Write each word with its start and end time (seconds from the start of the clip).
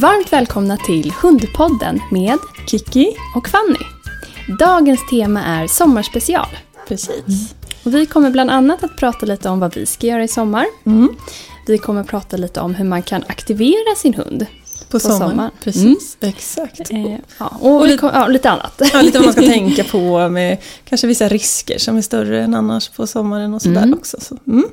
Varmt 0.00 0.32
välkomna 0.32 0.76
till 0.76 1.12
Hundpodden 1.22 2.00
med 2.10 2.38
Kiki. 2.66 3.16
och 3.36 3.48
Fanny. 3.48 3.78
Dagens 4.58 5.08
tema 5.10 5.44
är 5.44 5.66
sommarspecial. 5.66 6.46
Precis. 6.88 7.54
Och 7.84 7.94
vi 7.94 8.06
kommer 8.06 8.30
bland 8.30 8.50
annat 8.50 8.84
att 8.84 8.96
prata 8.96 9.26
lite 9.26 9.48
om 9.48 9.60
vad 9.60 9.74
vi 9.74 9.86
ska 9.86 10.06
göra 10.06 10.24
i 10.24 10.28
sommar. 10.28 10.66
Mm. 10.86 11.16
Vi 11.66 11.78
kommer 11.78 12.04
prata 12.04 12.36
lite 12.36 12.60
om 12.60 12.74
hur 12.74 12.84
man 12.84 13.02
kan 13.02 13.24
aktivera 13.28 13.94
sin 13.96 14.14
hund. 14.14 14.46
På, 14.90 15.00
sommaren. 15.00 15.30
sommaren. 15.30 15.50
Precis, 15.64 16.16
exakt. 16.20 16.90
Eh, 16.90 17.16
ja, 17.38 17.46
och, 17.60 17.84
vi 17.84 17.88
lite- 17.88 18.10
ja, 18.14 18.26
lite 18.26 18.50
annat. 18.50 18.82
Ja, 18.92 19.00
lite 19.02 19.18
vad 19.18 19.24
man 19.26 19.32
ska 19.32 19.42
tänka 19.42 19.84
på 19.90 20.28
med 20.28 20.58
kanske 20.84 21.06
vissa 21.06 21.28
risker 21.28 21.78
som 21.78 21.96
är 21.96 22.02
större 22.02 22.42
än 22.42 22.54
annars 22.54 22.88
på 22.88 23.06
sommaren 23.06 23.54
och 23.54 23.62
sådär 23.62 23.82
Mm. 23.82 23.98
också. 23.98 24.16
Så, 24.20 24.36
mm. 24.46 24.64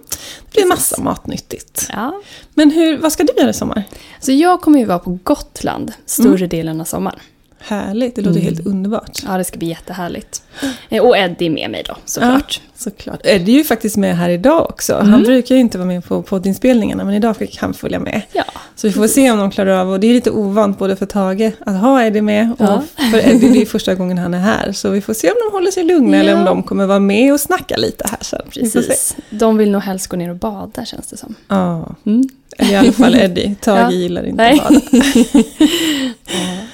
Det 0.52 0.52
blir 0.62 0.66
massa 0.66 1.02
matnyttigt. 1.02 1.88
Ja. 1.94 2.22
Men 2.54 2.72
hur, 2.72 2.98
vad 2.98 3.12
ska 3.14 3.24
du 3.24 3.34
göra 3.38 3.50
i 3.50 3.54
sommar? 3.54 3.84
Så 4.20 4.32
jag 4.32 4.62
kommer 4.62 4.80
ju 4.80 4.86
vara 4.86 5.00
på 5.00 5.20
Gotland 5.24 5.92
större 6.06 6.36
Mm. 6.38 6.50
delen 6.50 6.82
av 6.82 6.86
sommaren. 6.86 7.20
Härligt, 7.60 8.16
det 8.16 8.22
låter 8.22 8.40
Mm. 8.40 8.54
helt 8.56 8.66
underbart. 8.68 9.20
Ja, 9.28 9.38
det 9.38 9.44
ska 9.44 9.58
bli 9.60 9.68
jättehärligt. 9.68 10.44
Eh, 10.90 11.04
Och 11.04 11.18
Eddie 11.18 11.46
är 11.46 11.50
med 11.50 11.72
mig 11.72 11.84
då, 11.88 11.96
såklart. 12.06 12.62
Såklart. 12.78 13.20
Eddie 13.24 13.52
är 13.54 13.58
ju 13.58 13.64
faktiskt 13.64 13.98
med 13.98 14.18
här 14.18 14.30
idag 14.30 14.70
också. 14.70 14.96
Han 14.96 15.08
Mm. 15.08 15.24
brukar 15.24 15.56
ju 15.56 15.62
inte 15.62 15.78
vara 15.78 15.88
med 15.88 16.06
på 16.06 16.22
poddinspelningarna 16.22 17.04
men 17.04 17.14
idag 17.14 17.38
fick 17.38 17.58
han 17.58 17.74
följa 17.74 18.00
med. 18.00 18.22
Ja. 18.32 18.44
Så 18.76 18.88
vi 18.88 18.94
får 18.94 19.08
se 19.08 19.32
om 19.32 19.38
de 19.38 19.52
klarar 19.52 19.80
av, 19.82 19.90
och 19.90 20.00
det 20.00 20.08
är 20.08 20.14
lite 20.14 20.32
ovant 20.32 20.80
både 20.80 20.96
för 20.96 21.06
Tage 21.06 21.52
att 21.66 21.80
ha 21.82 22.04
Eddie 22.04 22.22
med 22.22 22.52
och 22.52 22.58
Ja. 22.66 22.84
för 23.12 23.18
Eddie 23.30 23.50
det 23.50 23.62
är 23.62 23.66
första 23.76 23.96
gången 23.96 24.18
han 24.18 24.34
är 24.34 24.40
här. 24.40 24.72
Så 24.72 24.90
vi 24.90 25.02
får 25.02 25.14
se 25.14 25.30
om 25.32 25.36
de 25.50 25.56
håller 25.56 25.72
sig 25.72 25.84
lugna 25.84 26.18
Ja. 26.18 26.24
eller 26.24 26.36
om 26.40 26.46
de 26.46 26.64
kommer 26.64 26.86
vara 26.86 27.00
med 27.00 27.34
och 27.34 27.40
snacka 27.40 27.78
lite 27.78 28.06
här 28.08 28.20
sen. 28.22 28.42
Vi 28.56 28.62
får 28.70 28.82
se. 28.82 28.88
Precis. 28.88 29.16
De 29.30 29.58
vill 29.58 29.72
nog 29.72 29.82
helst 29.82 30.08
gå 30.08 30.18
ner 30.18 30.30
och 30.30 30.36
bada 30.36 30.86
känns 30.86 31.08
det 31.08 31.18
som. 31.18 31.36
Ja, 31.48 31.96
Mm. 32.06 32.24
I 32.60 32.76
alla 32.76 32.92
fall 32.92 33.16
Eddie. 33.20 33.56
Tage 33.62 33.80
Ja. 33.80 33.92
gillar 33.92 34.24
inte 34.26 34.44
Nej. 34.44 34.62
bada. 34.64 34.82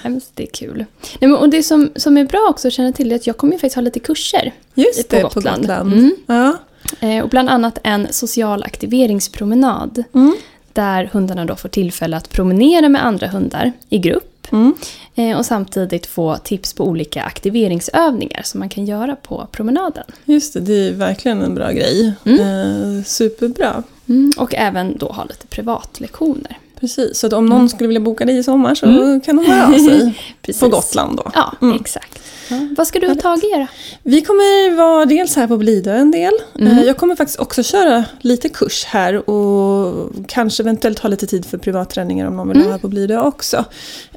Men 0.03 0.21
det 0.33 0.43
är 0.43 0.47
kul. 0.53 0.77
Nej, 0.77 1.29
men, 1.29 1.35
och 1.35 1.49
det 1.49 1.63
som, 1.63 1.89
som 1.95 2.17
är 2.17 2.25
bra 2.25 2.47
också 2.49 2.67
att 2.67 2.73
känna 2.73 2.91
till 2.91 3.11
är 3.11 3.15
att 3.15 3.27
jag 3.27 3.37
kommer 3.37 3.53
ju 3.53 3.59
faktiskt 3.59 3.75
ha 3.75 3.81
lite 3.81 3.99
kurser. 3.99 4.51
Just 4.75 5.07
På 5.09 5.15
det, 5.15 5.21
Gotland. 5.21 5.45
på 5.45 5.59
Gotland. 5.61 5.93
Mm. 5.93 6.15
Ja. 6.27 6.57
Eh, 7.07 7.23
och 7.23 7.29
bland 7.29 7.49
annat 7.49 7.79
en 7.83 8.07
social 8.11 8.63
aktiveringspromenad. 8.63 10.03
Mm. 10.13 10.35
Där 10.73 11.09
hundarna 11.13 11.45
då 11.45 11.55
får 11.55 11.69
tillfälle 11.69 12.17
att 12.17 12.29
promenera 12.29 12.89
med 12.89 13.05
andra 13.05 13.27
hundar 13.27 13.71
i 13.89 13.97
grupp. 13.97 14.47
Mm. 14.51 14.73
Eh, 15.15 15.37
och 15.37 15.45
samtidigt 15.45 16.05
få 16.05 16.37
tips 16.37 16.73
på 16.73 16.83
olika 16.87 17.23
aktiveringsövningar 17.23 18.41
som 18.43 18.59
man 18.59 18.69
kan 18.69 18.85
göra 18.85 19.15
på 19.15 19.47
promenaden. 19.51 20.03
Just 20.25 20.53
det, 20.53 20.59
det 20.59 20.87
är 20.87 20.93
verkligen 20.93 21.41
en 21.41 21.55
bra 21.55 21.71
grej. 21.71 22.13
Mm. 22.25 22.39
Eh, 22.97 23.03
superbra. 23.03 23.83
Mm. 24.11 24.31
Och 24.37 24.53
även 24.55 24.97
då 24.97 25.05
ha 25.11 25.23
lite 25.23 25.47
privatlektioner. 25.47 26.57
Precis, 26.79 27.19
så 27.19 27.37
om 27.37 27.45
någon 27.45 27.69
skulle 27.69 27.87
vilja 27.87 28.01
boka 28.01 28.25
dig 28.25 28.37
i 28.37 28.43
sommar 28.43 28.75
så 28.75 28.85
Mm. 28.85 29.21
kan 29.21 29.35
de 29.35 29.45
höra 29.45 29.67
av 29.67 29.71
sig. 29.73 30.13
På 30.59 30.67
Gotland 30.69 31.17
då. 31.17 31.31
Ja, 31.33 31.53
Mm. 31.61 31.77
exakt. 31.81 32.20
Ja. 32.51 32.67
Vad 32.77 32.87
ska 32.87 32.99
du 32.99 33.11
och. 33.11 33.19
Tage 33.19 33.43
göra? 33.43 33.67
Vi 34.03 34.21
kommer 34.21 34.75
vara 34.75 35.05
dels 35.05 35.35
här 35.35 35.47
på 35.47 35.57
Blidö 35.57 35.95
en 35.95 36.11
del. 36.11 36.33
Mm. 36.59 36.77
Eh, 36.77 36.83
Jag 36.85 36.97
kommer 36.97 37.15
faktiskt 37.15 37.39
också 37.39 37.63
köra 37.63 38.03
lite 38.21 38.49
kurs 38.49 38.85
här 38.85 39.29
och 39.29 40.09
kanske 40.27 40.63
eventuellt 40.63 40.99
ha 40.99 41.09
lite 41.09 41.27
tid 41.27 41.45
för 41.45 41.57
privatträningar 41.57 42.27
om 42.27 42.35
någon 42.37 42.47
vill 42.47 42.57
Mm. 42.57 42.67
ha 42.67 42.71
här 42.71 42.79
på 42.79 42.87
Blidö 42.87 43.19
också. 43.19 43.65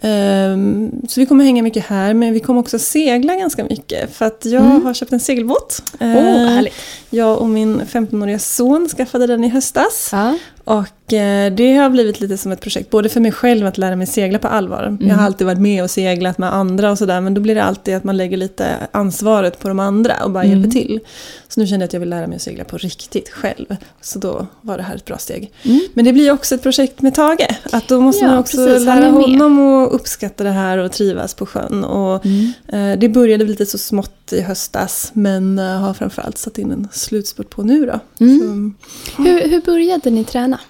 Ehm, 0.00 0.90
Så 1.08 1.20
vi 1.20 1.26
kommer 1.26 1.44
hänga 1.44 1.62
mycket 1.62 1.86
här 1.86 2.14
men 2.14 2.32
vi 2.32 2.40
kommer 2.40 2.60
också 2.60 2.78
segla 2.78 3.34
ganska 3.36 3.64
mycket 3.64 4.16
för 4.16 4.24
att 4.24 4.44
jag 4.44 4.64
Mm. 4.64 4.84
har 4.86 4.94
köpt 4.94 5.12
en 5.12 5.20
segelbåt. 5.20 5.82
Härligt. 6.00 6.74
Jag 7.10 7.38
och 7.38 7.48
min 7.48 7.80
15-åriga 7.86 8.38
son 8.38 8.88
skaffade 8.88 9.26
den 9.26 9.44
i 9.44 9.48
höstas. 9.48 10.08
Ja. 10.12 10.38
Och 10.64 11.12
eh, 11.12 11.52
det 11.52 11.74
har 11.74 11.90
blivit 11.90 12.20
lite 12.20 12.36
som 12.38 12.52
ett 12.52 12.60
projekt, 12.60 12.90
både 12.90 13.08
för 13.08 13.20
mig 13.20 13.32
själv 13.32 13.66
att 13.66 13.78
lära 13.78 13.96
mig 13.96 14.06
segla 14.06 14.38
på 14.38 14.48
allvar. 14.48 14.82
Mm. 14.82 15.08
Jag 15.08 15.14
har 15.16 15.24
alltid 15.24 15.46
varit 15.46 15.60
med 15.60 15.82
och 15.82 15.90
seglat 15.90 16.38
med 16.38 16.54
andra 16.54 16.90
och 16.90 16.98
sådär, 16.98 17.20
men 17.20 17.34
då 17.34 17.40
blir 17.40 17.54
det 17.54 17.62
alltid 17.62 17.94
att 17.94 18.04
man 18.04 18.16
lägger 18.16 18.36
lite 18.36 18.66
ansvaret 18.92 19.58
på 19.58 19.68
de 19.68 19.80
andra 19.80 20.14
och 20.24 20.30
bara 20.30 20.44
Mm. 20.44 20.56
hjälper 20.58 20.70
till. 20.80 21.00
Så 21.48 21.60
nu 21.60 21.66
kände 21.66 21.82
jag 21.82 21.86
att 21.88 21.92
jag 21.92 22.00
vill 22.00 22.08
lära 22.10 22.26
mig 22.26 22.36
att 22.36 22.42
segla 22.42 22.64
på 22.64 22.76
riktigt 22.78 23.28
själv. 23.28 23.76
Så 24.00 24.18
då 24.18 24.46
var 24.60 24.76
det 24.76 24.82
här 24.82 24.94
ett 24.96 25.04
bra 25.04 25.18
steg. 25.18 25.52
Mm. 25.62 25.80
Men 25.94 26.04
det 26.04 26.12
blir 26.12 26.30
också 26.32 26.54
ett 26.54 26.62
projekt 26.62 27.02
med 27.02 27.14
Tage. 27.14 27.48
Att 27.72 27.88
då 27.88 28.00
måste 28.00 28.24
Ja, 28.24 28.28
man 28.30 28.38
också 28.38 28.56
precis, 28.66 28.84
lära 28.86 29.06
honom 29.10 29.58
att 29.84 29.92
uppskatta 29.92 30.44
det 30.44 30.50
här 30.50 30.78
och 30.78 30.92
trivas 30.92 31.34
på 31.34 31.46
sjön. 31.46 31.84
Och, 31.84 32.26
Mm. 32.26 32.52
eh, 32.92 32.98
det 32.98 33.08
började 33.08 33.44
lite 33.44 33.66
så 33.66 33.78
smått 33.78 34.23
i 34.32 34.40
höstas, 34.40 35.10
men 35.14 35.58
eh, 35.58 35.64
har 35.64 35.94
framförallt 35.94 36.38
satt 36.38 36.58
in 36.58 36.72
en 36.72 36.88
slutspurt 36.92 37.50
på 37.50 37.62
nu 37.62 37.86
då. 37.86 38.00
Mm. 38.24 38.74
Så, 39.16 39.22
Hur, 39.22 39.48
hur 39.48 39.60
började 39.60 40.10
ni 40.10 40.24
träna? 40.24 40.60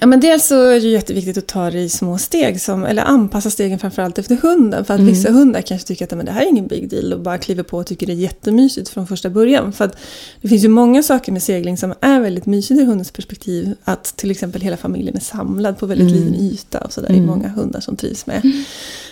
Ja, 0.00 0.06
men 0.06 0.20
dels 0.20 0.46
så 0.46 0.62
är 0.64 0.80
det 0.80 0.88
jätteviktigt 0.88 1.38
att 1.38 1.46
ta 1.46 1.70
det 1.70 1.78
i 1.80 1.88
små 1.88 2.18
steg, 2.18 2.60
som, 2.60 2.84
eller 2.84 3.02
anpassa 3.02 3.50
stegen 3.50 3.78
framförallt 3.78 4.18
efter 4.18 4.36
hunden. 4.36 4.84
För 4.84 4.94
att 4.94 5.00
Mm. 5.00 5.12
vissa 5.12 5.30
hundar 5.30 5.62
kanske 5.62 5.86
tycker 5.88 6.04
att 6.04 6.10
"Men 6.16 6.26
det 6.26 6.32
här 6.32 6.42
är 6.42 6.48
ingen 6.48 6.66
big 6.66 6.90
deal 6.90 7.12
och 7.12 7.20
bara 7.20 7.38
kliver 7.38 7.62
på 7.62 7.76
och 7.78 7.86
tycker 7.86 8.06
det 8.06 8.12
är 8.12 8.14
jättemysigt 8.14 8.88
från 8.88 9.06
första 9.06 9.30
början. 9.30 9.72
För 9.72 9.84
att 9.84 9.96
det 10.40 10.48
finns 10.48 10.64
ju 10.64 10.68
många 10.68 11.02
saker 11.02 11.32
med 11.32 11.42
segling 11.42 11.76
som 11.76 11.94
är 12.00 12.20
väldigt 12.20 12.46
mysigt 12.46 12.80
ur 12.80 12.84
hundens 12.86 13.10
perspektiv. 13.10 13.74
Att 13.84 14.04
till 14.16 14.30
exempel 14.30 14.60
hela 14.62 14.76
familjen 14.76 15.16
är 15.16 15.20
samlad 15.20 15.78
på 15.78 15.86
väldigt 15.86 16.10
Mm. 16.10 16.20
liten 16.24 16.34
yta 16.40 16.78
och 16.80 16.92
sådär. 16.92 17.08
Det 17.08 17.14
Mm. 17.14 17.28
är 17.28 17.34
många 17.36 17.48
hundar 17.48 17.80
som 17.80 17.96
trivs 17.96 18.26
med. 18.26 18.42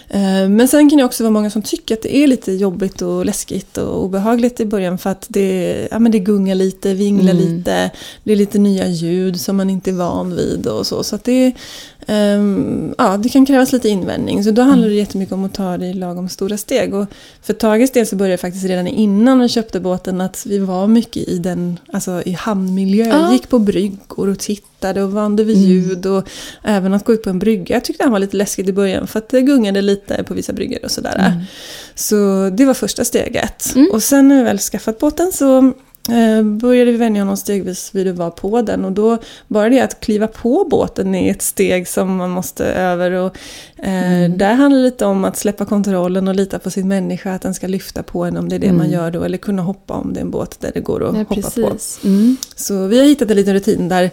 Eh, 0.08 0.48
Men 0.48 0.68
sen 0.68 0.90
kan 0.90 0.98
det 0.98 1.04
också 1.04 1.22
vara 1.22 1.30
många 1.30 1.50
som 1.50 1.62
tycker 1.62 1.94
att 1.94 2.02
det 2.02 2.16
är 2.16 2.26
lite 2.26 2.52
jobbigt 2.52 3.02
och 3.02 3.26
läskigt 3.26 3.78
och 3.78 4.04
obehagligt 4.04 4.60
i 4.60 4.64
början 4.66 4.98
för 4.98 5.10
att 5.10 5.26
det, 5.28 5.88
ja, 5.90 5.98
men 5.98 6.12
det 6.12 6.18
gungar 6.18 6.54
lite, 6.54 6.94
vinglar 6.94 7.32
Mm. 7.32 7.44
lite, 7.56 7.90
det 8.24 8.32
är 8.32 8.36
lite 8.36 8.58
nya 8.58 8.88
ljud 8.88 9.40
som 9.40 9.56
man 9.56 9.70
inte 9.70 9.90
är 9.90 9.94
van 9.94 10.36
vid 10.36 10.66
och 10.66 10.86
så. 10.86 11.02
Så 11.04 11.18
det, 11.24 11.52
ehm, 12.06 12.94
ja, 12.98 13.16
det 13.16 13.28
kan 13.28 13.46
krävas 13.46 13.72
lite 13.72 13.88
invändning. 13.88 14.44
Så 14.44 14.50
då 14.50 14.62
handlar 14.62 14.88
det 14.88 14.94
jättemycket 14.94 15.32
om 15.32 15.44
att 15.44 15.54
ta 15.54 15.78
det 15.78 15.86
i 15.86 15.92
lagom 15.94 16.28
stora 16.28 16.56
steg. 16.56 16.94
Och 16.94 17.06
för 17.42 17.52
Tages 17.52 17.90
del 17.90 18.06
så 18.06 18.16
började 18.16 18.34
det 18.34 18.38
faktiskt 18.38 18.64
redan 18.64 18.86
innan 18.86 19.40
vi 19.40 19.48
köpte 19.48 19.80
båten 19.80 20.20
att 20.20 20.46
vi 20.46 20.58
var 20.58 20.86
mycket 20.86 21.28
i 21.28 21.38
den, 21.38 21.78
alltså 21.92 22.22
i 22.26 22.32
hamnmiljö. 22.32 23.06
Ja. 23.06 23.32
Gick 23.32 23.48
på 23.48 23.58
bryggor 23.58 24.28
och 24.28 24.38
tittade 24.38 25.02
och 25.02 25.12
vande 25.12 25.44
vid 25.44 25.56
Mm. 25.56 25.68
ljud 25.68 26.06
och 26.06 26.28
även 26.62 26.94
att 26.94 27.04
gå 27.04 27.12
ut 27.12 27.22
på 27.22 27.30
en 27.30 27.38
brygga. 27.38 27.74
Jag 27.74 27.84
tyckte 27.84 28.04
han 28.04 28.12
var 28.12 28.18
lite 28.18 28.36
läskigt 28.36 28.68
i 28.68 28.72
början 28.72 29.06
för 29.06 29.18
att 29.18 29.28
det 29.28 29.40
gungade 29.40 29.82
lite 29.82 30.22
på 30.22 30.34
vissa 30.34 30.52
bryggor 30.52 30.78
och 30.84 30.90
sådär. 30.90 31.32
Mm. 31.32 31.44
Så 31.94 32.50
det 32.52 32.64
var 32.64 32.74
första 32.74 33.04
steget. 33.04 33.74
Mm. 33.74 33.88
Och 33.92 34.02
sen 34.02 34.28
när 34.28 34.36
vi 34.36 34.42
väl 34.42 34.58
skaffat 34.58 34.98
båten 34.98 35.32
så 35.32 35.72
började 36.60 36.90
vi 36.90 36.96
vänja 36.96 37.20
honom 37.22 37.36
stegvis 37.36 37.90
vid 37.94 38.08
att 38.08 38.16
vara 38.16 38.30
på 38.30 38.62
den. 38.62 38.84
Och 38.84 38.92
då 38.92 39.18
bara 39.48 39.68
det 39.68 39.80
att 39.80 40.00
kliva 40.00 40.26
på 40.26 40.66
båten 40.70 41.14
är 41.14 41.30
ett 41.30 41.42
steg 41.42 41.88
som 41.88 42.16
man 42.16 42.30
måste 42.30 42.64
över. 42.66 43.10
Och, 43.10 43.36
eh, 43.76 44.04
Mm. 44.24 44.38
Där 44.38 44.54
handlar 44.54 44.78
det 44.78 44.84
lite 44.84 45.04
om 45.06 45.24
att 45.24 45.36
släppa 45.36 45.64
kontrollen 45.64 46.28
och 46.28 46.34
lita 46.34 46.58
på 46.58 46.70
sin 46.70 46.88
människa, 46.88 47.32
att 47.34 47.42
den 47.42 47.54
ska 47.54 47.66
lyfta 47.66 48.02
på 48.02 48.24
en 48.24 48.36
om 48.36 48.48
det 48.48 48.54
är 48.56 48.58
det 48.60 48.72
man 48.72 48.80
Mm. 48.86 48.92
gör 48.92 49.10
då. 49.10 49.22
Eller 49.22 49.38
kunna 49.38 49.62
hoppa 49.62 49.94
om 49.94 50.12
det 50.12 50.20
är 50.20 50.24
en 50.24 50.30
båt 50.30 50.56
där 50.60 50.70
det 50.74 50.80
går 50.80 51.04
att 51.08 51.12
Ja, 51.14 51.18
hoppa 51.18 51.34
på. 51.34 51.40
precis. 51.40 52.00
Mm. 52.04 52.36
Så 52.56 52.86
vi 52.86 52.98
har 52.98 53.06
hittat 53.06 53.30
en 53.30 53.36
liten 53.36 53.54
rutin 53.54 53.88
där 53.88 54.10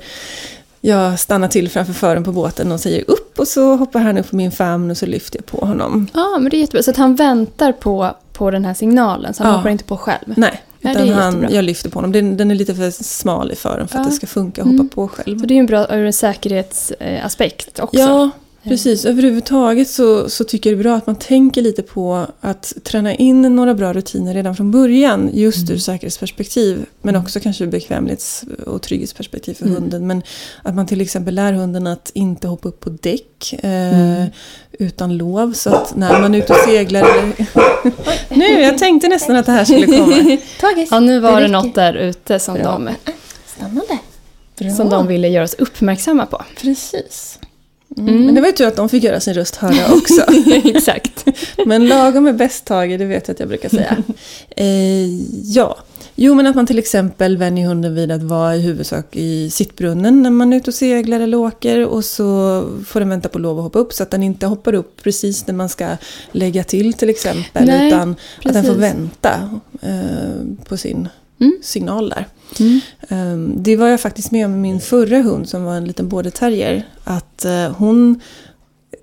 jag 0.82 1.20
stannar 1.20 1.48
till 1.48 1.70
framför 1.70 1.94
fören 1.94 2.24
på 2.24 2.32
båten 2.32 2.72
och 2.72 2.80
säger 2.80 3.04
upp 3.12 3.40
och 3.40 3.48
så 3.48 3.76
hoppar 3.76 4.00
han 4.00 4.18
upp 4.18 4.30
på 4.30 4.36
min 4.36 4.52
famn 4.52 4.92
och 4.92 4.98
så 4.98 5.06
lyfter 5.06 5.38
jag 5.40 5.46
på 5.46 5.66
honom. 5.66 6.08
Ja, 6.14 6.38
men 6.40 6.50
det 6.52 6.58
är 6.58 6.60
jättebra. 6.60 6.84
Så 6.84 6.92
att 6.92 6.98
han 6.98 7.16
väntar 7.16 7.72
på, 7.72 8.16
på 8.34 8.52
den 8.52 8.66
här 8.66 8.74
signalen, 8.74 9.34
så 9.34 9.44
han 9.44 9.52
Ja. 9.52 9.58
hoppar 9.58 9.70
inte 9.70 9.84
på 9.84 9.98
själv. 9.98 10.34
Nej, 10.38 10.62
Nej, 10.82 10.94
utan 10.96 11.10
han, 11.10 11.48
jag 11.52 11.64
lyfter 11.66 11.90
på 11.90 11.98
honom. 11.98 12.12
Den, 12.12 12.38
den 12.38 12.52
är 12.52 12.56
lite 12.56 12.76
för 12.76 12.92
smal 13.04 13.52
i 13.52 13.56
fören 13.56 13.88
för 13.88 14.00
att 14.00 14.06
Ja. 14.06 14.10
det 14.10 14.16
ska 14.16 14.28
funka 14.28 14.62
att 14.62 14.68
hoppa 14.68 14.76
Mm. 14.76 14.90
på 14.90 15.08
själv. 15.08 15.40
Så 15.40 15.46
det 15.46 15.54
är 15.54 15.56
ju 15.56 15.60
en 15.60 15.66
bra 15.66 15.88
ur 15.96 16.06
en 16.06 16.14
säkerhetsaspekt 16.14 17.80
också. 17.80 18.00
Ja, 18.00 18.30
precis. 18.64 19.06
Överhuvudtaget 19.06 19.90
så, 19.90 20.30
så 20.30 20.44
tycker 20.44 20.70
jag 20.70 20.78
det 20.78 20.82
är 20.82 20.84
bra 20.84 20.96
att 20.96 21.08
man 21.08 21.16
tänker 21.16 21.62
lite 21.62 21.82
på 21.82 22.28
att 22.42 22.74
träna 22.84 23.16
in 23.16 23.42
några 23.42 23.74
bra 23.74 23.94
rutiner 23.94 24.34
redan 24.34 24.56
från 24.56 24.72
början. 24.72 25.30
Just 25.34 25.58
Mm. 25.62 25.74
ur 25.74 25.78
säkerhetsperspektiv. 25.78 26.86
Men 27.02 27.16
också 27.16 27.40
kanske 27.40 27.64
ur 27.64 27.68
bekvämlighets 27.68 28.44
och 28.66 28.82
trygghetsperspektiv 28.82 29.54
för 29.54 29.66
Mm. 29.66 29.76
hunden. 29.82 30.08
Men 30.08 30.22
att 30.64 30.76
man 30.76 30.86
till 30.88 31.02
exempel 31.02 31.36
lär 31.36 31.54
hunden 31.54 31.88
att 31.88 32.12
inte 32.14 32.48
hoppa 32.48 32.68
upp 32.70 32.80
på 32.80 32.90
däck 32.90 33.54
eh, 33.64 34.00
Mm. 34.00 34.28
utan 34.72 35.18
lov. 35.18 35.54
Så 35.54 35.70
att 35.70 35.96
när 35.96 36.22
man 36.22 36.34
är 36.36 36.40
ute 36.40 36.54
och 36.54 36.60
seglar... 36.60 37.02
Eller... 38.30 38.36
nu, 38.38 38.62
jag 38.62 38.78
tänkte 38.78 39.08
nästan 39.08 39.36
att 39.36 39.46
det 39.46 39.52
här 39.52 39.66
skulle 39.66 39.88
komma. 39.88 40.38
Ja, 40.92 41.00
nu 41.00 41.20
var 41.20 41.42
det, 41.42 41.48
något 41.48 41.76
där 41.76 41.94
ute 41.94 42.40
som, 42.40 42.56
Ja. 42.58 42.64
de, 42.64 42.90
Spännande. 43.56 44.00
Bra. 44.60 44.70
som 44.70 44.90
de 44.90 45.08
ville 45.08 45.28
göra 45.28 45.44
oss 45.44 45.54
uppmärksamma 45.60 46.26
på. 46.26 46.42
Precis. 46.62 47.40
Mm. 47.98 48.26
Men 48.26 48.36
det 48.36 48.42
var 48.42 48.48
ju 48.48 48.54
tur 48.54 48.68
att 48.68 48.76
de 48.76 48.90
fick 48.90 49.04
göra 49.04 49.20
sin 49.20 49.34
röst 49.34 49.56
hörda 49.56 49.94
också. 49.94 50.26
Exakt. 50.66 51.26
Men 51.66 51.88
lagom 51.88 52.28
är 52.28 52.34
bäst 52.34 52.66
Tage, 52.66 53.00
det 53.00 53.06
vet 53.06 53.28
jag 53.28 53.34
att 53.34 53.40
jag 53.40 53.50
brukar 53.50 53.70
säga. 53.70 53.98
eh, 54.56 55.08
ja, 55.44 55.78
jo 56.16 56.34
men 56.36 56.48
att 56.48 56.56
man 56.56 56.68
till 56.68 56.80
exempel 56.80 57.38
vänjer 57.38 57.68
hunden 57.68 57.96
vid 57.96 58.12
att 58.12 58.24
vara 58.24 58.56
i 58.56 58.62
huvudsak 58.62 59.06
i 59.16 59.50
sittbrunnen 59.50 60.24
när 60.24 60.30
man 60.30 60.54
är 60.54 60.58
ute 60.58 60.70
och 60.70 60.74
seglar 60.74 61.20
eller 61.20 61.38
åker 61.38 61.86
och 61.86 62.06
så 62.06 62.64
får 62.88 63.00
den 63.00 63.10
vänta 63.10 63.30
på 63.30 63.40
lov 63.40 63.58
att 63.58 63.64
hoppa 63.64 63.80
upp 63.80 63.94
så 63.94 64.04
att 64.04 64.12
den 64.12 64.24
inte 64.24 64.46
hoppar 64.46 64.74
upp 64.74 65.04
precis 65.04 65.48
när 65.48 65.54
man 65.54 65.70
ska 65.70 65.88
lägga 66.32 66.64
till 66.64 66.94
till 66.94 67.10
exempel 67.10 67.66
Nej, 67.66 67.88
utan 67.88 68.16
att 68.46 68.54
den 68.54 68.64
får 68.64 68.74
precis. 68.74 68.82
vänta 68.84 69.60
eh, 69.82 70.66
på 70.68 70.78
sin 70.78 71.10
Mm. 71.42 71.58
signal 71.62 72.10
där. 72.10 72.28
Mm. 72.60 72.80
Ehm, 73.10 73.54
Det 73.58 73.76
var 73.76 73.88
jag 73.88 74.02
faktiskt 74.02 74.32
med 74.32 74.46
om 74.46 74.52
med 74.52 74.62
min 74.62 74.80
förra 74.80 75.22
hund 75.22 75.50
som 75.50 75.64
var 75.64 75.76
en 75.76 75.86
liten 75.86 76.10
border 76.10 76.30
terrier. 76.32 76.88
Att 77.04 77.46
eh, 77.46 77.72
hon 77.72 78.20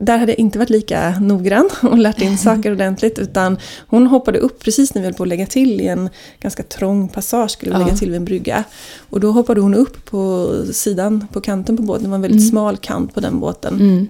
där 0.01 0.19
hade 0.19 0.33
jag 0.33 0.39
inte 0.39 0.59
varit 0.59 0.71
lika 0.71 1.11
noggrann 1.21 1.69
och 1.83 1.99
lärt 1.99 2.21
in 2.23 2.39
saker 2.39 2.73
ordentligt. 2.73 3.19
Utan 3.19 3.59
hon 3.87 4.07
hoppade 4.07 4.39
upp 4.39 4.59
precis 4.65 4.95
när 4.95 5.03
vi 5.03 5.07
höll 5.07 5.15
på 5.15 5.23
att 5.23 5.29
lägga 5.29 5.47
till 5.47 5.81
i 5.81 5.87
en 5.89 6.09
ganska 6.41 6.63
trång 6.63 7.09
passage, 7.09 7.51
skulle 7.51 7.73
vi 7.73 7.81
Ja. 7.81 7.85
lägga 7.87 7.97
till 7.97 8.09
vid 8.11 8.17
en 8.17 8.25
brygga. 8.25 8.65
Och 9.11 9.21
då 9.21 9.31
hoppade 9.31 9.61
hon 9.61 9.75
upp 9.75 10.05
på 10.05 10.51
sidan, 10.73 11.27
på 11.33 11.41
kanten 11.41 11.77
på 11.77 11.83
båten. 11.83 12.03
Det 12.03 12.09
var 12.09 12.17
en 12.17 12.23
väldigt 12.23 12.49
smal 12.49 12.77
kant 12.77 13.15
på 13.15 13.21
den 13.21 13.41
båten. 13.41 13.75
Mm. 13.75 14.09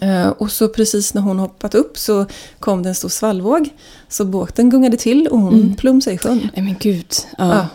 Eh, 0.00 0.28
och 0.28 0.50
så 0.52 0.68
precis 0.68 1.14
när 1.14 1.22
hon 1.22 1.38
hoppat 1.38 1.74
upp 1.74 1.98
så 1.98 2.26
kom 2.60 2.82
det 2.82 2.88
en 2.88 2.94
stor 2.94 3.08
svallvåg. 3.08 3.68
Så 4.08 4.24
båten 4.24 4.70
gungade 4.70 4.96
till 4.96 5.26
och 5.26 5.38
hon 5.38 5.74
plumsade 5.78 6.14
i 6.14 6.18
sjön. 6.18 6.48
Nej 6.54 6.64
men 6.64 6.76
gud. 6.80 7.06
Ja. 7.38 7.54
Ja. 7.54 7.66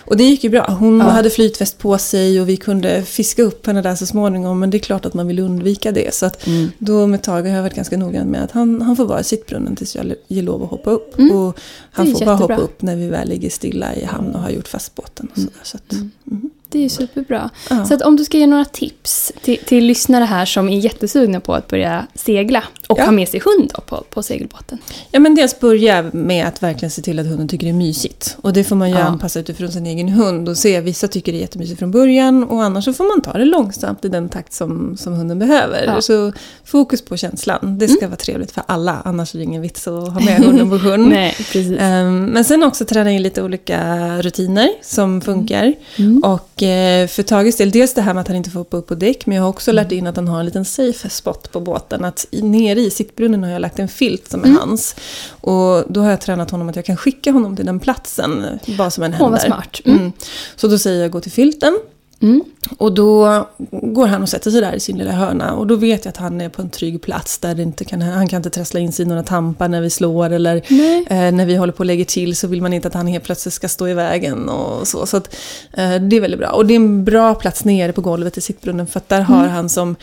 Och 0.00 0.16
det 0.16 0.24
gick 0.24 0.44
ju 0.44 0.50
bra. 0.50 0.66
Hon 0.80 0.98
Ja. 0.98 1.04
hade 1.04 1.30
flytväst 1.30 1.78
på 1.78 1.98
sig 1.98 2.40
och 2.40 2.48
vi 2.48 2.56
kunde 2.56 3.02
fiska 3.02 3.42
upp 3.42 3.66
henne 3.66 3.82
där 3.82 3.94
så 3.94 4.06
småningom. 4.06 4.58
Men 4.60 4.70
det 4.70 4.76
är 4.76 4.78
klart 4.80 5.06
att 5.06 5.14
man 5.14 5.26
vill 5.26 5.38
undvika 5.38 5.92
det. 5.92 6.14
Så 6.14 6.26
att 6.26 6.46
Mm. 6.46 6.70
då 6.78 7.06
med 7.06 7.22
Tage 7.22 7.46
har 7.46 7.54
jag 7.56 7.62
varit 7.62 7.74
ganska 7.74 7.96
noggrann 7.96 8.26
med 8.26 8.44
att 8.44 8.50
han, 8.50 8.82
han 8.82 8.96
får 8.96 9.04
vara 9.06 9.20
i 9.20 9.24
sittbrunnen 9.24 9.76
tills 9.76 9.96
jag 9.96 10.14
ger 10.28 10.42
lov 10.42 10.62
att 10.62 10.70
hoppa 10.70 10.90
upp. 10.90 11.18
Mm. 11.18 11.36
Och 11.36 11.58
han 11.92 12.06
får 12.06 12.12
bara 12.12 12.18
jättebra. 12.20 12.34
hoppa 12.34 12.56
upp 12.56 12.82
när 12.82 12.96
vi 12.96 13.06
väl 13.08 13.28
ligger 13.28 13.50
stilla 13.50 13.94
i 13.94 14.04
hamn 14.04 14.34
och 14.34 14.40
har 14.40 14.50
gjort 14.50 14.68
fast 14.68 14.94
båten. 14.94 15.28
Och 15.32 15.38
sådär. 15.38 15.52
Så 15.62 15.76
att, 15.76 15.92
mm. 15.92 16.50
Det 16.72 16.78
är 16.78 16.82
ju 16.82 16.88
superbra. 16.88 17.50
Ja. 17.70 17.84
Så 17.84 17.94
att 17.94 18.02
om 18.02 18.16
du 18.16 18.24
ska 18.24 18.38
ge 18.38 18.46
några 18.46 18.64
tips 18.64 19.32
till, 19.42 19.58
till 19.58 19.84
lyssnare 19.84 20.24
här 20.24 20.44
som 20.44 20.68
är 20.68 20.78
jättesugna 20.78 21.40
på 21.40 21.54
att 21.54 21.68
börja 21.68 22.06
segla 22.14 22.64
och 22.92 22.98
Ja. 22.98 23.04
ha 23.04 23.12
med 23.12 23.28
sig 23.28 23.40
hund 23.44 23.72
på, 23.86 24.04
på 24.10 24.22
segelbåten. 24.22 24.78
Ja 25.10 25.20
men 25.20 25.34
dels 25.34 25.60
börja 25.60 26.04
med 26.12 26.46
att 26.46 26.62
verkligen 26.62 26.90
se 26.90 27.02
till 27.02 27.18
att 27.18 27.26
hunden 27.26 27.48
tycker 27.48 27.66
det 27.66 27.70
är 27.70 27.74
mysigt. 27.74 28.36
Och 28.40 28.52
det 28.52 28.64
får 28.64 28.76
man 28.76 28.90
ju 28.90 28.96
Ja. 28.96 29.02
anpassa 29.02 29.40
utifrån 29.40 29.72
sin 29.72 29.86
egen 29.86 30.08
hund 30.08 30.48
och 30.48 30.56
se. 30.58 30.80
Vissa 30.80 31.08
tycker 31.08 31.32
det 31.32 31.38
är 31.38 31.40
jättemysigt 31.40 31.78
från 31.78 31.90
början 31.90 32.44
och 32.44 32.62
annars 32.62 32.84
så 32.84 32.92
får 32.92 33.04
man 33.04 33.22
ta 33.22 33.32
det 33.38 33.44
långsamt 33.44 34.04
i 34.04 34.08
den 34.08 34.28
takt 34.28 34.52
som, 34.52 34.96
som 34.96 35.12
hunden 35.12 35.38
behöver. 35.38 35.84
Ja. 35.86 36.00
Så 36.00 36.32
fokus 36.64 37.04
på 37.04 37.16
känslan. 37.16 37.78
Det 37.78 37.88
ska 37.88 38.06
vara 38.08 38.16
trevligt 38.16 38.50
för 38.52 38.62
alla, 38.66 39.02
annars 39.04 39.34
är 39.34 39.38
det 39.38 39.44
ingen 39.44 39.62
vits 39.62 39.88
att 39.88 40.12
ha 40.12 40.20
med 40.20 40.36
hunden 40.44 40.70
på 40.70 40.78
sjön. 40.78 41.08
Nej, 41.08 41.34
precis. 41.36 41.76
Ehm, 41.80 42.24
Men 42.26 42.44
sen 42.44 42.62
också 42.62 42.84
träna 42.84 43.10
in 43.10 43.22
lite 43.22 43.42
olika 43.42 44.06
rutiner 44.22 44.68
som 44.82 45.20
funkar. 45.20 45.74
Mm. 45.98 46.22
Och 46.24 46.62
eh, 46.62 47.06
för 47.08 47.22
Tages 47.22 47.56
del, 47.56 47.70
dels 47.70 47.94
det 47.94 48.02
här 48.02 48.14
med 48.14 48.20
att 48.20 48.28
han 48.28 48.36
inte 48.36 48.50
får 48.50 48.58
hoppa 48.60 48.76
upp 48.76 48.86
på 48.86 48.94
däck, 48.94 49.26
men 49.26 49.36
jag 49.36 49.42
har 49.42 49.50
också 49.50 49.72
lärt 49.72 49.92
in 49.92 50.06
att 50.06 50.16
han 50.16 50.28
har 50.28 50.38
en 50.40 50.46
liten 50.46 50.64
safe 50.64 51.08
spot 51.10 51.52
på 51.52 51.60
båten. 51.60 52.04
Att 52.04 52.26
i- 52.30 52.42
nere 52.42 52.80
i 52.86 52.90
sittbrunnen 52.90 53.42
har 53.42 53.50
jag 53.50 53.60
lagt 53.60 53.78
en 53.78 53.88
filt 53.88 54.30
som 54.30 54.40
är 54.40 54.44
Mm. 54.46 54.58
hans. 54.58 54.96
Och 55.40 55.84
då 55.88 56.00
har 56.00 56.10
jag 56.10 56.20
tränat 56.20 56.50
honom 56.50 56.68
att 56.68 56.76
jag 56.76 56.84
kan 56.84 56.96
skicka 56.96 57.32
honom 57.32 57.56
till 57.56 57.66
den 57.66 57.80
platsen, 57.80 58.46
vad 58.78 58.92
som 58.92 59.04
än 59.04 59.10
Åh, 59.12 59.16
händer. 59.18 59.30
vad 59.30 59.40
smart. 59.40 59.80
Mm. 59.84 59.98
Mm. 59.98 60.12
Så 60.56 60.68
då 60.68 60.78
säger 60.78 61.02
jag 61.02 61.10
gå 61.10 61.20
till 61.20 61.32
filten. 61.32 61.78
Mm. 62.22 62.44
Och 62.78 62.92
då 62.92 63.46
går 63.70 64.06
han 64.06 64.22
och 64.22 64.28
sätter 64.28 64.50
sig 64.50 64.60
där 64.60 64.72
i 64.72 64.80
sin 64.80 64.98
lilla 64.98 65.12
hörna. 65.12 65.54
Och 65.54 65.66
då 65.66 65.76
vet 65.76 66.04
jag 66.04 66.12
att 66.12 66.16
han 66.16 66.40
är 66.40 66.48
på 66.48 66.62
en 66.62 66.70
trygg 66.70 67.02
plats 67.02 67.38
där 67.38 67.54
det 67.54 67.62
inte 67.62 67.84
kan, 67.84 68.02
han 68.02 68.28
kan 68.28 68.36
inte 68.36 68.50
trassla 68.50 68.80
in 68.80 68.92
sig 68.92 69.04
i 69.04 69.08
några 69.08 69.22
tampar 69.22 69.68
när 69.68 69.80
vi 69.80 69.90
slår. 69.90 70.30
Eller 70.30 70.56
eh, 70.56 71.32
när 71.32 71.46
vi 71.46 71.56
håller 71.56 71.72
på 71.72 71.78
och 71.78 71.86
lägger 71.86 72.04
till 72.04 72.36
så 72.36 72.46
vill 72.46 72.62
man 72.62 72.72
inte 72.72 72.88
att 72.88 72.94
han 72.94 73.06
helt 73.06 73.24
plötsligt 73.24 73.54
ska 73.54 73.68
stå 73.68 73.88
i 73.88 73.94
vägen. 73.94 74.48
Och 74.48 74.88
så 74.88 75.06
så 75.06 75.16
att, 75.16 75.34
eh, 75.72 75.94
det 75.94 76.16
är 76.16 76.20
väldigt 76.20 76.40
bra. 76.40 76.50
Och 76.50 76.66
det 76.66 76.74
är 76.74 76.76
en 76.76 77.04
bra 77.04 77.34
plats 77.34 77.64
nere 77.64 77.92
på 77.92 78.00
golvet 78.00 78.38
i 78.38 78.40
sittbrunnen. 78.40 78.86
För 78.86 78.98
att 78.98 79.08
där 79.08 79.20
har 79.20 79.46
han 79.46 79.68
som 79.68 79.96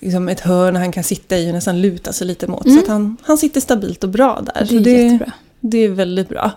liksom 0.00 0.28
ett 0.28 0.40
hörn 0.40 0.76
han 0.76 0.92
kan 0.92 1.04
sitta 1.04 1.38
i 1.38 1.50
och 1.50 1.54
nästan 1.54 1.80
luta 1.80 2.12
sig 2.12 2.26
lite 2.26 2.46
mot. 2.46 2.72
Så 2.72 2.78
att 2.78 2.88
han, 2.88 3.16
han 3.22 3.38
sitter 3.38 3.60
stabilt 3.60 4.04
och 4.04 4.10
bra 4.10 4.42
där. 4.42 4.60
Det 4.60 4.66
så 4.66 4.74
är 4.74 4.80
det, 4.80 4.90
jättebra. 4.90 5.32
Det 5.70 5.78
är 5.78 5.88
väldigt 5.88 6.28
bra. 6.28 6.50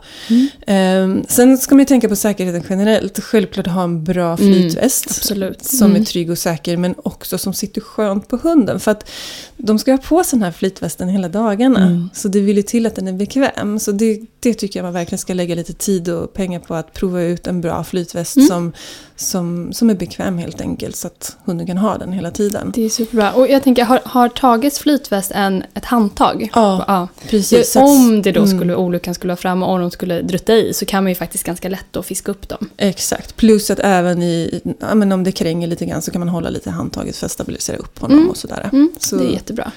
Ehm, 0.68 1.24
sen 1.28 1.58
ska 1.58 1.76
man 1.76 1.80
ju 1.80 1.86
tänka 1.86 2.10
på 2.10 2.16
säkerheten 2.16 2.64
generellt. 2.70 3.20
Självklart 3.24 3.68
ha 3.68 3.84
en 3.84 4.04
bra 4.04 4.38
flytväst. 4.38 5.06
Absolut. 5.10 5.64
Som 5.66 5.90
Mm. 5.90 6.02
är 6.02 6.06
trygg 6.06 6.32
och 6.32 6.38
säker 6.38 6.78
men 6.78 6.96
också 7.04 7.38
som 7.38 7.54
sitter 7.54 7.82
skönt 7.82 8.28
på 8.28 8.38
hunden. 8.38 8.80
För 8.80 8.92
att 8.92 9.10
de 9.58 9.80
ska 9.80 9.92
ha 9.92 9.98
på 9.98 10.24
sig 10.24 10.40
den 10.40 10.44
här 10.44 10.52
flytvästen 10.52 11.10
hela 11.10 11.30
dagarna. 11.30 11.82
Mm. 11.88 12.10
Så 12.14 12.28
det 12.28 12.40
vill 12.40 12.58
ju 12.58 12.64
till 12.64 12.86
att 12.86 12.96
den 12.96 13.08
är 13.08 13.14
bekväm. 13.14 13.80
Så 13.80 13.92
det, 13.92 14.22
det 14.40 14.54
tycker 14.54 14.80
jag 14.80 14.84
man 14.84 14.94
verkligen 14.94 15.20
ska 15.20 15.34
lägga 15.34 15.56
lite 15.56 15.74
tid 15.74 16.10
och 16.10 16.34
pengar 16.34 16.60
på. 16.60 16.76
Att 16.76 16.94
prova 16.94 17.22
ut 17.22 17.48
en 17.48 17.62
bra 17.62 17.84
flytväst 17.84 18.36
Mm. 18.36 18.48
som, 18.48 18.74
som, 19.18 19.74
som 19.74 19.90
är 19.90 19.96
bekväm 19.96 20.38
helt 20.38 20.62
enkelt. 20.62 20.96
Så 20.96 21.08
att 21.08 21.38
hunden 21.46 21.68
kan 21.68 21.78
ha 21.78 21.98
den 21.98 22.12
hela 22.12 22.32
tiden. 22.32 22.72
Det 22.76 22.86
är 22.86 22.90
superbra. 22.90 23.34
Och 23.34 23.48
jag 23.48 23.64
tänker, 23.64 23.86
har, 23.86 24.02
har 24.06 24.30
Tages 24.30 24.80
flytväst 24.80 25.32
en, 25.36 25.64
ett 25.74 25.86
handtag? 25.86 26.52
Ja, 26.56 26.84
ja. 26.88 27.08
Precis. 27.30 27.72
så 27.72 27.80
om 27.82 28.22
det 28.22 28.32
då 28.32 28.44
mm. 28.44 28.58
skulle, 28.58 28.76
olyckan 28.76 29.14
skulle 29.16 29.32
vara 29.32 29.38
framme 29.38 29.66
och 29.66 29.72
om 29.72 29.82
de 29.82 29.92
skulle 29.92 30.22
drutta 30.22 30.54
i 30.54 30.74
så 30.74 30.86
kan 30.86 31.04
man 31.04 31.12
ju 31.12 31.16
faktiskt 31.16 31.44
ganska 31.44 31.70
lätt 31.70 31.86
då 31.92 32.04
fiska 32.04 32.32
upp 32.32 32.50
dem. 32.50 32.70
Exakt. 32.78 33.36
Plus 33.36 33.70
att 33.72 33.80
även 33.80 34.22
i, 34.24 34.62
ja, 34.80 34.96
men 34.96 35.12
om 35.12 35.24
det 35.24 35.32
kränger 35.32 35.68
lite 35.68 35.86
grann 35.86 36.02
så 36.02 36.12
kan 36.12 36.20
man 36.20 36.30
hålla 36.30 36.50
lite 36.50 36.70
handtaget 36.72 37.16
för 37.16 37.26
att 37.26 37.32
stabilisera 37.32 37.78
upp 37.78 38.00
honom 38.00 38.18
Mm. 38.18 38.30
och 38.30 38.38
sådär. 38.38 38.70
Mm, 38.74 38.92
Så- 39.00 39.16
Det 39.16 39.26
är 39.26 39.32
jättebra. 39.32 39.72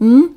Mm. 0.00 0.28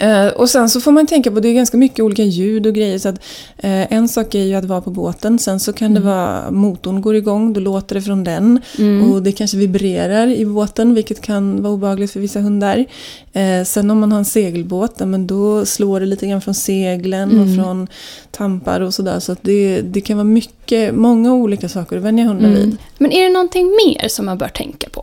Eh, 0.00 0.26
och 0.26 0.50
sen 0.50 0.70
så 0.70 0.80
får 0.80 0.92
man 0.92 1.06
tänka 1.06 1.30
på, 1.30 1.40
det 1.40 1.48
är 1.48 1.52
ganska 1.52 1.76
mycket 1.76 2.00
olika 2.04 2.22
ljud 2.22 2.66
och 2.66 2.74
grejer. 2.74 2.98
Så 2.98 3.08
att, 3.08 3.14
eh, 3.58 3.92
en 3.92 4.08
sak 4.08 4.34
är 4.34 4.42
ju 4.44 4.54
att 4.54 4.64
vara 4.64 4.80
på 4.80 4.90
båten, 4.90 5.38
sen 5.38 5.60
så 5.60 5.72
kan 5.72 5.94
det 5.94 6.00
vara 6.00 6.50
motorn 6.50 7.00
går 7.00 7.16
igång, 7.16 7.52
då 7.52 7.60
låter 7.60 7.94
det 7.94 8.02
från 8.02 8.24
den. 8.24 8.60
Mm. 8.78 9.12
Och 9.12 9.22
det 9.22 9.32
kanske 9.32 9.56
vibrerar 9.56 10.26
i 10.26 10.46
båten, 10.46 10.94
vilket 10.94 11.20
kan 11.20 11.62
vara 11.62 11.72
obehagligt 11.72 12.10
för 12.12 12.20
vissa 12.20 12.40
hundar. 12.40 12.84
Eh, 13.32 13.64
sen 13.64 13.90
om 13.90 14.00
man 14.00 14.12
har 14.12 14.18
en 14.18 14.24
segelbåt, 14.24 14.94
ja, 14.98 15.06
men 15.06 15.26
då 15.26 15.66
slår 15.66 16.00
det 16.00 16.06
lite 16.06 16.26
grann 16.26 16.40
från 16.40 16.54
seglen 16.54 17.30
Mm. 17.30 17.42
och 17.42 17.64
från 17.64 17.86
tampar 18.30 18.80
och 18.80 18.94
sådär. 18.94 19.20
Så 19.20 19.32
att 19.32 19.38
det, 19.42 19.80
det 19.80 20.00
kan 20.00 20.16
vara 20.16 20.24
mycket, 20.24 20.94
många 20.94 21.34
olika 21.34 21.68
saker 21.68 21.96
att 21.96 22.02
vänja 22.02 22.32
vid. 22.34 22.46
Mm. 22.46 22.76
Men 22.98 23.12
är 23.12 23.22
det 23.24 23.32
någonting 23.32 23.66
mer 23.66 24.08
som 24.08 24.26
man 24.26 24.38
bör 24.38 24.48
tänka 24.48 24.88
på? 24.88 25.02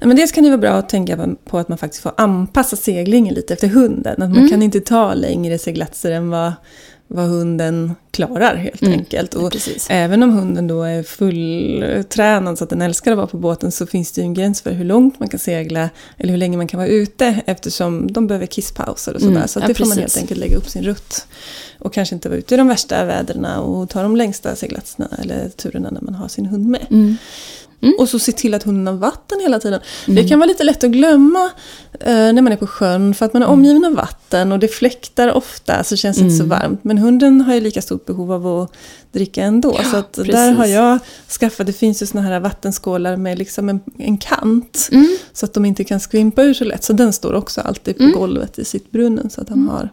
Nej, 0.00 0.08
men 0.08 0.16
dels 0.16 0.32
kan 0.32 0.44
det 0.44 0.50
vara 0.50 0.58
bra 0.60 0.70
att 0.72 0.88
tänka 0.88 1.36
på 1.44 1.58
att 1.58 1.68
man 1.68 1.78
faktiskt 1.78 2.02
får 2.02 2.12
anpassa 2.16 2.76
seglingen 2.76 3.34
lite 3.34 3.52
efter 3.54 3.68
hunden. 3.68 4.12
Att 4.12 4.18
man 4.30 4.36
Mm. 4.36 4.48
kan 4.48 4.62
inte 4.62 4.80
ta 4.80 5.14
längre 5.14 5.58
seglatser 5.58 6.10
än 6.10 6.30
vad, 6.30 6.52
vad 7.08 7.24
hunden 7.26 7.94
klarar 8.10 8.56
helt 8.56 8.82
Mm. 8.82 8.98
enkelt. 8.98 9.34
Och 9.34 9.52
Precis. 9.52 9.86
även 9.90 10.22
om 10.22 10.30
hunden 10.30 10.66
då 10.66 10.82
är 10.82 11.02
fulltränad 11.02 12.58
så 12.58 12.64
att 12.64 12.70
den 12.70 12.82
älskar 12.82 13.10
att 13.12 13.16
vara 13.16 13.26
på 13.26 13.36
båten 13.36 13.72
så 13.72 13.86
finns 13.86 14.12
det 14.12 14.20
ju 14.20 14.24
en 14.24 14.34
gräns 14.34 14.60
för 14.62 14.72
hur 14.72 14.84
långt 14.84 15.20
man 15.20 15.28
kan 15.28 15.40
segla 15.40 15.90
eller 16.18 16.30
hur 16.30 16.38
länge 16.38 16.56
man 16.56 16.66
kan 16.66 16.78
vara 16.78 16.88
ute 16.88 17.40
eftersom 17.46 18.12
de 18.12 18.26
behöver 18.26 18.46
kisspauser 18.46 19.14
och 19.14 19.20
sådär. 19.20 19.36
Mm. 19.36 19.48
Så 19.48 19.58
att 19.58 19.62
Ja, 19.62 19.68
det 19.68 19.74
får 19.74 19.86
man 19.86 19.98
helt 19.98 20.16
enkelt 20.16 20.40
lägga 20.40 20.56
upp 20.56 20.68
sin 20.68 20.82
rutt. 20.82 21.26
Och 21.78 21.92
kanske 21.94 22.14
inte 22.14 22.28
vara 22.28 22.38
ute 22.38 22.54
i 22.54 22.58
de 22.58 22.68
värsta 22.68 23.04
väderna 23.04 23.60
och 23.60 23.90
ta 23.90 24.02
de 24.02 24.16
längsta 24.16 24.56
seglatserna 24.56 25.08
eller 25.22 25.48
turerna 25.48 25.90
när 25.90 26.00
man 26.00 26.14
har 26.14 26.28
sin 26.28 26.46
hund 26.46 26.66
med. 26.66 26.86
Mm. 26.90 27.16
Och 27.98 28.08
så 28.08 28.18
se 28.18 28.32
till 28.32 28.54
att 28.54 28.62
hunden 28.62 28.86
har 28.86 28.94
vatten 29.00 29.40
hela 29.40 29.60
tiden. 29.60 29.80
Mm. 30.06 30.22
Det 30.22 30.28
kan 30.28 30.38
vara 30.38 30.46
lite 30.48 30.64
lätt 30.64 30.84
att 30.84 30.90
glömma 30.90 31.50
eh, 32.00 32.14
när 32.14 32.42
man 32.42 32.52
är 32.52 32.56
på 32.56 32.66
sjön 32.66 33.14
för 33.14 33.26
att 33.26 33.32
man 33.32 33.42
är 33.42 33.46
omgiven 33.46 33.84
av 33.84 33.92
vatten 33.92 34.52
och 34.52 34.58
det 34.58 34.68
fläktar 34.68 35.32
ofta 35.32 35.84
så 35.84 35.96
känns 35.96 36.16
det 36.16 36.22
inte 36.22 36.36
så 36.36 36.44
Mm. 36.44 36.58
varmt. 36.60 36.84
Men 36.84 36.98
hunden 36.98 37.40
har 37.40 37.54
ju 37.54 37.60
lika 37.60 37.82
stort 37.82 38.06
behov 38.06 38.32
av 38.32 38.46
att 38.46 38.72
dricka 39.12 39.42
ändå. 39.42 39.76
Ja, 39.78 39.84
så 39.90 39.96
att 39.96 40.12
där 40.12 40.52
har 40.52 40.66
jag 40.66 40.98
skaffat, 41.40 41.66
det 41.66 41.72
finns 41.72 42.02
ju 42.02 42.06
såna 42.06 42.22
här 42.22 42.40
vattenskålar 42.40 43.16
med 43.16 43.38
liksom 43.38 43.68
en, 43.68 43.80
en 43.98 44.18
kant. 44.18 44.88
Mm. 44.92 45.16
Så 45.32 45.46
att 45.46 45.54
de 45.54 45.64
inte 45.64 45.84
kan 45.84 46.00
skvimpa 46.00 46.42
ur 46.42 46.54
så 46.54 46.64
lätt. 46.64 46.84
Så 46.84 46.92
den 46.92 47.12
står 47.12 47.32
också 47.32 47.60
alltid 47.60 47.96
på 47.96 48.02
Mm. 48.02 48.14
golvet 48.18 48.58
i 48.58 48.64
sitt 48.64 48.90
brunnen 48.90 49.30
så 49.30 49.40
att 49.40 49.48
han 49.48 49.68
har 49.68 49.88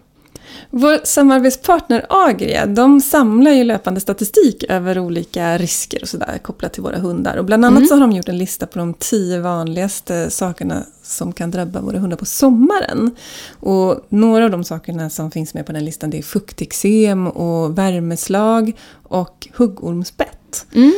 vår 0.70 1.00
samarbetspartner 1.04 2.06
Agria, 2.10 2.66
de 2.66 3.02
samlar 3.02 3.52
ju 3.52 3.64
löpande 3.64 4.00
statistik 4.00 4.64
över 4.70 5.00
olika 5.00 5.58
risker 5.58 6.02
och 6.02 6.08
sådär 6.10 6.40
kopplat 6.42 6.74
till 6.74 6.84
våra 6.84 6.98
hundar. 7.00 7.38
Och 7.38 7.46
bland 7.46 7.66
annat 7.66 7.78
Mm. 7.78 7.88
så 7.88 7.94
har 7.96 8.02
de 8.02 8.12
gjort 8.12 8.30
en 8.30 8.38
lista 8.38 8.68
på 8.68 8.80
de 8.80 8.94
tio 8.94 9.40
vanligaste 9.40 10.30
sakerna 10.30 10.84
som 11.04 11.34
kan 11.34 11.52
drabba 11.52 11.82
våra 11.82 12.00
hundar 12.00 12.18
på 12.18 12.26
sommaren. 12.26 13.12
Och 13.60 14.06
några 14.10 14.46
av 14.46 14.52
de 14.52 14.64
sakerna 14.64 15.10
som 15.10 15.32
finns 15.32 15.54
med 15.54 15.66
på 15.66 15.72
den 15.72 15.86
listan 15.86 16.10
det 16.10 16.18
är 16.18 16.22
fukteksem 16.22 17.28
och 17.28 17.78
värmeslag 17.78 18.72
och 19.04 19.48
huggormsbett. 19.54 20.66
Mm. 20.76 20.94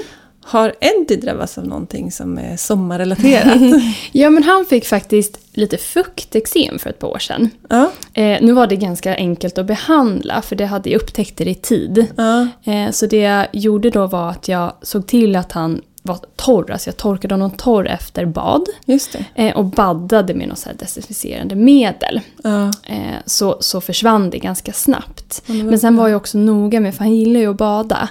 Har 0.45 0.73
Eddie 0.79 1.15
drabbats 1.15 1.57
av 1.57 1.67
någonting 1.67 2.11
som 2.11 2.37
är 2.37 2.57
sommarrelaterat? 2.57 3.81
Ja, 4.11 4.29
men 4.29 4.43
han 4.43 4.65
fick 4.65 4.85
faktiskt 4.85 5.39
lite 5.53 5.77
fukteksem 5.77 6.79
för 6.79 6.89
ett 6.89 6.99
par 6.99 7.07
år 7.07 7.19
sedan. 7.19 7.49
ja, 7.69 7.91
Eh, 8.13 8.37
nu 8.41 8.51
var 8.53 8.67
det 8.67 8.75
ganska 8.75 9.15
enkelt 9.15 9.57
att 9.57 9.65
behandla 9.65 10.41
för 10.41 10.55
det 10.55 10.65
hade 10.65 10.89
jag 10.89 11.01
upptäckt 11.01 11.37
det 11.37 11.49
i 11.49 11.55
tid. 11.55 12.07
ja, 12.17 12.47
Eh, 12.63 12.91
så 12.91 13.05
det 13.05 13.17
jag 13.17 13.47
gjorde 13.51 13.89
då 13.89 14.07
var 14.07 14.29
att 14.29 14.47
jag 14.47 14.73
såg 14.81 15.07
till 15.07 15.35
att 15.35 15.51
han 15.51 15.81
var 16.05 16.17
torr. 16.35 16.71
Alltså 16.71 16.87
jag 16.89 16.97
torkade 16.97 17.33
honom 17.33 17.51
torr 17.51 17.87
efter 17.87 18.25
bad. 18.25 18.65
just 18.85 19.11
det. 19.13 19.25
Eh, 19.35 19.55
och 19.57 19.65
baddade 19.65 20.33
med 20.33 20.47
något 20.47 20.57
så 20.57 20.69
desinficerande 20.79 21.55
medel. 21.55 22.19
Ja, 22.43 22.71
Eh, 22.87 23.15
så, 23.25 23.57
så 23.59 23.81
försvann 23.81 24.29
det 24.29 24.37
ganska 24.39 24.73
snabbt. 24.73 25.41
Men 25.45 25.65
Men 25.67 25.79
sen 25.79 25.95
var 25.95 26.07
jag 26.07 26.17
också 26.17 26.37
noga 26.37 26.79
med, 26.79 26.95
för 26.95 26.99
han 27.03 27.15
gillar 27.15 27.39
ju 27.39 27.49
att 27.49 27.57
bada. 27.57 28.09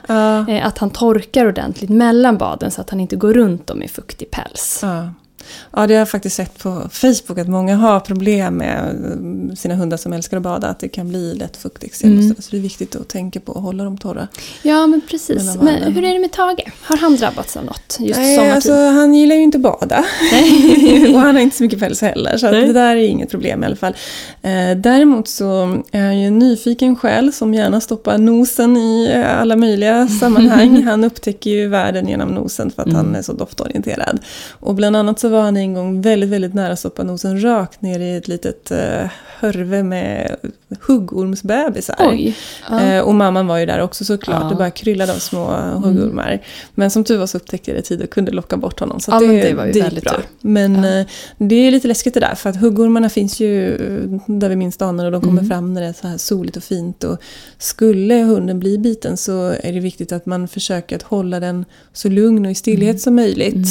Eh, 0.49 0.67
att 0.67 0.79
han 0.79 0.91
torkar 0.91 1.47
ordentligt 1.47 1.91
mellan 1.91 2.39
baden 2.39 2.71
så 2.71 2.81
att 2.81 2.91
han 2.91 3.01
inte 3.01 3.17
går 3.17 3.35
runt 3.35 3.67
dem 3.67 3.83
i 3.83 3.89
fuktig 3.89 4.31
päls. 4.31 4.85
Ja. 5.73 5.87
Det 5.87 5.95
har 5.95 5.99
jag 5.99 6.09
faktiskt 6.11 6.37
sett 6.37 6.59
på 6.59 6.89
Facebook 6.93 7.39
att 7.39 7.49
många 7.49 7.77
har 7.77 8.01
problem 8.01 8.55
med 8.57 8.79
eh, 8.89 9.55
sina 9.55 9.75
hundar 9.75 9.97
som 9.97 10.13
älskar 10.13 10.37
att 10.37 10.43
bada. 10.43 10.69
Att 10.69 10.79
det 10.79 10.89
kan 10.89 11.09
bli 11.09 11.35
lätt 11.35 11.65
och 11.65 11.73
Mm. 12.05 12.35
Så 12.39 12.51
det 12.51 12.57
är 12.57 12.61
viktigt 12.61 12.97
att 12.97 13.09
tänka 13.09 13.41
på 13.41 13.53
att 13.53 13.63
hålla 13.63 13.85
dem 13.85 13.99
torra. 13.99 14.29
Ja, 14.63 14.87
men 14.87 15.01
precis. 15.01 15.57
Men 15.61 15.93
hur 15.93 16.05
är 16.05 16.13
det 16.13 16.19
med 16.19 16.33
Tage? 16.33 16.73
Har 16.83 16.97
han 16.97 17.17
drabbats 17.17 17.57
av 17.57 17.65
något 17.65 17.97
just 18.01 18.21
Nej, 18.21 18.37
sommartid? 18.37 18.55
alltså, 18.55 18.73
han 18.73 19.15
gillar 19.15 19.37
ju 19.37 19.43
inte 19.43 19.59
att 19.59 19.63
bada. 19.63 19.99
och 21.15 21.21
han 21.21 21.35
har 21.35 21.43
inte 21.43 21.57
så 21.57 21.63
mycket 21.63 21.79
päls 21.81 22.01
heller. 22.01 22.37
Så 22.37 22.51
det 22.51 22.73
där 22.73 22.97
är 22.97 23.09
inget 23.09 23.31
problem 23.31 23.63
i 23.63 23.67
alla 23.67 23.77
fall. 23.77 23.93
Eh, 24.43 24.77
däremot 24.77 25.29
så 25.29 25.79
är 25.93 26.03
han 26.05 26.19
ju 26.21 26.27
en 26.27 26.39
nyfiken 26.39 26.97
själ 26.97 27.33
som 27.33 27.55
gärna 27.55 27.81
stoppar 27.81 28.19
nosen 28.19 28.77
i 28.77 29.11
eh, 29.15 29.41
alla 29.41 29.57
möjliga 29.57 30.09
sammanhang. 30.21 30.83
Han 30.83 31.05
upptäcker 31.05 31.51
ju 31.51 31.69
världen 31.69 32.09
genom 32.09 32.29
nosen 32.29 32.71
för 32.71 32.83
att 32.83 32.89
Mm. 32.93 32.97
han 33.07 33.15
är 33.15 33.23
så 33.23 33.33
doftorienterad. 33.33 34.19
Och 34.51 34.75
bland 34.75 34.97
annat 34.97 35.19
så 35.21 35.29
var 35.33 35.43
han 35.43 35.57
en 35.57 35.75
gång 35.75 36.03
väldigt, 36.03 36.31
väldigt 36.31 36.55
nära 36.55 36.73
att 36.73 36.79
stoppa 36.79 37.03
nosen 37.03 37.45
rakt 37.45 37.83
ner 37.83 38.01
i 38.01 38.17
ett 38.17 38.29
litet 38.29 38.71
eh, 38.71 39.11
hörve 39.39 39.83
med 39.83 40.37
huggormsbebisar. 40.81 41.97
Oj. 41.99 42.37
Ja. 42.71 42.81
Eh, 42.81 43.01
och 43.03 43.15
mamman 43.15 43.47
var 43.47 43.59
ju 43.59 43.67
där 43.67 43.79
också 43.81 44.05
såklart. 44.05 44.43
Ja. 44.43 44.49
Det 44.49 44.55
bara 44.55 44.71
kryllade 44.71 45.13
av 45.13 45.17
små 45.17 45.45
huggormar. 45.85 46.39
Men 46.75 46.91
som 46.91 47.05
tur 47.05 47.19
var 47.19 47.27
så 47.27 47.37
upptäckte 47.37 47.71
jag 47.71 47.77
det 47.77 47.81
i 47.81 47.83
tid 47.83 48.03
och 48.03 48.11
kunde 48.11 48.33
locka 48.33 48.57
bort 48.57 48.81
honom. 48.81 49.01
Så 49.01 49.11
Ja, 49.11 49.21
men 49.21 49.29
det 49.37 49.55
var 49.55 49.67
ju 49.67 49.73
gick 49.73 49.85
väldigt 49.85 50.05
tur. 50.09 50.23
Men 50.41 50.75
Ja. 50.85 50.99
eh, 51.01 51.07
det 51.39 51.55
är 51.55 51.71
lite 51.71 51.89
läskigt 51.89 52.15
det 52.15 52.21
där. 52.21 52.35
För 52.35 52.51
att 52.51 52.57
huggormarna 52.57 53.09
finns 53.09 53.41
ju 53.41 53.77
där 54.27 54.49
vi 54.49 54.57
minst 54.57 54.83
anar 54.83 55.05
och 55.05 55.13
de 55.13 55.21
kommer 55.21 55.33
Mm. 55.43 55.49
fram 55.51 55.75
när 55.75 55.81
det 55.81 55.87
är 55.87 55.93
så 55.93 56.07
här 56.09 56.19
soligt 56.19 56.57
och 56.57 56.63
fint. 56.65 57.05
Och 57.05 57.19
skulle 57.59 58.15
hunden 58.15 58.59
bli 58.59 58.79
biten 58.79 59.17
så 59.17 59.55
är 59.63 59.73
det 59.73 59.81
viktigt 59.81 60.13
att 60.13 60.27
man 60.27 60.49
försöker 60.49 60.97
att 60.97 61.03
hålla 61.03 61.41
den 61.41 61.65
så 61.93 62.09
lugn 62.09 62.45
och 62.47 62.51
i 62.53 62.55
stillhet 62.55 62.91
Mm. 62.91 62.99
som 62.99 63.15
möjligt. 63.15 63.69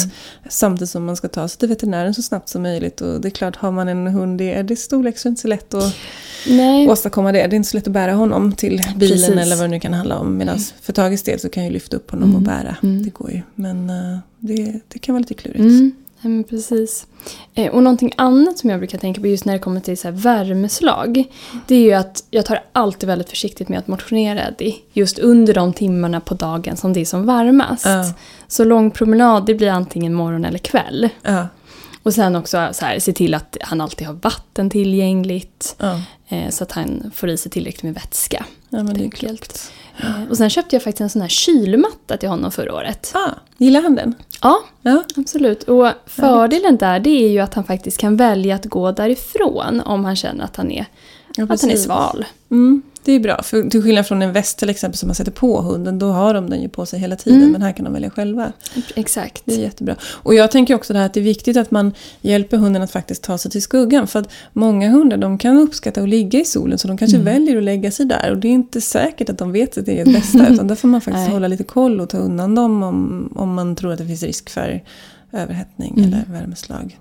Samtidigt 0.48 0.90
som 0.90 1.04
man 1.04 1.16
ska 1.16 1.28
ta 1.28 1.48
sig 1.48 1.58
till 1.58 1.68
veterinären 1.68 2.14
så 2.14 2.22
snabbt 2.22 2.48
som 2.48 2.62
möjligt. 2.62 3.00
Och 3.00 3.20
det 3.20 3.28
är 3.28 3.30
klart, 3.30 3.56
har 3.56 3.70
man 3.72 3.88
en 3.88 4.06
hund 4.06 4.40
i 4.40 4.48
är 4.50 4.62
det 4.62 4.76
storlek 4.76 5.18
så 5.18 5.28
är 5.28 5.30
det 5.30 5.32
inte 5.32 5.42
så 5.42 5.48
lätt 5.48 5.74
att 5.74 5.94
Nej. 6.48 6.86
Åstadkomma 6.92 7.32
det. 7.32 7.38
Det 7.38 7.54
är 7.54 7.54
inte 7.54 7.68
så 7.68 7.76
lätt 7.76 7.86
att 7.86 7.92
bära 7.92 8.12
honom 8.12 8.52
till 8.52 8.70
bilen 8.96 9.18
Precis. 9.18 9.28
eller 9.28 9.56
vad 9.56 9.64
det 9.64 9.68
nu 9.70 9.80
kan 9.80 9.92
handla 9.92 10.18
om. 10.18 10.36
Medan 10.36 10.58
för 10.82 10.92
Tages 10.92 11.22
del 11.22 11.40
så 11.40 11.48
kan 11.48 11.64
jag 11.64 11.72
lyfta 11.72 11.96
upp 11.96 12.10
honom 12.10 12.28
Mm. 12.28 12.36
och 12.36 12.42
bära. 12.42 12.76
Mm. 12.82 13.02
Det 13.02 13.10
går 13.10 13.30
ju. 13.30 13.42
Men 13.54 13.90
eh, 13.90 14.18
det, 14.38 14.80
det 14.88 14.98
kan 14.98 15.12
vara 15.14 15.20
lite 15.20 15.34
klurigt. 15.34 15.60
Mm, 15.60 15.92
ja, 16.20 16.44
precis. 16.50 17.06
Eh, 17.54 17.70
och 17.72 17.82
någonting 17.82 18.12
annat 18.16 18.58
som 18.58 18.70
jag 18.70 18.78
brukar 18.80 18.98
tänka 18.98 19.20
på 19.20 19.26
just 19.26 19.44
när 19.44 19.52
det 19.52 19.58
kommer 19.58 19.80
till 19.80 19.98
så 19.98 20.10
värmeslag. 20.10 21.24
Det 21.66 21.74
är 21.74 21.80
ju 21.82 21.92
att 21.92 22.24
jag 22.30 22.46
tar 22.46 22.58
alltid 22.72 23.06
väldigt 23.06 23.30
försiktigt 23.30 23.68
med 23.68 23.78
att 23.78 23.88
motionera 23.88 24.48
Eddie. 24.48 24.74
Just 24.92 25.18
under 25.18 25.54
de 25.54 25.72
timmarna 25.72 26.20
på 26.20 26.34
dagen 26.34 26.76
som 26.76 26.92
det 26.92 27.00
är 27.00 27.04
som 27.04 27.26
varmast. 27.26 27.84
Ja. 27.86 28.12
Så 28.48 28.64
lång 28.64 28.90
promenad 28.90 29.46
det 29.46 29.54
blir 29.54 29.68
antingen 29.70 30.14
morgon 30.14 30.44
eller 30.44 30.58
kväll. 30.58 31.08
Ja, 31.22 31.48
Och 32.02 32.14
sen 32.14 32.36
också 32.36 32.68
så 32.72 32.84
här, 32.84 32.98
se 32.98 33.12
till 33.12 33.34
att 33.34 33.56
han 33.60 33.80
alltid 33.80 34.06
har 34.06 34.14
vatten 34.14 34.70
tillgängligt. 34.70 35.74
ja. 35.78 36.00
Eh, 36.32 36.50
så 36.50 36.64
att 36.64 36.72
han 36.72 37.10
får 37.14 37.28
i 37.28 37.36
sig 37.36 37.52
tillräckligt 37.52 37.82
med 37.82 37.94
vätska. 37.94 38.44
ja 38.70 38.82
men 38.82 38.94
det 38.94 39.04
är 39.04 39.10
klokt. 39.10 39.72
Eh, 40.00 40.30
och 40.30 40.36
sen 40.36 40.50
köpte 40.50 40.76
jag 40.76 40.82
faktiskt 40.82 41.00
en 41.00 41.10
sån 41.10 41.22
här 41.22 41.28
kylmatta 41.28 42.16
till 42.16 42.28
honom 42.28 42.52
förra 42.52 42.74
året. 42.74 43.12
Ah, 43.14 43.30
gillar 43.56 43.82
han 43.82 43.94
den? 43.94 44.14
Ja, 44.42 44.58
Ja. 44.82 45.04
Absolut. 45.16 45.62
Och 45.62 45.88
fördelen 46.06 46.76
där 46.76 47.00
det 47.00 47.10
är 47.24 47.28
ju 47.28 47.38
att 47.38 47.54
han 47.54 47.64
faktiskt 47.64 47.98
kan 47.98 48.16
välja 48.16 48.54
att 48.54 48.64
gå 48.64 48.92
därifrån 48.92 49.80
om 49.80 50.04
han 50.04 50.16
känner 50.16 50.44
att 50.44 50.56
han 50.56 50.70
är, 50.70 50.86
ja 51.36 51.44
att 51.44 51.62
han 51.62 51.70
är 51.70 51.76
sval. 51.76 52.24
Mm, 52.50 52.82
det 53.04 53.12
är 53.12 53.20
bra. 53.20 53.42
För 53.42 53.62
till 53.70 53.82
skillnad 53.82 54.06
från 54.06 54.22
en 54.22 54.32
väst 54.32 54.58
till 54.58 54.70
exempel 54.70 54.98
som 54.98 55.06
man 55.06 55.14
sätter 55.14 55.32
på 55.32 55.60
hunden, 55.60 55.98
då 55.98 56.10
har 56.10 56.34
de 56.34 56.50
den 56.50 56.62
ju 56.62 56.68
på 56.68 56.86
sig 56.86 56.98
hela 56.98 57.16
tiden. 57.16 57.38
Mm. 57.38 57.52
Men 57.52 57.62
här 57.62 57.72
kan 57.72 57.84
de 57.84 57.92
välja 57.92 58.10
själva. 58.10 58.52
Exakt. 58.94 59.42
Det 59.44 59.54
är 59.54 59.58
jättebra. 59.58 59.96
Och 60.02 60.34
jag 60.34 60.50
tänker 60.50 60.74
också 60.74 60.92
det 60.92 60.98
här 60.98 61.06
att 61.06 61.14
det 61.14 61.20
är 61.20 61.24
viktigt 61.24 61.56
att 61.56 61.70
man 61.70 61.92
hjälper 62.20 62.56
hunden 62.56 62.82
att 62.82 62.90
faktiskt 62.90 63.22
ta 63.22 63.38
sig 63.38 63.50
till 63.50 63.62
skuggan. 63.62 64.06
För 64.06 64.18
att 64.18 64.28
många 64.52 64.90
hundar 64.90 65.16
de 65.16 65.38
kan 65.38 65.58
uppskatta 65.58 66.02
att 66.02 66.08
ligga 66.08 66.40
i 66.40 66.44
solen 66.44 66.78
så 66.78 66.88
de 66.88 66.98
kanske 66.98 67.16
Mm. 67.16 67.24
väljer 67.34 67.56
att 67.56 67.62
lägga 67.62 67.90
sig 67.90 68.06
där. 68.06 68.30
Och 68.30 68.38
det 68.38 68.48
är 68.48 68.52
inte 68.52 68.80
säkert 68.80 69.30
att 69.30 69.38
de 69.38 69.52
vet 69.52 69.74
sitt 69.74 69.88
eget 69.88 70.12
bästa. 70.12 70.48
utan 70.52 70.66
där 70.66 70.74
får 70.74 70.88
man 70.88 71.00
faktiskt 71.00 71.24
Nej. 71.24 71.32
hålla 71.32 71.48
lite 71.48 71.64
koll 71.64 72.00
och 72.00 72.08
ta 72.08 72.18
undan 72.18 72.54
dem 72.54 72.82
om, 72.82 73.28
om 73.36 73.54
man 73.54 73.76
tror 73.76 73.92
att 73.92 73.98
det 73.98 74.06
finns 74.06 74.22
risk 74.22 74.50
för 74.50 74.82
överhettning 75.32 75.94
Mm. 75.98 76.04
eller 76.12 76.24
värmeslag. 76.40 76.98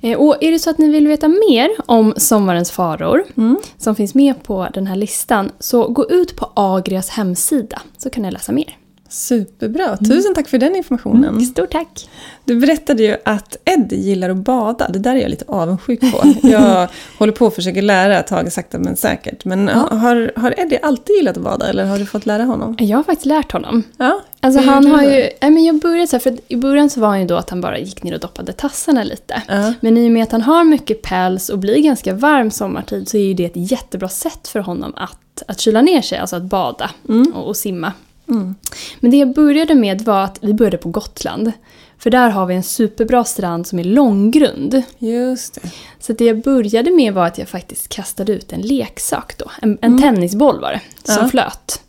Eh, 0.00 0.18
Och 0.18 0.36
är 0.40 0.50
det 0.50 0.58
så 0.58 0.70
att 0.70 0.78
ni 0.78 0.90
vill 0.90 1.08
veta 1.08 1.28
mer 1.28 1.68
om 1.86 2.14
sommarens 2.16 2.70
faror 2.70 3.24
Mm. 3.36 3.56
som 3.78 3.96
finns 3.96 4.14
med 4.14 4.42
på 4.42 4.68
den 4.74 4.86
här 4.86 4.96
listan 4.96 5.50
så 5.60 5.88
gå 5.88 6.10
ut 6.10 6.36
på 6.36 6.50
Agrias 6.56 7.08
hemsida 7.08 7.82
så 7.98 8.10
kan 8.10 8.22
ni 8.22 8.30
läsa 8.30 8.52
mer. 8.52 8.76
Superbra, 9.08 9.96
tusen 9.96 10.34
tack 10.34 10.48
för 10.48 10.58
den 10.58 10.76
informationen. 10.76 11.40
Stort 11.46 11.70
tack! 11.70 12.08
Du 12.44 12.56
berättade 12.60 13.02
ju 13.02 13.16
att 13.24 13.56
Eddie 13.64 13.96
gillar 13.96 14.30
att 14.30 14.36
bada. 14.36 14.88
Det 14.88 14.98
där 14.98 15.16
är 15.16 15.20
jag 15.20 15.30
lite 15.30 15.44
avundsjuk 15.48 16.00
på. 16.00 16.22
Jag 16.48 16.88
håller 17.18 17.32
på 17.32 17.46
att 17.46 17.54
försöka 17.54 17.80
lära 17.80 18.22
Tage 18.22 18.52
sakta 18.52 18.78
men 18.78 18.96
säkert. 18.96 19.44
Men 19.44 19.68
Ja. 19.68 19.74
har, 19.96 20.32
har 20.36 20.54
Eddie 20.60 20.78
alltid 20.82 21.16
gillat 21.16 21.36
att 21.36 21.42
bada 21.42 21.68
eller 21.68 21.84
har 21.84 21.98
du 21.98 22.06
fått 22.06 22.26
lära 22.26 22.42
honom? 22.44 22.76
Jag 22.80 22.98
har 22.98 23.04
faktiskt 23.04 23.26
lärt 23.26 23.52
honom. 23.52 23.82
Ja, 23.96 24.20
Alltså 24.40 24.60
han 24.60 24.86
har 24.86 25.02
ju, 25.02 25.08
nej 25.40 25.50
men 25.50 25.64
jag 25.64 25.78
började 25.80 26.06
så 26.06 26.16
här, 26.16 26.20
för 26.20 26.38
i 26.48 26.56
början 26.56 26.90
så 26.90 27.00
var 27.00 27.08
han 27.08 27.20
ju 27.20 27.26
då 27.26 27.36
att 27.36 27.50
han 27.50 27.60
bara 27.60 27.78
gick 27.78 28.02
ner 28.02 28.14
och 28.14 28.20
doppade 28.20 28.52
tassarna 28.52 29.04
lite. 29.04 29.42
Ja. 29.48 29.72
Men 29.80 29.96
i 29.98 30.08
och 30.08 30.12
med 30.12 30.22
att 30.22 30.32
han 30.32 30.42
har 30.42 30.64
mycket 30.64 31.02
päls 31.02 31.48
och 31.48 31.58
blir 31.58 31.78
ganska 31.82 32.14
varm 32.14 32.50
sommartid 32.50 33.08
så 33.08 33.16
är 33.16 33.20
ju 33.24 33.34
det 33.34 33.44
ett 33.44 33.70
jättebra 33.70 34.08
sätt 34.08 34.48
för 34.48 34.60
honom 34.60 34.92
att, 34.96 35.42
att 35.48 35.60
kyla 35.60 35.82
ner 35.82 36.02
sig, 36.02 36.18
alltså 36.18 36.36
att 36.36 36.42
bada 36.42 36.90
och, 37.34 37.48
och 37.48 37.56
simma. 37.56 37.92
Mm. 38.28 38.54
Men 39.00 39.10
det 39.10 39.16
jag 39.16 39.34
började 39.34 39.74
med 39.74 40.00
var 40.02 40.24
att 40.24 40.38
vi 40.40 40.54
började 40.54 40.78
på 40.78 40.88
Gotland. 40.88 41.52
För 41.98 42.10
där 42.10 42.30
har 42.30 42.46
vi 42.46 42.54
en 42.54 42.62
superbra 42.62 43.24
strand 43.24 43.66
som 43.66 43.78
är 43.78 43.84
långgrund. 43.84 44.82
Just 44.98 45.54
det. 45.62 45.70
Så 46.00 46.12
det 46.12 46.24
jag 46.24 46.42
började 46.42 46.90
med 46.90 47.14
var 47.14 47.26
att 47.26 47.38
jag 47.38 47.48
faktiskt 47.48 47.88
kastade 47.88 48.32
ut 48.32 48.52
en 48.52 48.60
leksak 48.60 49.38
då. 49.38 49.50
En, 49.62 49.78
en 49.80 50.02
tennisboll 50.02 50.60
var 50.60 50.72
det, 50.72 50.80
som 51.12 51.22
Ja. 51.22 51.28
flöt. 51.28 51.82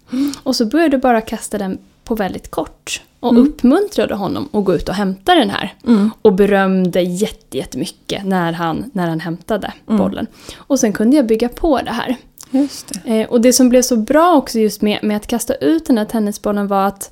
Och 0.44 0.56
så 0.56 0.66
började 0.66 0.94
jag 0.94 1.02
bara 1.02 1.22
kasta 1.22 1.58
den 1.58 1.78
på 2.04 2.16
väldigt 2.16 2.52
kort. 2.52 3.02
Och 3.20 3.32
Mm. 3.32 3.44
uppmuntrade 3.48 4.16
honom 4.16 4.50
att 4.52 4.66
gå 4.66 4.76
ut 4.76 4.90
och 4.90 4.96
hämta 4.96 5.36
den 5.36 5.50
här. 5.50 5.74
Mm. 5.88 6.12
Och 6.22 6.34
berömde 6.34 7.02
jätte- 7.02 7.58
jättemycket 7.58 8.26
när 8.26 8.54
han, 8.54 8.92
när 8.94 9.08
han 9.08 9.20
hämtade 9.20 9.74
Mm. 9.88 9.98
bollen. 10.02 10.28
Och 10.58 10.80
sen 10.80 10.94
kunde 10.94 11.16
jag 11.16 11.26
bygga 11.28 11.50
på 11.50 11.80
det 11.82 11.92
här. 11.92 12.16
Just 12.52 12.94
det. 12.94 13.22
Eh, 13.22 13.30
och 13.30 13.42
det 13.42 13.54
som 13.54 13.70
blev 13.70 13.82
så 13.82 13.96
bra 13.96 14.36
också 14.36 14.60
just 14.60 14.82
med, 14.82 15.00
med 15.04 15.18
att 15.18 15.28
kasta 15.28 15.56
ut 15.56 15.86
den 15.86 15.98
här 15.98 16.06
tennisbollen 16.06 16.68
var 16.68 16.88
att 16.88 17.12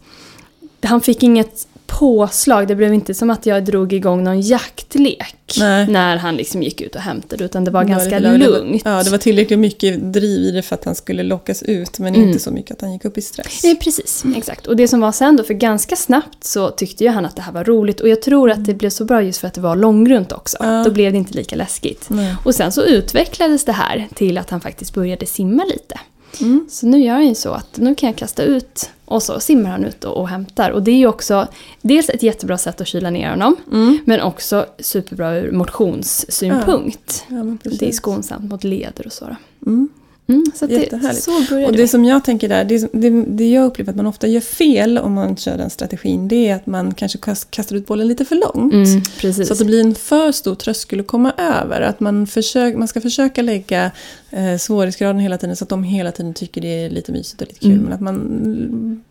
han 0.84 1.02
fick 1.02 1.24
inget 1.24 1.68
påslag. 1.88 2.68
Det 2.68 2.76
blev 2.76 2.94
inte 2.94 3.14
som 3.14 3.30
att 3.30 3.46
jag 3.46 3.66
drog 3.66 3.94
igång 3.94 4.24
någon 4.24 4.42
jaktlek 4.42 5.36
Nej. 5.60 5.88
när 5.88 6.18
han 6.18 6.36
liksom 6.36 6.64
gick 6.64 6.82
ut 6.82 6.96
och 6.96 7.02
hämtade. 7.02 7.44
Utan 7.46 7.64
det 7.64 7.72
var 7.72 7.84
Det 7.84 7.90
ganska 7.90 8.20
lite- 8.20 8.38
det 8.38 8.50
var- 8.50 8.60
lugnt. 8.60 8.82
Ja, 8.86 9.04
det 9.04 9.10
var 9.10 9.18
tillräckligt 9.18 9.60
mycket 9.60 10.14
driv 10.14 10.40
i 10.40 10.52
det 10.52 10.62
för 10.62 10.76
att 10.76 10.86
han 10.86 10.96
skulle 10.96 11.24
lockas 11.24 11.64
ut. 11.64 12.00
Men 12.00 12.16
Mm. 12.16 12.28
inte 12.28 12.40
så 12.40 12.52
mycket 12.52 12.72
att 12.72 12.82
han 12.82 12.94
gick 12.94 13.06
upp 13.06 13.18
i 13.18 13.22
stress. 13.22 13.64
Eh, 13.64 13.76
precis, 13.76 14.24
exakt. 14.38 14.68
Och 14.68 14.76
det 14.76 14.88
som 14.88 15.00
var 15.02 15.12
sen 15.12 15.36
då, 15.36 15.44
för 15.44 15.54
ganska 15.54 15.96
snabbt 15.96 16.44
så 16.44 16.70
tyckte 16.70 17.04
ju 17.04 17.10
han 17.10 17.26
att 17.26 17.36
det 17.36 17.42
här 17.42 17.52
var 17.52 17.64
roligt. 17.64 18.00
Och 18.02 18.10
jag 18.10 18.22
tror 18.22 18.52
att 18.52 18.66
det 18.66 18.74
blev 18.74 18.90
så 18.90 19.06
bra 19.06 19.22
just 19.22 19.40
för 19.40 19.48
att 19.48 19.54
det 19.54 19.62
var 19.62 19.76
långgrunt 19.76 20.32
också. 20.32 20.58
Ja. 20.60 20.84
Då 20.84 20.92
blev 20.92 21.12
det 21.12 21.18
inte 21.18 21.34
lika 21.34 21.56
läskigt. 21.56 22.06
Nej. 22.10 22.36
Och 22.46 22.56
sen 22.56 22.72
så 22.72 22.84
utvecklades 22.84 23.66
det 23.66 23.72
här 23.72 24.08
till 24.16 24.38
att 24.38 24.50
han 24.50 24.62
faktiskt 24.62 24.94
började 24.94 25.26
simma 25.26 25.64
lite. 25.64 26.00
Mm. 26.42 26.66
Så 26.70 26.86
nu 26.86 27.00
gör 27.04 27.14
han 27.14 27.28
ju 27.28 27.36
så 27.36 27.52
att 27.52 27.78
nu 27.78 27.96
kan 27.96 28.10
jag 28.10 28.18
kasta 28.18 28.44
ut 28.44 28.90
och 29.06 29.24
så 29.24 29.40
simmar 29.40 29.70
han 29.70 29.86
ut 29.86 30.04
och, 30.04 30.18
och 30.18 30.30
hämtar. 30.30 30.70
Och 30.70 30.84
det 30.84 30.92
är 30.92 30.96
ju 30.96 31.08
också 31.08 31.48
dels 31.82 32.10
ett 32.10 32.24
jättebra 32.24 32.58
sätt 32.58 32.82
att 32.82 32.88
kyla 32.88 33.10
ner 33.10 33.30
honom. 33.30 33.56
Mm. 33.72 34.00
Men 34.06 34.22
också 34.22 34.66
superbra 34.80 35.36
ur 35.36 35.52
motionssynpunkt. 35.52 37.26
Ja, 37.28 37.58
precis. 37.64 37.80
det 37.80 37.88
är 37.88 37.92
skonsamt 37.92 38.50
mot 38.50 38.64
leder 38.64 39.06
och 39.06 39.14
så. 39.14 39.36
Mm. 39.66 39.90
Mm, 40.28 40.46
så 40.56 40.66
att 40.66 40.72
det, 40.72 40.78
Jättehärligt. 40.78 41.24
så 41.24 41.38
Och 41.66 41.72
det. 41.72 41.78
det 41.78 41.88
som 41.88 42.06
jag 42.06 42.24
tänker 42.26 42.50
där, 42.50 42.66
det, 42.66 42.88
det, 42.94 43.10
det 43.28 43.50
jag 43.52 43.66
upplever 43.66 43.90
att 43.92 43.96
man 43.98 44.08
ofta 44.08 44.28
gör 44.28 44.42
fel 44.42 44.98
om 44.98 45.14
man 45.14 45.38
kör 45.38 45.58
den 45.58 45.70
strategin, 45.70 46.28
det 46.28 46.50
är 46.50 46.56
att 46.56 46.66
man 46.66 46.94
kanske 46.94 47.18
kast- 47.18 47.52
kastar 47.52 47.76
ut 47.76 47.88
bollen 47.88 48.08
lite 48.08 48.26
för 48.26 48.36
långt. 48.36 48.74
Mm, 48.74 49.02
precis. 49.18 49.48
Så 49.48 49.54
att 49.54 49.60
det 49.60 49.66
blir 49.66 49.82
en 49.82 49.96
för 49.96 50.32
stor 50.32 50.56
tröskel 50.56 51.00
att 51.00 51.08
komma 51.08 51.34
över. 51.38 51.82
Att 51.82 52.00
man, 52.00 52.28
försök, 52.28 52.76
man 52.78 52.88
ska 52.88 53.02
försöka 53.02 53.42
lägga 53.42 53.92
eh, 54.32 54.58
svårighetsgraden 54.58 55.20
hela 55.20 55.38
tiden 55.38 55.56
så 55.56 55.64
att 55.66 55.70
de 55.70 55.84
hela 55.84 56.12
tiden 56.12 56.34
tycker 56.34 56.62
det 56.62 56.86
är 56.86 56.90
lite 56.90 57.12
mysigt 57.12 57.42
och 57.42 57.48
lite 57.48 57.60
kul. 57.60 57.72
Mm. 57.72 57.84
Men 57.84 57.94
att 57.94 58.02
man 58.02 59.02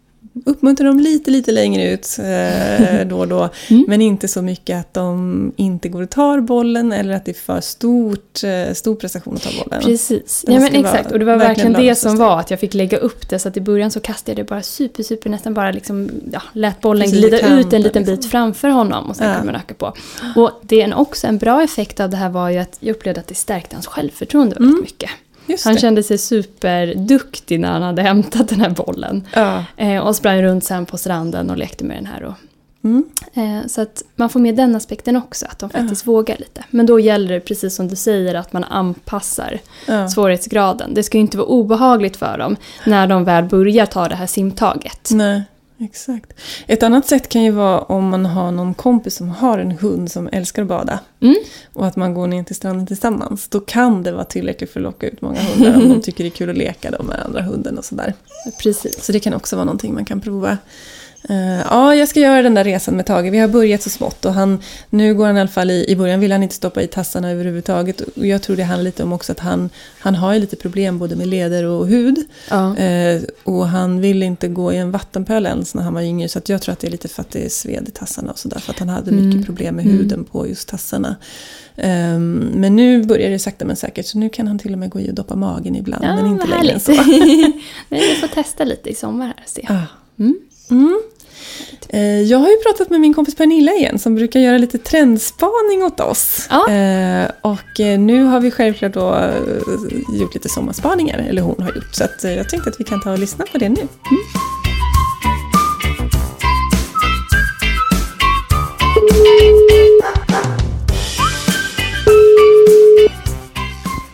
uppmuntrar 0.46 0.86
dem 0.88 1.00
lite, 1.00 1.30
lite 1.30 1.52
längre 1.52 1.90
ut 1.90 2.18
eh, 2.18 3.06
då 3.06 3.18
och 3.18 3.28
då. 3.28 3.48
Mm. 3.70 3.84
Men 3.88 4.00
inte 4.00 4.28
så 4.28 4.42
mycket 4.42 4.80
att 4.80 4.94
de 4.94 5.52
inte 5.56 5.88
går 5.88 6.02
och 6.02 6.10
tar 6.10 6.40
bollen 6.40 6.92
eller 6.92 7.14
att 7.14 7.24
det 7.24 7.30
är 7.30 7.34
för 7.34 7.60
stort, 7.60 8.44
eh, 8.44 8.74
stor 8.74 8.94
prestation 8.94 9.34
att 9.34 9.42
ta 9.42 9.50
bollen. 9.64 9.82
Precis. 9.82 10.44
Ja, 10.46 10.52
men 10.52 10.62
vara 10.62 10.72
exakt. 10.92 11.12
Och 11.12 11.18
det 11.18 11.24
var 11.24 11.36
verkligen 11.36 11.72
verkligen 11.72 11.88
det 11.88 11.94
som 11.94 12.16
var 12.16 12.40
att 12.40 12.50
jag 12.50 12.60
fick 12.60 12.74
lägga 12.74 12.98
upp 12.98 13.28
det. 13.28 13.38
Så 13.38 13.48
att 13.48 13.56
i 13.56 13.60
början 13.60 13.90
så 13.90 14.00
kastade 14.00 14.30
jag 14.40 14.46
det 14.46 14.50
bara 14.50 14.62
super, 14.62 15.02
super, 15.02 15.30
nästan 15.30 15.54
bara 15.54 15.70
liksom, 15.72 16.10
ja, 16.32 16.42
lät 16.52 16.80
bollen 16.80 17.02
Precis 17.02 17.18
glida 17.20 17.38
kanten, 17.38 17.58
ut 17.58 17.72
en 17.72 17.82
liten 17.82 18.02
liksom. 18.02 18.16
bit 18.16 18.30
framför 18.30 18.68
honom 18.68 19.10
och 19.10 19.16
sen 19.16 19.28
Ja. 19.28 19.34
kunde 19.34 19.52
man 19.52 19.60
öka 19.60 19.74
på. 19.74 19.94
Och 20.36 20.50
det 20.62 20.82
är 20.82 20.94
också 20.94 21.26
en 21.26 21.38
bra 21.38 21.62
effekt 21.62 22.00
av 22.00 22.10
det 22.10 22.16
här 22.16 22.28
var 22.30 22.50
ju 22.50 22.58
att 22.58 22.76
jag 22.80 22.96
upplevde 22.96 23.20
att 23.20 23.28
det 23.28 23.34
stärkte 23.34 23.76
hans 23.76 23.86
självförtroende 23.86 24.54
väldigt 24.54 24.70
Mm. 24.72 24.80
mycket. 24.82 25.10
Just 25.46 25.64
Han 25.64 25.74
det. 25.74 25.80
kände 25.80 26.02
sig 26.02 26.18
superduktig 26.18 27.60
när 27.60 27.72
han 27.72 27.82
hade 27.82 28.02
hämtat 28.02 28.48
den 28.48 28.60
här 28.60 28.70
bollen. 28.70 29.26
Ja. 29.34 29.64
Eh, 29.76 29.98
och 30.06 30.16
sprang 30.16 30.42
runt 30.42 30.64
sen 30.64 30.86
på 30.86 30.98
stranden 30.98 31.50
och 31.50 31.56
lekte 31.58 31.84
med 31.84 31.96
den 31.96 32.06
här. 32.06 32.22
Och, 32.24 32.34
Mm. 32.84 33.04
Eh, 33.34 33.66
Så 33.66 33.80
att 33.82 34.02
man 34.16 34.28
får 34.28 34.40
med 34.40 34.56
den 34.56 34.74
aspekten 34.76 35.16
också, 35.16 35.46
att 35.46 35.58
de 35.58 35.70
faktiskt 35.70 36.06
vågar 36.06 36.36
lite. 36.38 36.64
Men 36.70 36.86
då 36.86 37.00
gäller 37.00 37.34
det, 37.34 37.40
precis 37.40 37.74
som 37.74 37.88
du 37.88 37.96
säger, 37.96 38.34
att 38.34 38.52
man 38.52 38.64
anpassar 38.64 39.58
Ja. 39.88 40.08
svårighetsgraden. 40.08 40.94
Det 40.94 41.02
ska 41.02 41.18
ju 41.18 41.20
inte 41.22 41.36
vara 41.36 41.46
obehagligt 41.46 42.16
för 42.16 42.38
dem 42.38 42.56
när 42.86 43.06
de 43.06 43.24
väl 43.24 43.44
börjar 43.44 43.86
ta 43.86 44.08
det 44.08 44.14
här 44.14 44.26
simtaget. 44.26 45.08
Nej, 45.12 45.42
exakt. 45.78 46.32
Ett 46.66 46.82
annat 46.82 47.06
sätt 47.06 47.28
kan 47.28 47.42
ju 47.42 47.50
vara 47.50 47.80
om 47.80 48.08
man 48.08 48.26
har 48.26 48.50
någon 48.50 48.74
kompis 48.74 49.16
som 49.16 49.28
har 49.28 49.58
en 49.58 49.70
hund 49.70 50.12
som 50.12 50.28
älskar 50.32 50.62
att 50.62 50.68
bada. 50.68 51.00
Mm. 51.20 51.36
Och 51.72 51.86
att 51.86 51.96
man 51.96 52.14
går 52.14 52.26
ner 52.26 52.44
till 52.44 52.56
stranden 52.56 52.86
tillsammans. 52.86 53.48
Då 53.48 53.60
kan 53.60 54.02
det 54.02 54.12
vara 54.12 54.24
tillräckligt 54.24 54.70
för 54.70 54.80
att 54.80 54.84
locka 54.84 55.06
ut 55.08 55.22
många 55.22 55.40
hundar 55.40 55.76
om 55.76 55.88
de 55.88 56.00
tycker 56.02 56.24
det 56.24 56.28
är 56.28 56.30
kul 56.30 56.50
att 56.50 56.56
leka 56.56 56.90
med 56.90 57.22
andra 57.26 57.42
hunden 57.42 57.78
och 57.78 57.84
sådär. 57.84 58.14
Precis. 58.62 59.04
Så 59.04 59.12
det 59.12 59.20
kan 59.20 59.34
också 59.34 59.56
vara 59.56 59.64
någonting 59.64 59.94
man 59.94 60.04
kan 60.04 60.20
prova. 60.20 60.58
Eh, 61.28 61.60
ja, 61.60 61.94
jag 61.94 62.08
ska 62.08 62.20
göra 62.20 62.42
den 62.42 62.54
där 62.54 62.64
resan 62.64 62.96
med 62.96 63.06
Tage. 63.06 63.30
Vi 63.30 63.38
har 63.38 63.48
börjat 63.48 63.82
så 63.82 63.90
smått 63.90 64.24
och 64.24 64.34
han, 64.34 64.62
nu 64.90 65.14
går 65.14 65.26
han 65.26 65.36
i 65.36 65.40
alla 65.40 65.48
fall 65.48 65.70
i, 65.70 65.84
i 65.88 65.96
början 65.96 66.20
vill 66.20 66.32
han 66.32 66.42
inte 66.42 66.54
stoppa 66.54 66.82
i 66.82 66.86
tassarna 66.86 67.30
överhuvudtaget. 67.30 68.00
Och 68.00 68.26
jag 68.26 68.42
tror 68.42 68.56
det 68.56 68.62
handlar 68.62 68.84
lite 68.84 69.02
om 69.02 69.12
också 69.12 69.32
att 69.32 69.40
han, 69.40 69.70
han 69.98 70.14
har 70.14 70.34
ju 70.34 70.40
lite 70.40 70.56
problem 70.56 70.98
både 70.98 71.16
med 71.16 71.26
leder 71.26 71.64
och 71.64 71.86
hud. 71.86 72.18
Ja. 72.50 72.76
Eh, 72.76 73.22
och 73.44 73.68
han 73.68 74.00
vill 74.00 74.22
inte 74.22 74.48
gå 74.48 74.72
i 74.72 74.76
en 74.76 74.90
vattenpöl 74.90 75.46
ens 75.46 75.74
när 75.74 75.82
han 75.82 75.94
var 75.94 76.02
yngre. 76.02 76.28
Så 76.28 76.40
jag 76.46 76.62
tror 76.62 76.72
att 76.72 76.80
det 76.80 76.86
är 76.86 76.90
lite 76.90 77.08
för 77.08 77.20
att 77.20 77.30
det 77.30 77.44
är 77.44 77.48
sved 77.48 77.88
i 77.88 77.90
tassarna 77.90 78.30
och 78.30 78.38
sådär. 78.38 78.58
För 78.58 78.72
att 78.72 78.78
han 78.78 78.88
hade 78.88 79.10
mycket 79.10 79.46
problem 79.46 79.76
med 79.76 79.84
huden 79.84 80.24
på 80.24 80.48
just 80.48 80.68
tassarna. 80.68 81.16
Ehm, 81.76 82.50
men 82.54 82.76
nu 82.76 83.04
börjar 83.04 83.30
det 83.30 83.38
sakta 83.38 83.64
men 83.64 83.76
säkert. 83.76 84.06
Så 84.06 84.18
nu 84.18 84.28
kan 84.28 84.46
han 84.48 84.58
till 84.58 84.72
och 84.72 84.78
med 84.78 84.90
gå 84.90 85.00
i 85.00 85.10
och 85.10 85.14
doppa 85.14 85.36
magen 85.36 85.76
ibland. 85.76 86.04
Ja, 86.04 86.14
men 86.14 86.26
inte 86.26 86.46
längre 86.46 86.72
än 86.72 86.80
så. 86.80 86.92
Vi 87.88 88.14
får 88.20 88.34
testa 88.34 88.64
lite 88.64 88.90
i 88.90 88.94
sommar 88.94 89.26
här 89.26 89.36
och 89.44 89.50
se. 89.50 89.66
Ah. 89.68 89.86
Mm. 90.18 90.36
Mm. 90.70 91.02
Eh, 91.88 92.20
Jag 92.22 92.38
har 92.38 92.48
ju 92.48 92.56
pratat 92.56 92.90
med 92.90 93.00
min 93.00 93.14
kompis 93.14 93.34
Pernilla 93.34 93.72
igen 93.72 93.98
som 93.98 94.14
brukar 94.14 94.40
göra 94.40 94.58
lite 94.58 94.78
trendspaning 94.78 95.82
åt 95.84 96.00
oss. 96.00 96.46
Ja. 96.50 96.70
Eh, 96.72 97.30
Och 97.40 97.80
eh, 97.80 97.98
nu 97.98 98.24
har 98.24 98.40
vi 98.40 98.50
självklart 98.50 98.92
då 98.92 99.30
gjort 100.18 100.34
lite 100.34 100.48
sommarspaningar, 100.48 101.18
eller 101.18 101.42
hon 101.42 101.62
har 101.62 101.72
gjort. 101.74 101.94
Så 101.94 102.04
att 102.04 102.24
jag 102.24 102.48
tänkte 102.48 102.70
att 102.70 102.80
vi 102.80 102.84
kan 102.84 103.00
ta 103.00 103.12
och 103.12 103.18
lyssna 103.18 103.44
på 103.52 103.58
det 103.58 103.68
nu. 103.68 103.88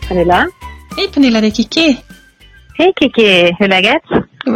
Pernilla? 0.07 0.47
Hej 0.97 1.07
Pernilla, 1.13 1.41
det 1.41 1.47
är 1.47 1.51
Kiki. 1.51 1.97
Hej 2.77 2.93
Kiki, 2.99 3.55
hur 3.59 3.65
är 3.65 3.67
läget? 3.67 4.01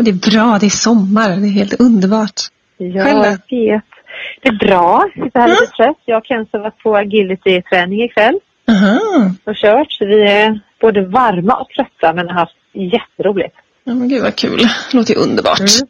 Det 0.01 0.11
är 0.11 0.31
bra, 0.31 0.57
det 0.59 0.65
är 0.65 0.69
sommar, 0.69 1.29
det 1.29 1.47
är 1.47 1.51
helt 1.51 1.79
underbart. 1.79 2.41
Ja, 2.77 3.03
Själv 3.03 3.23
jag 3.23 3.31
vet. 3.31 3.83
Det 4.41 4.49
är 4.49 4.67
bra. 4.67 5.09
Sitter 5.13 5.39
här 5.39 5.47
lite 5.47 5.67
trött. 5.77 5.97
Jag 6.05 6.17
och 6.17 6.25
Kenzo 6.25 6.57
har 6.57 6.59
varit 6.59 6.83
på 6.83 6.95
agility-träning 6.95 8.03
ikväll 8.03 8.39
Aha. 8.69 8.99
och 9.43 9.55
kört. 9.55 9.91
Så 9.91 10.05
vi 10.05 10.23
är 10.23 10.59
både 10.81 11.01
varma 11.01 11.53
och 11.53 11.69
trötta 11.69 12.13
men 12.13 12.27
har 12.27 12.35
haft 12.35 12.55
jätteroligt. 12.73 13.55
Ja, 13.83 13.93
men 13.93 14.09
gud 14.09 14.23
vad 14.23 14.35
kul. 14.35 14.57
Det 14.57 14.97
låter 14.97 15.13
ju 15.13 15.19
underbart. 15.19 15.59
Mm. 15.59 15.89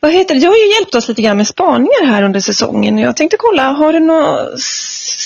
Vad 0.00 0.12
heter 0.12 0.34
det? 0.34 0.40
Du 0.40 0.46
har 0.46 0.56
ju 0.56 0.74
hjälpt 0.74 0.94
oss 0.94 1.08
lite 1.08 1.22
grann 1.22 1.36
med 1.36 1.46
spaningar 1.46 2.06
här 2.06 2.22
under 2.22 2.40
säsongen. 2.40 2.98
Jag 2.98 3.16
tänkte 3.16 3.36
kolla, 3.38 3.62
har 3.62 3.92
du 3.92 4.00
några 4.00 4.38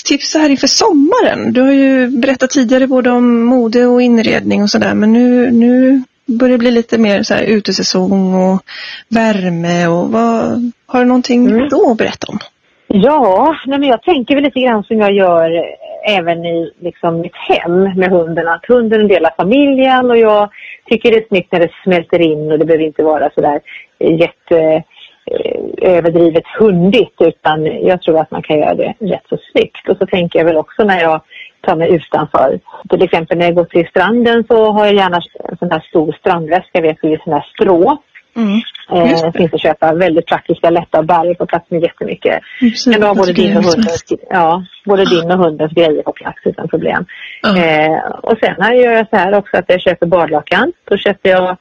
tips 0.05 0.31
så 0.31 0.39
här 0.39 0.49
inför 0.49 0.67
sommaren? 0.67 1.53
Du 1.53 1.61
har 1.61 1.71
ju 1.71 2.07
berättat 2.07 2.49
tidigare 2.49 2.87
både 2.87 3.11
om 3.11 3.45
mode 3.45 3.85
och 3.85 4.01
inredning 4.01 4.63
och 4.63 4.69
sådär. 4.69 4.93
Men 4.93 5.13
nu, 5.13 5.51
nu 5.51 6.03
börjar 6.25 6.57
bli 6.57 6.71
lite 6.71 6.97
mer 6.97 7.23
så 7.23 7.33
här 7.33 7.43
utesäsong 7.43 8.33
och 8.33 8.61
värme 9.09 9.87
och 9.87 10.11
vad, 10.11 10.71
har 10.87 10.99
du 10.99 11.05
någonting 11.05 11.47
Mm. 11.47 11.69
då 11.69 11.91
att 11.91 11.97
berätta 11.97 12.27
om? 12.31 12.39
Ja, 12.87 13.55
nej, 13.65 13.79
men 13.79 13.89
jag 13.89 14.01
tänker 14.01 14.35
väl 14.35 14.43
lite 14.43 14.59
grann 14.59 14.83
som 14.83 14.99
jag 14.99 15.13
gör 15.13 15.65
även 16.07 16.45
i 16.45 16.71
liksom, 16.79 17.21
mitt 17.21 17.35
hem 17.35 17.83
med 17.83 18.09
hunden. 18.09 18.47
Att 18.47 18.65
hunden 18.67 18.99
är 18.99 19.03
en 19.03 19.07
del 19.07 19.25
av 19.25 19.31
familjen 19.37 20.11
och 20.11 20.17
jag 20.17 20.49
tycker 20.89 21.11
det 21.11 21.17
är 21.17 21.27
snyggt 21.27 21.51
när 21.51 21.59
det 21.59 21.69
smälter 21.83 22.21
in 22.21 22.51
och 22.51 22.59
det 22.59 22.65
behöver 22.65 22.85
inte 22.85 23.03
vara 23.03 23.29
sådär 23.35 23.59
jätte 23.99 24.83
eh, 25.31 25.95
överdrivet 25.95 26.43
hundigt 26.59 27.21
utan 27.21 27.65
jag 27.65 28.01
tror 28.01 28.19
att 28.19 28.31
man 28.31 28.43
kan 28.43 28.59
göra 28.59 28.75
det 28.75 28.93
rätt 28.99 29.25
så 29.29 29.37
snyggt. 29.51 29.89
Och 29.89 29.97
så 29.97 30.05
tänker 30.05 30.39
jag 30.39 30.45
väl 30.45 30.57
också 30.57 30.83
när 30.83 31.01
jag 31.01 31.21
tar 31.65 31.75
mig 31.75 31.93
utanför. 31.95 32.59
Till 32.89 33.01
exempel 33.01 33.37
när 33.37 33.45
jag 33.45 33.55
går 33.55 33.65
till 33.65 33.87
stranden 33.87 34.43
så 34.47 34.71
har 34.71 34.85
jag 34.85 34.95
gärna 34.95 35.19
en 35.49 35.57
sån 35.57 35.71
här 35.71 35.79
stor 35.89 36.15
strandväska, 36.19 36.81
vet 36.81 36.97
du, 37.01 37.17
sån 37.23 37.33
här 37.33 37.45
strå. 37.53 37.97
Mm. 38.35 38.61
Eh, 38.91 39.11
Just 39.11 39.23
det. 39.23 39.31
finns 39.31 39.53
att 39.53 39.61
köpa 39.61 39.93
väldigt 39.93 40.25
praktiska, 40.25 40.69
lätta 40.69 40.99
att 40.99 41.05
bära 41.05 41.35
på 41.35 41.45
plats 41.45 41.71
med 41.71 41.81
jättemycket. 41.81 42.39
Precis, 42.59 42.93
Kan 42.93 43.01
du 43.01 43.07
ha 43.07 43.15
både 43.15 43.33
din, 43.33 43.57
och 43.57 43.63
hundens, 43.63 44.03
ja, 44.29 44.63
både 44.85 45.05
din 45.05 45.31
och 45.31 45.37
hundens 45.37 45.73
grejer 45.73 46.03
på 46.03 46.11
plats 46.11 46.39
utan 46.43 46.67
problem. 46.67 47.05
Ja. 47.41 47.57
Eh, 47.57 47.99
och 48.21 48.37
sen 48.41 48.55
här 48.59 48.73
gör 48.73 48.91
jag 48.91 49.09
så 49.09 49.15
här 49.15 49.37
också 49.37 49.57
att 49.57 49.65
jag 49.67 49.81
köper 49.81 50.05
badlakan. 50.05 50.73
Då 50.89 50.97
köper 50.97 51.29
jag 51.29 51.57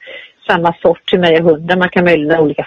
samma 0.48 0.74
sort 0.82 1.06
till 1.06 1.20
mig 1.20 1.40
och 1.40 1.50
hunden. 1.50 1.78
Man 1.78 1.88
kan 1.88 2.04
möjligen 2.04 2.34
ha 2.36 2.42
olika 2.42 2.66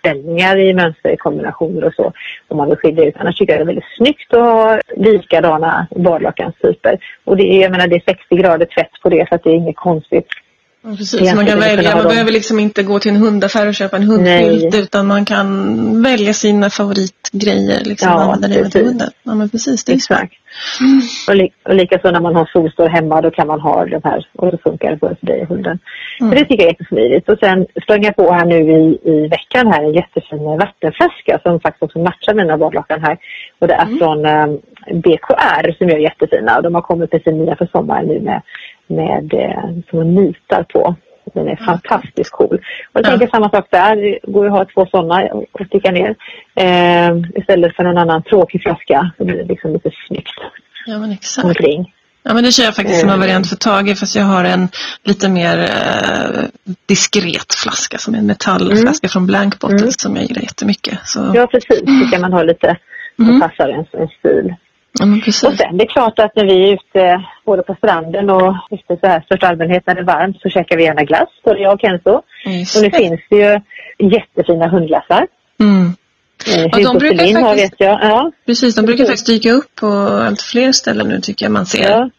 ställningar 0.00 0.56
i 0.56 0.74
mönsterkombinationer 0.74 1.84
och 1.84 1.94
så 1.94 2.12
om 2.48 2.56
man 2.56 2.68
vill 2.68 2.78
skilja 2.78 3.04
ut. 3.04 3.16
Annars 3.18 3.38
tycker 3.38 3.52
jag 3.52 3.60
det 3.60 3.64
är 3.64 3.74
väldigt 3.74 3.96
snyggt 3.96 4.34
att 4.34 4.40
ha 4.40 4.80
likadana 4.96 5.86
badlakanstyper. 5.96 6.98
Och 7.24 7.36
det 7.36 7.42
är, 7.42 7.62
jag 7.62 7.70
menar, 7.70 7.86
det 7.86 7.96
är 7.96 8.12
60 8.12 8.36
grader 8.36 8.66
tvätt 8.66 8.92
på 9.02 9.08
det 9.08 9.28
så 9.28 9.34
att 9.34 9.44
det 9.44 9.50
är 9.50 9.54
inget 9.54 9.76
konstigt. 9.76 10.26
Ja, 10.82 10.90
precis. 10.96 11.34
Man 11.34 11.46
kan 11.46 11.60
välja, 11.60 11.96
man 11.96 12.04
behöver 12.08 12.32
liksom 12.32 12.58
inte 12.58 12.82
gå 12.82 12.98
till 12.98 13.10
en 13.10 13.16
hundaffär 13.16 13.66
och 13.68 13.74
köpa 13.74 13.96
en 13.96 14.02
hundfilt 14.02 14.74
utan 14.74 15.06
man 15.06 15.24
kan 15.24 16.02
välja 16.02 16.32
sina 16.34 16.70
favoritgrejer 16.70 17.84
liksom 17.84 18.08
Ja, 18.08 18.22
använda 18.22 18.48
det 18.48 18.62
med 18.62 18.74
hunden. 18.74 19.10
Ja 19.22 19.34
men 19.34 19.48
precis, 19.48 19.84
det. 19.84 19.92
Exakt. 19.92 20.32
Och, 21.28 21.36
li- 21.36 21.52
och 21.68 21.74
likaså 21.74 22.10
när 22.10 22.20
man 22.20 22.34
har 22.34 22.46
solstol 22.52 22.88
hemma 22.88 23.20
då 23.20 23.30
kan 23.30 23.46
man 23.46 23.60
ha 23.60 23.84
de 23.84 24.00
här 24.04 24.26
och 24.38 24.52
då 24.52 24.58
funkar 24.58 24.90
det 24.90 24.96
både 24.96 25.16
för 25.16 25.26
dig 25.26 25.42
och 25.42 25.48
hunden. 25.48 25.78
Mm. 26.20 26.32
Så 26.32 26.38
det 26.38 26.44
tycker 26.44 26.62
jag 26.62 26.68
är 26.68 26.72
jättesmidigt. 26.72 27.28
Och 27.28 27.38
sen 27.40 27.66
sprang 27.82 28.02
jag 28.04 28.16
på 28.16 28.32
här 28.32 28.44
nu 28.44 28.58
i, 28.70 28.98
i 29.04 29.28
veckan 29.28 29.72
här 29.72 29.82
en 29.84 29.92
jättefin 29.92 30.44
vattenflaska 30.44 31.40
som 31.42 31.60
faktiskt 31.60 31.82
också 31.82 31.98
matchar 31.98 32.34
mina 32.34 32.58
badlakan 32.58 33.02
här. 33.02 33.18
Och 33.58 33.68
det 33.68 33.74
är 33.74 33.86
Mm. 33.86 33.98
från 33.98 34.24
eh, 34.26 34.46
BKR 35.04 35.72
som 35.78 35.88
gör 35.88 35.98
jättefina 35.98 36.56
och 36.56 36.62
de 36.62 36.74
har 36.74 36.82
kommit 36.82 37.12
med 37.12 37.22
sin 37.22 37.38
nya 37.38 37.56
för 37.56 37.66
sommaren 37.72 38.06
nu 38.06 38.20
med, 38.20 38.42
med 38.90 39.34
eh, 39.34 39.82
små 39.90 40.02
nitar 40.04 40.62
på. 40.62 40.94
Den 41.34 41.48
är 41.48 41.56
fantastiskt 41.56 42.30
cool. 42.30 42.54
Och 42.54 42.60
jag 42.92 43.04
Ja. 43.04 43.10
tänker 43.10 43.26
samma 43.26 43.50
sak 43.50 43.66
där. 43.70 43.96
Det 43.96 44.18
går 44.32 44.44
ju 44.44 44.50
att 44.52 44.58
ha 44.58 44.64
två 44.74 44.86
sådana 44.90 45.28
och 45.52 45.66
sticka 45.66 45.90
ner. 45.90 46.14
Eh, 46.54 47.16
istället 47.40 47.76
för 47.76 47.82
någon 47.84 47.98
annan 47.98 48.22
tråkig 48.22 48.62
flaska. 48.62 49.10
Så 49.18 49.24
blir 49.24 49.36
det 49.36 49.44
liksom 49.44 49.72
lite 49.72 49.90
snyggt 50.08 50.38
Ja 50.86 50.98
men 50.98 51.12
exakt. 51.12 51.44
omkring. 51.44 51.92
Ja 52.22 52.34
men 52.34 52.44
det 52.44 52.52
kör 52.52 52.64
jag 52.64 52.74
faktiskt 52.76 53.00
som 53.00 53.08
en 53.08 53.14
Mm. 53.14 53.20
variant 53.26 53.48
för 53.48 53.56
Tage 53.56 53.98
fast 53.98 54.16
jag 54.16 54.24
har 54.24 54.44
en 54.44 54.68
lite 55.04 55.28
mer 55.28 55.58
eh, 55.58 56.44
diskret 56.86 57.54
flaska 57.62 57.98
som 57.98 58.14
är 58.14 58.18
en 58.18 58.26
metallflaska 58.26 59.08
från 59.08 59.26
Blank 59.26 59.58
Bottle 59.60 59.76
Mm. 59.78 59.90
som 59.90 60.16
jag 60.16 60.24
gillar 60.24 60.42
jättemycket. 60.42 60.98
Så, 61.04 61.32
Ja 61.34 61.46
precis, 61.46 61.80
det 61.80 62.08
kan 62.12 62.20
man 62.20 62.32
ha 62.32 62.42
lite 62.42 62.76
som 63.16 63.28
Mm. 63.28 63.40
passar 63.40 63.68
en, 63.68 63.84
en 64.00 64.08
stil. 64.08 64.54
Ja, 64.98 65.06
Och 65.48 65.54
sen 65.54 65.76
det 65.76 65.84
är 65.84 65.88
klart 65.88 66.18
att 66.18 66.36
när 66.36 66.44
vi 66.44 66.68
är 66.68 66.72
ute 66.74 67.24
både 67.46 67.62
på 67.62 67.74
stranden 67.74 68.30
och 68.30 68.54
ute 68.70 68.96
så 69.00 69.06
här 69.06 69.20
största 69.20 69.48
allmänhet 69.48 69.82
när 69.86 69.94
det 69.94 70.00
är 70.00 70.04
varmt 70.04 70.36
så 70.40 70.48
käkar 70.48 70.76
vi 70.76 70.82
gärna 70.84 71.04
glass, 71.04 71.28
både 71.44 71.60
jag 71.60 71.74
och 71.74 71.80
Kenzo. 71.80 72.22
Just 72.46 72.76
Och 72.76 72.82
nu 72.82 72.88
det. 72.88 72.96
finns 72.96 73.20
det 73.30 73.36
ju 73.36 73.60
jättefina 74.10 74.68
hundglassar. 74.68 75.26
Mm. 75.60 75.86
Eh, 76.56 76.62
Ja, 76.72 76.92
de 76.92 76.98
brukar 76.98 77.24
har 77.42 77.48
faktiskt- 77.48 77.72
vet 77.72 77.80
jag. 77.80 77.98
Ja, 78.02 78.32
Precis, 78.46 78.74
de 78.74 78.82
brukar 78.86 79.04
Precis. 79.04 79.10
faktiskt 79.20 79.26
dyka 79.42 79.52
upp 79.52 79.74
på 79.80 79.86
allt 80.26 80.42
fler 80.42 80.72
ställen 80.72 81.08
nu 81.08 81.20
tycker 81.20 81.44
jag 81.44 81.52
man 81.52 81.66
ser. 81.66 81.90
ja. 81.90 82.10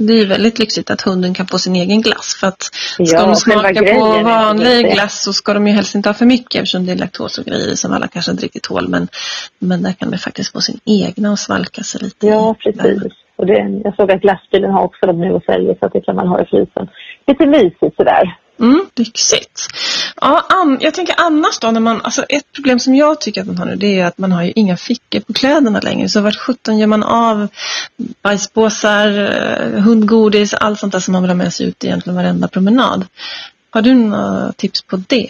Det 0.00 0.12
är 0.12 0.26
väldigt 0.26 0.58
lyxigt 0.58 0.90
att 0.90 1.00
hunden 1.00 1.34
kan 1.34 1.46
få 1.46 1.58
sin 1.58 1.76
egen 1.76 2.00
glass. 2.00 2.36
För 2.40 2.46
att 2.46 2.62
ska 2.62 3.04
Ja, 3.04 3.26
de 3.26 3.34
smaka 3.34 3.94
på 3.94 4.22
vanlig 4.22 4.92
glass 4.92 5.22
så 5.22 5.32
ska 5.32 5.54
de 5.54 5.66
ju 5.68 5.74
helst 5.74 5.94
inte 5.94 6.08
ha 6.08 6.14
för 6.14 6.26
mycket 6.26 6.54
eftersom 6.54 6.86
det 6.86 6.92
är 6.92 6.96
laktos 6.96 7.38
och 7.38 7.44
grejer 7.44 7.74
som 7.74 7.92
alla 7.92 8.08
kanske 8.08 8.30
inte 8.30 8.44
riktigt 8.44 8.62
tål. 8.62 8.88
Men, 8.88 9.08
men 9.58 9.82
där 9.82 9.92
kan 9.92 10.10
de 10.10 10.18
faktiskt 10.18 10.52
få 10.52 10.60
sin 10.60 10.80
egna 10.84 11.32
och 11.32 11.38
svalka 11.38 11.82
sig 11.82 12.00
lite. 12.02 12.26
Ja, 12.26 12.54
precis. 12.62 13.12
Och 13.36 13.46
det, 13.46 13.80
jag 13.84 13.96
såg 13.96 14.10
att 14.12 14.20
glassbilen 14.20 14.70
har 14.70 14.82
också 14.82 15.06
dem 15.06 15.20
nu 15.20 15.32
och 15.32 15.42
säljer 15.42 15.76
så 15.80 15.86
att 15.86 15.92
det 15.92 16.00
kan 16.00 16.16
man 16.16 16.28
ha 16.28 16.42
i 16.42 16.44
frysen. 16.44 16.88
Lite 17.26 17.46
mysigt 17.46 17.96
sådär. 17.96 18.36
Mm, 18.60 18.86
lyxigt. 18.96 19.66
Ja, 20.20 20.46
an, 20.48 20.78
jag 20.80 20.94
tänker 20.94 21.14
annars 21.18 21.58
då 21.58 21.70
när 21.70 21.80
man, 21.80 22.00
alltså 22.02 22.22
ett 22.22 22.52
problem 22.54 22.78
som 22.78 22.94
jag 22.94 23.20
tycker 23.20 23.40
att 23.40 23.46
man 23.46 23.58
har 23.58 23.66
nu 23.66 23.76
det 23.76 24.00
är 24.00 24.06
att 24.06 24.18
man 24.18 24.32
har 24.32 24.42
ju 24.42 24.52
inga 24.56 24.76
fickor 24.76 25.20
på 25.20 25.32
kläderna 25.32 25.80
längre. 25.80 26.08
Så 26.08 26.20
vart 26.20 26.36
sjutton 26.36 26.78
gör 26.78 26.86
man 26.86 27.02
av 27.02 27.48
bajspåsar, 28.22 29.08
eh, 29.08 29.82
hundgodis, 29.82 30.54
allt 30.54 30.78
sånt 30.78 30.92
där 30.92 31.00
som 31.00 31.12
man 31.12 31.22
vill 31.22 31.30
ha 31.30 31.36
med 31.36 31.52
sig 31.52 31.66
ut 31.66 31.84
egentligen 31.84 32.16
varenda 32.16 32.48
promenad. 32.48 33.06
Har 33.70 33.82
du 33.82 33.94
några 33.94 34.52
tips 34.52 34.82
på 34.82 34.96
det? 34.96 35.28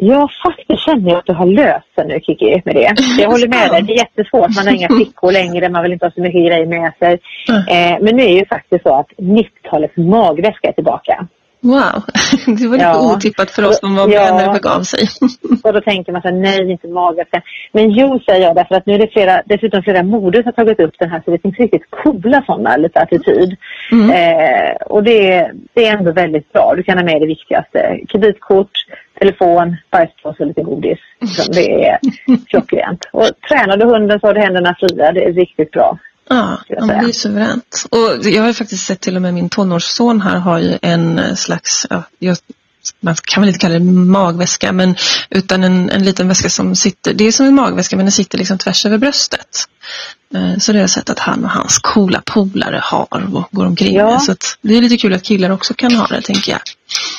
Ja, 0.00 0.28
faktiskt 0.46 0.84
känner 0.84 1.10
jag 1.10 1.18
att 1.18 1.26
du 1.26 1.32
har 1.32 1.46
löst 1.46 1.86
det 1.96 2.04
nu 2.04 2.20
Kiki 2.20 2.62
med 2.64 2.74
det. 2.74 2.94
Jag 3.18 3.30
håller 3.34 3.48
med 3.48 3.70
dig. 3.70 3.82
Det 3.82 3.92
är 3.92 3.98
jättesvårt. 3.98 4.54
Man 4.56 4.66
har 4.66 4.74
inga 4.74 4.88
fickor 4.88 5.32
längre. 5.32 5.68
Man 5.68 5.82
vill 5.82 5.92
inte 5.92 6.06
ha 6.06 6.10
så 6.10 6.20
mycket 6.20 6.46
grejer 6.46 6.66
med 6.66 6.92
sig. 6.98 7.18
Mm. 7.48 7.60
Eh, 7.68 8.04
men 8.04 8.16
nu 8.16 8.22
är 8.22 8.32
ju 8.32 8.46
faktiskt 8.46 8.82
så 8.82 8.94
att 8.98 9.08
90-talets 9.16 9.96
magväska 9.96 10.68
är 10.68 10.72
tillbaka. 10.72 11.26
Wow, 11.60 12.02
det 12.46 12.66
var 12.66 12.72
lite 12.76 12.84
Ja. 12.84 13.14
otippat 13.16 13.50
för 13.50 13.64
oss 13.68 13.78
som 13.78 13.96
var 13.96 14.08
Ja. 14.08 14.20
med 14.20 14.34
när 14.34 14.46
det 14.46 14.52
begav 14.60 14.82
sig. 14.82 15.08
Och 15.64 15.72
då 15.72 15.80
tänker 15.80 16.12
man 16.12 16.22
så 16.22 16.28
här, 16.28 16.34
nej, 16.34 16.70
inte 16.70 16.88
magväskan. 16.88 17.40
Men 17.72 17.90
jo, 17.90 18.20
säger 18.26 18.46
jag, 18.46 18.56
därför 18.56 18.74
att 18.74 18.86
nu 18.86 18.94
är 18.94 18.98
det 18.98 19.08
flera, 19.12 19.42
dessutom 19.46 19.82
flera 19.82 20.02
moder 20.02 20.42
som 20.42 20.52
har 20.56 20.64
tagit 20.64 20.80
upp 20.80 20.94
den 20.98 21.10
här, 21.10 21.22
så 21.24 21.30
det 21.30 21.38
finns 21.42 21.58
riktigt 21.58 21.90
coola 21.90 22.42
sådana, 22.46 22.76
lite 22.76 23.00
attityd. 23.00 23.56
Mm. 23.92 24.10
Eh, 24.10 24.72
och 24.86 25.02
det, 25.02 25.32
är- 25.32 25.52
det 25.74 25.86
är 25.86 25.96
ändå 25.98 26.12
väldigt 26.12 26.52
bra. 26.52 26.74
Du 26.76 26.82
kan 26.82 26.98
ha 26.98 27.04
med 27.04 27.20
det 27.20 27.26
viktigaste. 27.26 27.98
Kreditkort, 28.08 28.70
telefon, 29.18 29.76
bajspåse 29.90 30.42
och 30.42 30.46
lite 30.46 30.62
godis. 30.62 30.98
Det 31.52 31.86
är 31.88 31.98
klockrent. 32.48 33.04
Och 33.12 33.26
tränar 33.48 33.76
du 33.76 33.84
hunden 33.84 34.20
så 34.20 34.26
har 34.26 34.34
du 34.34 34.40
händerna 34.40 34.76
fria. 34.80 35.12
Det 35.12 35.24
är 35.24 35.32
riktigt 35.32 35.70
bra. 35.70 35.98
Ja, 36.28 36.58
ja 36.68 36.84
det 36.86 36.92
är 36.94 37.12
suveränt. 37.12 37.84
Och 37.90 38.26
jag 38.26 38.40
har 38.42 38.48
ju 38.48 38.54
faktiskt 38.54 38.86
sett 38.86 39.00
till 39.00 39.16
och 39.16 39.22
med 39.22 39.34
min 39.34 39.48
tonårsson 39.48 40.20
här 40.20 40.38
har 40.38 40.58
ju 40.58 40.78
en 40.82 41.18
eh, 41.18 41.34
slags, 41.34 41.86
ja, 41.90 42.02
jag, 42.18 42.36
man 43.00 43.14
kan 43.14 43.40
väl 43.42 43.48
inte 43.48 43.58
kalla 43.60 43.74
det 43.74 43.84
magväska, 43.84 44.72
men 44.72 44.94
utan 45.30 45.64
en, 45.64 45.90
en 45.90 46.04
liten 46.04 46.28
väska 46.28 46.48
som 46.50 46.74
sitter, 46.76 47.14
det 47.14 47.24
är 47.24 47.32
som 47.32 47.46
en 47.46 47.54
magväska 47.54 47.96
men 47.96 48.04
den 48.06 48.12
sitter 48.12 48.38
liksom 48.38 48.58
tvärs 48.58 48.86
över 48.86 48.98
bröstet. 48.98 49.48
Eh, 50.34 50.58
Så 50.58 50.72
det 50.72 50.78
har 50.78 50.82
jag 50.82 50.90
sett 50.90 51.10
att 51.10 51.18
han 51.18 51.44
och 51.44 51.50
hans 51.50 51.78
coola 51.78 52.22
polare 52.26 52.80
har 52.82 53.06
och 53.34 53.48
går 53.50 53.66
omkring 53.66 53.94
Ja. 53.96 54.10
med. 54.10 54.22
Så 54.22 54.34
det 54.62 54.76
är 54.76 54.82
lite 54.82 54.96
kul 54.96 55.14
att 55.14 55.22
killar 55.22 55.50
också 55.50 55.74
kan 55.74 55.92
ha 55.94 56.06
det 56.06 56.22
tänker 56.22 56.52
jag. 56.52 56.60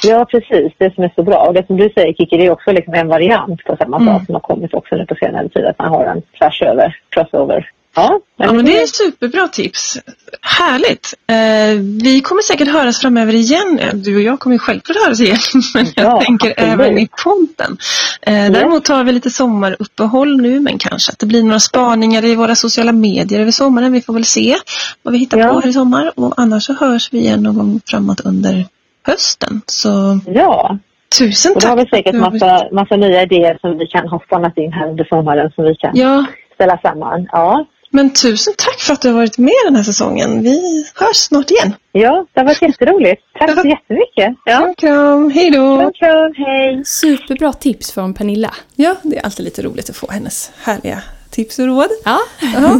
Ja, 0.04 0.26
precis. 0.26 0.74
Det 0.78 0.94
som 0.96 1.04
är 1.04 1.12
så 1.16 1.24
bra. 1.24 1.38
Och 1.48 1.54
det 1.54 1.66
som 1.68 1.78
du 1.78 1.90
säger, 1.94 2.14
Kiki, 2.14 2.38
det 2.38 2.46
är 2.46 2.50
också 2.52 2.72
liksom 2.72 2.94
en 2.94 3.08
variant 3.08 3.64
på 3.64 3.76
samma 3.80 3.98
Mm. 3.98 4.14
sak 4.14 4.26
som 4.26 4.36
har 4.36 4.40
kommit 4.42 4.74
också 4.74 4.96
nu 4.96 5.06
på 5.06 5.16
senare 5.16 5.50
tid. 5.50 5.66
Att 5.66 5.80
man 5.80 5.90
har 5.90 6.06
en 6.06 6.22
tvärs 6.40 6.62
över, 6.62 6.96
crossover. 7.10 7.70
Ja, 7.96 8.20
Ja, 8.38 8.54
men 8.54 8.66
det 8.66 8.82
är 8.82 8.86
superbra 8.86 9.48
tips. 9.48 9.98
Härligt. 10.42 11.14
Eh, 11.28 11.80
vi 12.04 12.22
kommer 12.22 12.42
säkert 12.42 12.68
höras 12.68 13.02
framöver 13.02 13.34
igen. 13.36 13.80
Du 13.94 14.16
och 14.16 14.22
jag 14.22 14.40
kommer 14.40 14.58
självklart 14.58 14.98
höras 15.06 15.20
igen. 15.20 15.38
Men 15.74 15.86
jag 15.96 16.06
Ja, 16.06 16.22
tänker 16.22 16.52
absolut. 16.52 16.74
även 16.74 16.98
i 16.98 17.08
podden. 17.24 17.78
Eh, 18.22 18.52
däremot 18.52 18.88
har 18.88 19.04
vi 19.04 19.12
lite 19.12 19.30
sommaruppehåll 19.30 20.42
nu. 20.42 20.60
Men 20.60 20.78
kanske 20.78 21.12
att 21.12 21.20
det 21.20 21.26
blir 21.26 21.44
några 21.44 21.60
spaningar 21.60 22.26
i 22.26 22.36
våra 22.36 22.56
sociala 22.56 22.92
medier 22.92 23.40
över 23.40 23.52
sommaren. 23.52 23.92
Vi 23.92 24.02
får 24.02 24.14
väl 24.14 24.26
se 24.26 24.56
vad 25.04 25.12
vi 25.12 25.18
hittar 25.18 25.38
Ja. 25.38 25.48
på 25.54 25.60
här 25.60 25.68
i 25.70 25.74
sommar. 25.74 26.12
Och 26.16 26.34
annars 26.38 26.64
så 26.66 26.74
hörs 26.74 27.14
vi 27.14 27.18
igen 27.20 27.44
någon 27.44 27.56
gång 27.58 27.82
framåt 27.86 28.20
under 28.20 28.66
hösten. 29.08 29.62
Så 29.66 30.20
Ja, 30.26 30.78
tusen 31.20 31.54
tack. 31.54 31.64
då 31.64 31.70
har 31.70 31.76
vi 31.78 31.86
säkert 31.86 32.16
massa, 32.16 32.68
massa 32.72 32.96
nya 32.96 33.22
idéer 33.24 33.58
som 33.62 33.78
vi 33.78 33.88
kan 33.88 34.08
ha 34.08 34.20
spannat 34.20 34.58
in 34.58 34.74
här 34.74 34.90
under 34.90 35.04
sommaren 35.04 35.52
som 35.56 35.64
vi 35.64 35.76
kan 35.76 35.92
Ja, 35.96 36.26
ställa 36.56 36.78
samman. 36.78 37.28
Ja, 37.32 37.66
men 37.90 38.14
tusen 38.14 38.54
tack 38.58 38.80
för 38.80 38.94
att 38.94 39.02
du 39.02 39.08
har 39.08 39.16
varit 39.16 39.38
med 39.38 39.54
den 39.66 39.76
här 39.76 39.84
säsongen. 39.84 40.44
Vi 40.44 40.86
hörs 40.96 41.16
snart 41.18 41.52
igen. 41.52 41.74
ja 41.92 42.26
det 42.34 42.40
har 42.40 42.46
varit 42.46 42.62
jätteroligt. 42.62 43.22
Tack 43.40 43.50
så 43.62 43.68
jättemycket. 43.68 44.36
Ja. 44.46 44.58
Kram, 44.60 44.76
kram. 44.76 45.32
Hej 45.32 45.52
då. 45.52 45.78
Kram, 45.78 45.94
kram, 45.94 46.34
hej. 46.36 46.86
Superbra 46.86 47.54
tips 47.54 47.92
från 47.92 48.14
Pernilla. 48.14 48.54
Ja, 48.76 48.96
det 49.04 49.18
är 49.18 49.26
alltid 49.26 49.44
lite 49.46 49.62
roligt 49.62 49.90
att 49.90 49.96
få 49.96 50.12
hennes 50.12 50.52
härliga 50.62 51.02
tips 51.30 51.60
och 51.60 51.66
råd. 51.66 51.88
Ja, 52.06 52.20
Ja. 52.42 52.80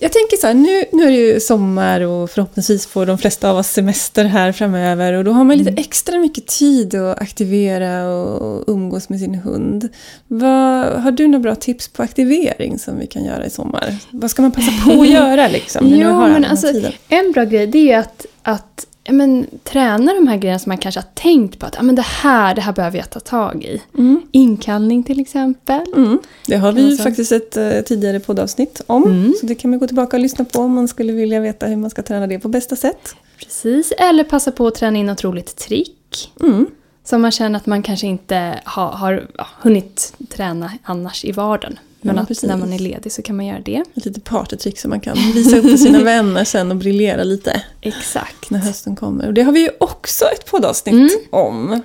Jag 0.00 0.12
tänker 0.12 0.36
så 0.36 0.46
här, 0.46 0.54
nu, 0.54 0.84
nu 0.92 1.04
är 1.04 1.10
det 1.10 1.16
ju 1.16 1.40
sommar 1.40 2.00
och 2.00 2.30
förhoppningsvis 2.30 2.86
får 2.86 3.06
de 3.06 3.18
flesta 3.18 3.50
av 3.50 3.56
oss 3.56 3.68
semester 3.68 4.24
här 4.24 4.52
framöver 4.52 5.12
och 5.12 5.24
då 5.24 5.32
har 5.32 5.44
man 5.44 5.58
lite 5.58 5.70
extra 5.70 6.18
mycket 6.18 6.46
tid 6.46 6.94
att 6.94 7.20
aktivera 7.20 8.08
och 8.08 8.64
umgås 8.66 9.08
med 9.08 9.20
sin 9.20 9.34
hund. 9.34 9.88
Vad, 10.28 10.86
har 10.86 11.10
du 11.10 11.26
några 11.26 11.42
bra 11.42 11.54
tips 11.54 11.88
på 11.88 12.02
aktivering 12.02 12.78
som 12.78 12.98
vi 12.98 13.06
kan 13.06 13.24
göra 13.24 13.46
i 13.46 13.50
sommar? 13.50 13.96
Vad 14.10 14.30
ska 14.30 14.42
man 14.42 14.52
passa 14.52 14.72
på 14.84 15.00
att 15.00 15.08
göra 15.10 15.48
liksom? 15.48 15.88
Jo, 15.88 16.18
men 16.18 16.44
alltså, 16.44 16.66
en 17.08 17.32
bra 17.32 17.44
grej 17.44 17.66
det 17.66 17.78
är 17.78 17.82
ju 17.82 17.92
att, 17.92 18.26
att 18.42 18.86
men, 19.12 19.46
träna 19.62 20.14
de 20.14 20.26
här 20.26 20.36
grejerna 20.36 20.58
som 20.58 20.70
man 20.70 20.78
kanske 20.78 21.00
har 21.00 21.08
tänkt 21.14 21.58
på 21.58 21.66
att 21.66 21.74
ja, 21.76 21.82
men 21.82 21.94
det, 21.94 22.02
här, 22.02 22.54
det 22.54 22.60
här 22.60 22.72
behöver 22.72 22.98
jag 22.98 23.10
ta 23.10 23.20
tag 23.20 23.64
i. 23.64 23.82
Mm. 23.98 24.22
Inkallning 24.30 25.02
till 25.02 25.20
exempel. 25.20 25.86
Mm. 25.96 26.18
Det 26.46 26.56
har 26.56 26.72
vi 26.72 26.90
ju 26.90 26.96
faktiskt 26.96 27.32
ett 27.32 27.56
eh, 27.56 27.80
tidigare 27.80 28.20
poddavsnitt 28.20 28.80
om. 28.86 29.04
Mm. 29.04 29.34
Så 29.40 29.46
det 29.46 29.54
kan 29.54 29.70
man 29.70 29.78
gå 29.78 29.86
tillbaka 29.86 30.16
och 30.16 30.20
lyssna 30.20 30.44
på 30.44 30.58
om 30.60 30.74
man 30.74 30.88
skulle 30.88 31.12
vilja 31.12 31.40
veta 31.40 31.66
hur 31.66 31.76
man 31.76 31.90
ska 31.90 32.02
träna 32.02 32.26
det 32.26 32.38
på 32.38 32.48
bästa 32.48 32.76
sätt. 32.76 33.16
Precis, 33.38 33.92
eller 33.98 34.24
passa 34.24 34.52
på 34.52 34.66
att 34.66 34.74
träna 34.74 34.98
in 34.98 35.06
något 35.06 35.24
roligt 35.24 35.56
trick. 35.56 36.32
Mm. 36.40 36.66
Som 37.04 37.22
man 37.22 37.30
känner 37.32 37.56
att 37.58 37.66
man 37.66 37.82
kanske 37.82 38.06
inte 38.06 38.60
har, 38.64 38.86
har 38.92 39.26
ja, 39.38 39.46
hunnit 39.60 40.14
träna 40.28 40.72
annars 40.82 41.24
i 41.24 41.32
vardagen. 41.32 41.78
Men 42.00 42.16
Ja, 42.16 42.22
att 42.22 42.28
precis. 42.28 42.48
när 42.48 42.56
man 42.56 42.72
är 42.72 42.78
ledig 42.78 43.12
så 43.12 43.22
kan 43.22 43.36
man 43.36 43.46
göra 43.46 43.60
det. 43.60 43.82
Ett 43.94 44.04
litet 44.04 44.24
partytrick 44.24 44.78
som 44.78 44.90
man 44.90 45.00
kan 45.00 45.16
visa 45.34 45.56
upp 45.58 45.64
för 45.70 45.76
sina 45.76 45.98
vänner 46.04 46.44
sen 46.44 46.70
och 46.70 46.76
briljera 46.76 47.24
lite. 47.24 47.62
Exakt. 47.80 48.50
när 48.50 48.58
hösten 48.58 48.96
kommer. 48.96 49.26
Och 49.26 49.34
det 49.34 49.42
har 49.42 49.52
vi 49.52 49.60
ju 49.60 49.70
också 49.80 50.24
ett 50.24 50.46
poddavsnitt 50.50 50.94
Mm. 50.94 51.10
om. 51.30 51.80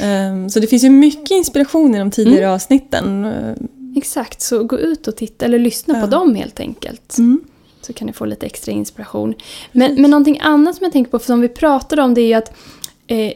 Ehm, 0.00 0.50
så 0.50 0.60
det 0.60 0.66
finns 0.66 0.84
ju 0.84 0.90
mycket 0.90 1.30
inspiration 1.30 1.94
i 1.94 1.98
de 1.98 2.10
tidigare 2.10 2.50
avsnitten. 2.52 3.24
Ehm, 3.24 3.68
Exakt, 3.96 4.40
så 4.42 4.64
gå 4.64 4.78
ut 4.78 5.08
och 5.08 5.16
titta 5.16 5.44
eller 5.44 5.58
lyssna 5.58 5.94
Ja. 5.94 6.00
på 6.00 6.06
dem 6.06 6.34
helt 6.34 6.60
enkelt. 6.60 7.18
Mm. 7.18 7.40
Så 7.82 7.92
kan 7.92 8.06
ni 8.06 8.12
få 8.12 8.24
lite 8.24 8.46
extra 8.46 8.72
inspiration. 8.72 9.34
Men, 9.72 9.94
men 10.02 10.10
någonting 10.10 10.38
annat 10.42 10.76
som 10.76 10.84
jag 10.84 10.92
tänker 10.92 11.10
på, 11.10 11.18
för 11.18 11.26
som 11.26 11.40
vi 11.40 11.48
pratade 11.48 12.02
om, 12.02 12.14
det 12.14 12.20
är 12.20 12.26
ju 12.26 12.34
att 12.34 12.52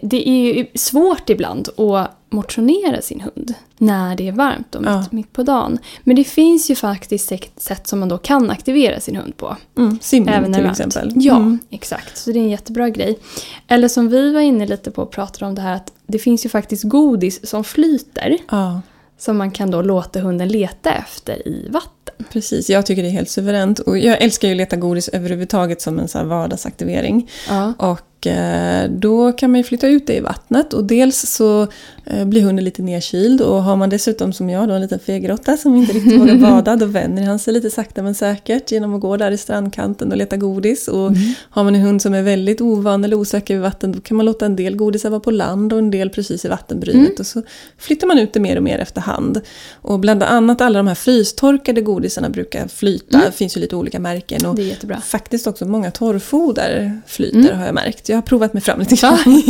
det 0.02 0.28
är 0.28 0.54
ju 0.54 0.66
svårt 0.74 1.30
ibland 1.30 1.68
att 1.78 2.10
motionera 2.30 3.02
sin 3.02 3.20
hund 3.20 3.54
när 3.78 4.16
det 4.16 4.28
är 4.28 4.32
varmt 4.32 4.74
och 4.74 4.80
mitt, 4.82 4.90
Ja. 4.90 5.04
mitt 5.10 5.32
på 5.32 5.42
dagen. 5.42 5.78
Men 6.04 6.16
det 6.16 6.24
finns 6.24 6.70
ju 6.70 6.74
faktiskt 6.74 7.32
sätt- 7.56 7.86
som 7.86 7.98
man 8.00 8.08
då 8.08 8.18
kan 8.18 8.50
aktivera 8.50 9.00
sin 9.00 9.16
hund 9.16 9.36
på. 9.36 9.56
Mm. 9.78 9.98
Simning 10.02 10.52
till 10.54 10.66
exempel. 10.66 11.12
Ja, 11.16 11.36
Mm. 11.36 11.58
exakt. 11.70 12.16
Så 12.18 12.32
det 12.32 12.38
är 12.38 12.42
en 12.42 12.50
jättebra 12.50 12.88
grej. 12.90 13.18
Eller 13.68 13.88
som 13.88 14.08
vi 14.08 14.32
var 14.32 14.40
inne 14.40 14.66
lite 14.66 14.90
på 14.90 15.02
och 15.02 15.10
pratade 15.10 15.46
om 15.46 15.54
det 15.54 15.62
här 15.62 15.74
att 15.74 15.92
det 16.06 16.18
finns 16.18 16.44
ju 16.44 16.48
faktiskt 16.48 16.84
godis 16.84 17.48
som 17.48 17.64
flyter. 17.64 18.36
Ja, 18.50 18.80
Som 19.20 19.36
man 19.36 19.50
kan 19.50 19.70
då 19.70 19.82
låta 19.82 20.20
hunden 20.20 20.48
leta 20.48 20.90
efter 20.92 21.48
i 21.48 21.68
vatten. 22.08 22.26
precis. 22.32 22.70
Jag 22.70 22.86
tycker 22.86 23.02
det 23.02 23.08
är 23.08 23.12
helt 23.12 23.30
suveränt. 23.30 23.78
Och 23.78 23.98
jag 23.98 24.22
älskar 24.22 24.48
ju 24.48 24.54
att 24.54 24.58
leta 24.58 24.76
godis 24.76 25.08
överhuvudtaget 25.08 25.82
som 25.82 25.98
en 25.98 26.08
så 26.08 26.18
här 26.18 26.24
vardagsaktivering. 26.24 27.30
Ja. 27.48 27.72
Och 27.78 28.26
eh, 28.26 28.90
då 28.90 29.32
kan 29.32 29.50
man 29.50 29.58
ju 29.58 29.64
flytta 29.64 29.88
ut 29.88 30.06
det 30.06 30.16
i 30.16 30.20
vattnet 30.20 30.72
och 30.72 30.84
dels 30.84 31.30
så 31.30 31.66
eh, 32.04 32.24
blir 32.24 32.42
hunden 32.42 32.64
lite 32.64 32.82
nedkyld 32.82 33.40
och 33.40 33.62
har 33.62 33.76
man 33.76 33.90
dessutom 33.90 34.32
som 34.32 34.50
jag 34.50 34.68
då 34.68 34.74
en 34.74 34.80
liten 34.80 34.98
fegrotta 34.98 35.56
som 35.56 35.74
inte 35.74 35.92
riktigt 35.92 36.20
vågar 36.20 36.36
bada 36.50 36.76
då 36.76 36.86
vänjer 36.86 37.26
han 37.26 37.38
sig 37.38 37.54
lite 37.54 37.70
sakta 37.70 38.02
men 38.02 38.14
säkert 38.14 38.72
genom 38.72 38.94
att 38.94 39.00
gå 39.00 39.16
där 39.16 39.30
i 39.30 39.38
strandkanten 39.38 40.10
och 40.10 40.16
leta 40.16 40.36
godis. 40.36 40.88
Och 40.88 41.12
har 41.50 41.64
man 41.64 41.74
en 41.74 41.80
hund 41.80 42.02
som 42.02 42.14
är 42.14 42.22
väldigt 42.22 42.60
ovan 42.60 43.04
eller 43.04 43.16
osäker 43.16 43.54
vid 43.54 43.62
vatten 43.62 43.92
då 43.92 44.00
kan 44.00 44.16
man 44.16 44.26
låta 44.26 44.46
en 44.46 44.56
del 44.56 44.76
godisar 44.76 45.10
vara 45.10 45.20
på 45.20 45.30
land 45.30 45.72
och 45.72 45.78
en 45.78 45.90
del 45.90 46.10
precis 46.10 46.44
i 46.44 46.48
vattenbrynet 46.48 47.20
och 47.20 47.26
så 47.26 47.42
flyttar 47.78 48.06
man 48.06 48.18
ut 48.18 48.32
det 48.32 48.40
mer 48.40 48.56
och 48.56 48.62
mer 48.62 48.78
efterhand. 48.78 49.40
Och 49.72 50.00
bland 50.00 50.22
annat 50.22 50.60
alla 50.60 50.78
de 50.78 50.86
här 50.86 50.94
frystorkade 50.94 51.80
godisarna 51.80 51.97
brukar 52.28 52.68
flyta, 52.68 53.18
det 53.18 53.32
finns 53.32 53.56
ju 53.56 53.60
lite 53.60 53.76
olika 53.76 54.00
märken. 54.00 54.46
Och 54.46 54.54
Det 54.54 54.62
är 54.62 54.66
jättebra. 54.66 55.00
Faktiskt 55.00 55.46
också 55.46 55.64
många 55.64 55.90
torrfoder 55.90 57.00
flyter 57.06 57.52
har 57.52 57.66
jag 57.66 57.74
märkt. 57.74 58.08
Jag 58.08 58.16
har 58.16 58.22
provat 58.22 58.52
mig 58.52 58.62
fram 58.62 58.80
lite 58.80 58.94
grann. 58.94 59.42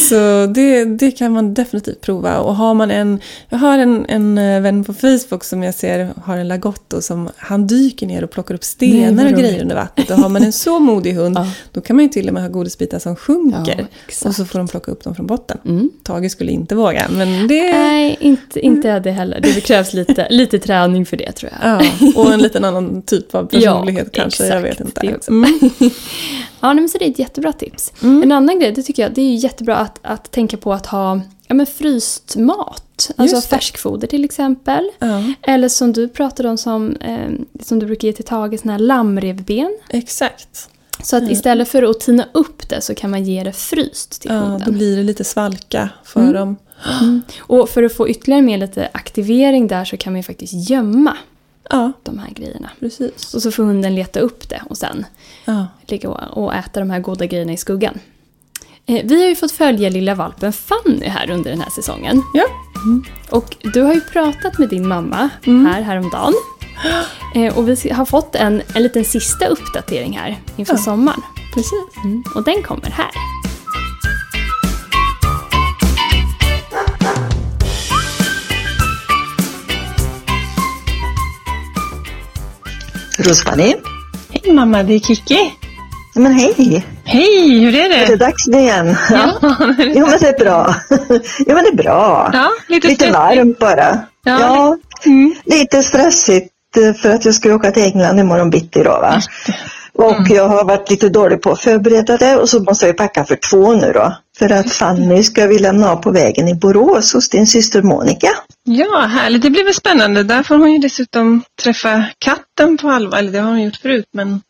så 0.08 0.46
det, 0.46 0.84
det 0.84 1.10
kan 1.10 1.32
man 1.32 1.54
definitivt 1.54 2.00
prova. 2.00 2.38
Och 2.38 2.56
har 2.56 2.74
man 2.74 2.90
en, 2.90 3.20
jag 3.48 3.58
har 3.58 3.78
en, 3.78 4.06
en 4.08 4.38
eh, 4.38 4.60
vän 4.60 4.84
på 4.84 4.94
Facebook 4.94 5.44
som 5.44 5.62
jag 5.62 5.74
ser 5.74 6.12
har 6.24 6.36
en 6.36 6.48
lagotto 6.48 7.02
som 7.02 7.28
han 7.36 7.66
dyker 7.66 8.06
ner 8.06 8.24
och 8.24 8.30
plockar 8.30 8.54
upp 8.54 8.64
stenar 8.64 9.26
och 9.26 9.38
grejer 9.38 9.62
under 9.62 9.74
vattnet. 9.74 10.10
Och 10.10 10.16
har 10.16 10.28
man 10.28 10.42
en 10.42 10.52
så 10.52 10.78
modig 10.78 11.12
hund 11.12 11.36
Ja. 11.42 11.48
då 11.72 11.80
kan 11.80 11.96
man 11.96 12.02
ju 12.02 12.08
till 12.08 12.28
och 12.28 12.34
med 12.34 12.42
ha 12.42 12.50
godisbitar 12.50 12.98
som 12.98 13.16
sjunker. 13.16 13.86
Ja, 14.22 14.28
och 14.28 14.34
så 14.34 14.44
får 14.44 14.58
de 14.58 14.68
plocka 14.68 14.90
upp 14.92 15.04
dem 15.04 15.14
från 15.14 15.26
botten. 15.26 15.58
Mm. 15.64 15.90
Tage 16.02 16.30
skulle 16.30 16.52
inte 16.52 16.74
våga 16.74 17.06
men 17.10 17.48
det... 17.48 17.72
Nej, 17.72 18.16
inte, 18.20 18.60
inte 18.60 18.88
jag 18.88 19.02
det 19.02 19.10
heller. 19.10 19.40
Det 19.40 19.60
krävs 19.60 19.92
lite, 19.92 20.26
lite 20.30 20.58
träning 20.58 21.06
för 21.06 21.16
det 21.16 21.32
tror 21.32 21.51
jag. 21.60 21.82
Ja, 21.82 22.12
och 22.16 22.32
en 22.32 22.40
liten 22.42 22.64
annan 22.64 23.02
typ 23.02 23.34
av 23.34 23.44
personlighet 23.46 24.08
Ja, 24.12 24.22
kanske, 24.22 24.46
jag 24.46 24.66
exakt, 24.66 24.80
vet 24.80 24.86
inte. 25.10 25.30
Mm. 25.30 25.60
Ja, 26.60 26.74
men 26.74 26.88
så 26.88 26.98
det 26.98 27.06
är 27.06 27.10
ett 27.10 27.18
jättebra 27.18 27.52
tips. 27.52 27.92
Mm. 28.02 28.22
En 28.22 28.32
annan 28.32 28.58
grej, 28.60 28.72
det 28.72 28.82
tycker 28.82 29.02
jag, 29.02 29.12
det 29.14 29.20
är 29.22 29.26
ju 29.26 29.34
jättebra 29.34 29.76
att, 29.76 29.98
att 30.02 30.30
tänka 30.30 30.56
på 30.56 30.72
att 30.72 30.86
ha 30.86 31.20
ja, 31.46 31.54
men 31.54 31.66
fryst 31.66 32.36
mat. 32.36 33.10
Alltså 33.16 33.40
färskfoder 33.40 34.06
till 34.08 34.24
exempel. 34.24 34.90
Ja, 34.98 35.22
Eller 35.42 35.68
som 35.68 35.92
du 35.92 36.08
pratade 36.08 36.48
om 36.48 36.58
som, 36.58 36.96
eh, 36.96 37.30
som 37.62 37.78
du 37.78 37.86
brukar 37.86 38.08
ge 38.08 38.12
till 38.12 38.24
Tage, 38.24 38.60
såna 38.60 38.72
här 38.72 38.78
lammrevben. 38.78 39.78
exakt. 39.88 40.68
Så 41.02 41.16
att 41.16 41.30
istället 41.30 41.68
för 41.68 41.82
att 41.82 42.00
tina 42.00 42.28
upp 42.32 42.68
det 42.68 42.80
så 42.80 42.94
kan 42.94 43.10
man 43.10 43.24
ge 43.24 43.44
det 43.44 43.52
fryst 43.52 44.22
till 44.22 44.30
Ja, 44.30 44.38
hunden. 44.38 44.62
då 44.66 44.72
blir 44.72 44.96
det 44.96 45.02
lite 45.02 45.24
svalka 45.24 45.88
för 46.04 46.20
Mm. 46.20 46.32
dem. 46.32 46.56
Mm. 47.00 47.22
Och 47.40 47.68
för 47.68 47.82
att 47.82 47.92
få 47.96 48.08
ytterligare 48.08 48.42
mer 48.42 48.58
lite 48.58 48.88
aktivering 48.92 49.66
där 49.68 49.84
så 49.84 49.96
kan 49.96 50.12
man 50.12 50.18
ju 50.18 50.22
faktiskt 50.22 50.70
gömma 50.70 51.16
Ja, 51.70 51.92
de 52.02 52.18
här 52.18 52.30
grejerna. 52.30 52.70
precis. 52.80 53.34
Och 53.34 53.42
så 53.42 53.50
får 53.52 53.64
hunden 53.64 53.94
leta 53.94 54.20
upp 54.20 54.48
det 54.48 54.62
och 54.70 54.76
sen 54.76 55.06
Ja. 55.44 55.66
ligga 55.86 56.08
och, 56.10 56.54
äta 56.54 56.80
de 56.80 56.90
här 56.90 57.00
goda 57.00 57.26
grejerna 57.26 57.52
i 57.52 57.56
skuggan. 57.56 57.98
Eh, 58.86 59.00
vi 59.04 59.22
har 59.22 59.28
ju 59.28 59.36
fått 59.36 59.52
följa 59.52 59.90
lilla 59.90 60.14
valpen 60.14 60.52
Fanny 60.52 61.06
här 61.06 61.30
under 61.30 61.50
den 61.50 61.60
här 61.60 61.70
säsongen. 61.70 62.22
Ja. 62.34 62.44
Och 63.30 63.56
du 63.74 63.82
har 63.82 63.94
ju 63.94 64.00
pratat 64.00 64.58
med 64.58 64.68
din 64.68 64.88
mamma 64.88 65.28
Mm. 65.46 65.66
här 65.66 65.82
häromdagen. 65.82 66.32
Eh, 67.34 67.58
och 67.58 67.68
vi 67.68 67.90
har 67.90 68.04
fått 68.04 68.34
en, 68.34 68.62
en 68.74 68.82
liten 68.82 69.04
sista 69.04 69.46
uppdatering 69.46 70.18
här 70.18 70.40
inför 70.56 70.74
Ja. 70.74 70.78
sommaren. 70.78 71.22
precis. 71.54 71.72
Och 72.34 72.44
den 72.44 72.62
kommer 72.62 72.90
här. 72.90 73.10
Rosmarie. 83.22 83.76
Hej 84.30 84.52
mamma, 84.52 84.82
det 84.82 84.94
är 84.94 84.98
Kiki. 84.98 85.38
Men 86.14 86.32
hej! 86.32 86.84
Hej, 87.04 87.58
hur 87.58 87.74
är 87.74 87.84
Är 87.84 87.88
det 87.88 88.06
det? 88.06 88.16
dags 88.16 88.46
nu 88.46 88.58
igen? 88.58 88.96
Ja, 89.10 89.32
Jo 89.78 90.06
men 90.06 90.18
det 90.20 90.28
är 90.28 90.38
bra. 90.44 90.74
Jo 91.38 91.54
men 91.54 91.64
det 91.64 91.70
är 91.70 91.76
bra. 91.76 92.30
ja 92.32 92.50
lite, 92.68 92.88
Lite 92.88 93.10
varmt 93.10 93.58
bara. 93.58 93.98
Ja, 94.24 94.38
Ja, 94.40 94.76
Mm. 95.04 95.34
lite 95.44 95.82
stressigt 95.82 96.50
eh, 96.76 96.94
för 96.94 97.10
att 97.10 97.24
jag 97.24 97.34
ska 97.34 97.54
åka 97.54 97.70
till 97.70 97.82
England 97.82 98.20
imorgon 98.20 98.50
bitti 98.50 98.82
då 98.82 98.90
va. 98.90 99.20
Och 99.94 100.12
Mm. 100.18 100.36
jag 100.36 100.48
har 100.48 100.64
varit 100.64 100.90
lite 100.90 101.08
dålig 101.08 101.42
på 101.42 101.50
att 101.52 101.60
förbereda 101.60 102.16
det 102.16 102.36
och 102.36 102.48
så 102.48 102.60
måste 102.62 102.86
jag 102.86 102.96
packa 102.96 103.24
för 103.24 103.36
två 103.50 103.72
nu 103.72 103.92
då. 103.92 104.12
För 104.38 104.52
att 104.52 104.72
Fanny 104.72 105.22
ska 105.22 105.46
vi 105.46 105.58
lämna 105.58 105.90
av 105.90 105.96
på 105.96 106.10
vägen 106.10 106.48
i 106.48 106.54
Borås 106.54 107.14
hos 107.14 107.28
din 107.28 107.46
syster 107.46 107.82
Monica. 107.82 108.28
Ja, 108.64 109.00
härligt. 109.00 109.42
Det 109.42 109.50
blir 109.50 109.64
väl 109.64 109.74
spännande. 109.74 110.22
Där 110.22 110.42
får 110.42 110.58
hon 110.58 110.72
ju 110.72 110.78
dessutom 110.78 111.42
träffa 111.62 112.04
katten 112.18 112.78
på 112.78 112.90
allvar. 112.90 113.18
Eller 113.18 113.32
det 113.32 113.38
har 113.38 113.50
hon 113.50 113.62
gjort 113.62 113.76
förut, 113.76 114.06
men 114.12 114.40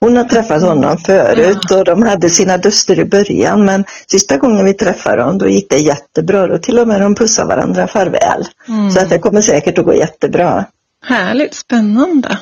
Hon 0.00 0.16
har 0.16 0.24
träffat 0.24 0.62
honom 0.62 0.98
förut 0.98 1.70
och 1.70 1.84
de 1.84 2.02
hade 2.02 2.30
sina 2.30 2.56
duster 2.58 2.98
i 2.98 3.04
början 3.04 3.64
men 3.64 3.84
sista 4.06 4.36
gången 4.36 4.64
vi 4.64 4.74
träffade 4.74 5.22
dem 5.22 5.38
då 5.38 5.48
gick 5.48 5.70
det 5.70 5.78
jättebra. 5.78 6.46
Då 6.46 6.58
till 6.58 6.78
och 6.78 6.88
med 6.88 7.00
de 7.00 7.14
pussade 7.14 7.48
varandra 7.48 7.86
farväl. 7.86 8.44
Mm. 8.68 8.90
Så 8.90 9.00
att 9.00 9.10
det 9.10 9.18
kommer 9.18 9.40
säkert 9.40 9.78
att 9.78 9.84
gå 9.84 9.94
jättebra. 9.94 10.64
härligt, 11.04 11.54
spännande. 11.54 12.38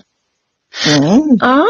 Mm. 0.89 1.39
Ja, 1.41 1.67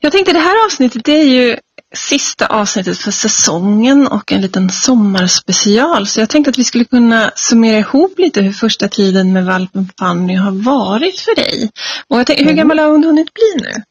jag 0.00 0.12
tänkte 0.12 0.32
det 0.32 0.38
här 0.38 0.66
avsnittet 0.66 1.04
det 1.04 1.12
är 1.20 1.24
ju 1.24 1.56
sista 1.96 2.46
avsnittet 2.46 2.98
för 2.98 3.10
säsongen 3.10 4.06
och 4.06 4.32
en 4.32 4.40
liten 4.40 4.70
sommarspecial. 4.70 6.06
Så 6.06 6.20
jag 6.20 6.28
tänkte 6.28 6.50
att 6.50 6.58
vi 6.58 6.64
skulle 6.64 6.84
kunna 6.84 7.30
summera 7.34 7.78
ihop 7.78 8.18
lite 8.18 8.40
hur 8.40 8.52
första 8.52 8.88
tiden 8.88 9.32
med 9.32 9.44
valpen 9.44 9.88
Fanny 9.98 10.34
har 10.34 10.52
varit 10.52 11.20
för 11.20 11.36
dig. 11.36 11.70
Och 12.08 12.18
jag 12.18 12.26
tänkte, 12.26 12.44
hur 12.44 12.52
gammal 12.52 12.78
har 12.78 12.90
hon 12.90 13.04
hunnit 13.04 13.34
bli 13.34 13.66
nu? 13.66 13.82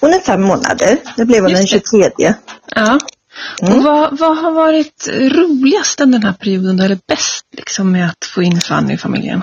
Hon 0.00 0.14
är 0.14 0.20
fem 0.20 0.42
månader. 0.42 0.98
Det 1.16 1.24
blev 1.24 1.42
hon 1.42 1.52
den 1.52 1.62
Just 1.62 1.72
det. 1.72 2.12
23. 2.16 2.34
Ja. 2.66 2.98
Mm. 3.62 3.78
Och 3.78 3.84
vad, 3.84 4.18
vad 4.18 4.38
har 4.38 4.50
varit 4.52 5.08
roligast 5.08 5.98
den 5.98 6.22
här 6.22 6.32
perioden, 6.32 6.80
eller 6.80 6.98
bäst 7.08 7.44
liksom 7.56 7.92
med 7.92 8.06
att 8.06 8.24
få 8.34 8.42
in 8.42 8.60
Fanny 8.60 8.94
i 8.94 8.98
familjen? 8.98 9.42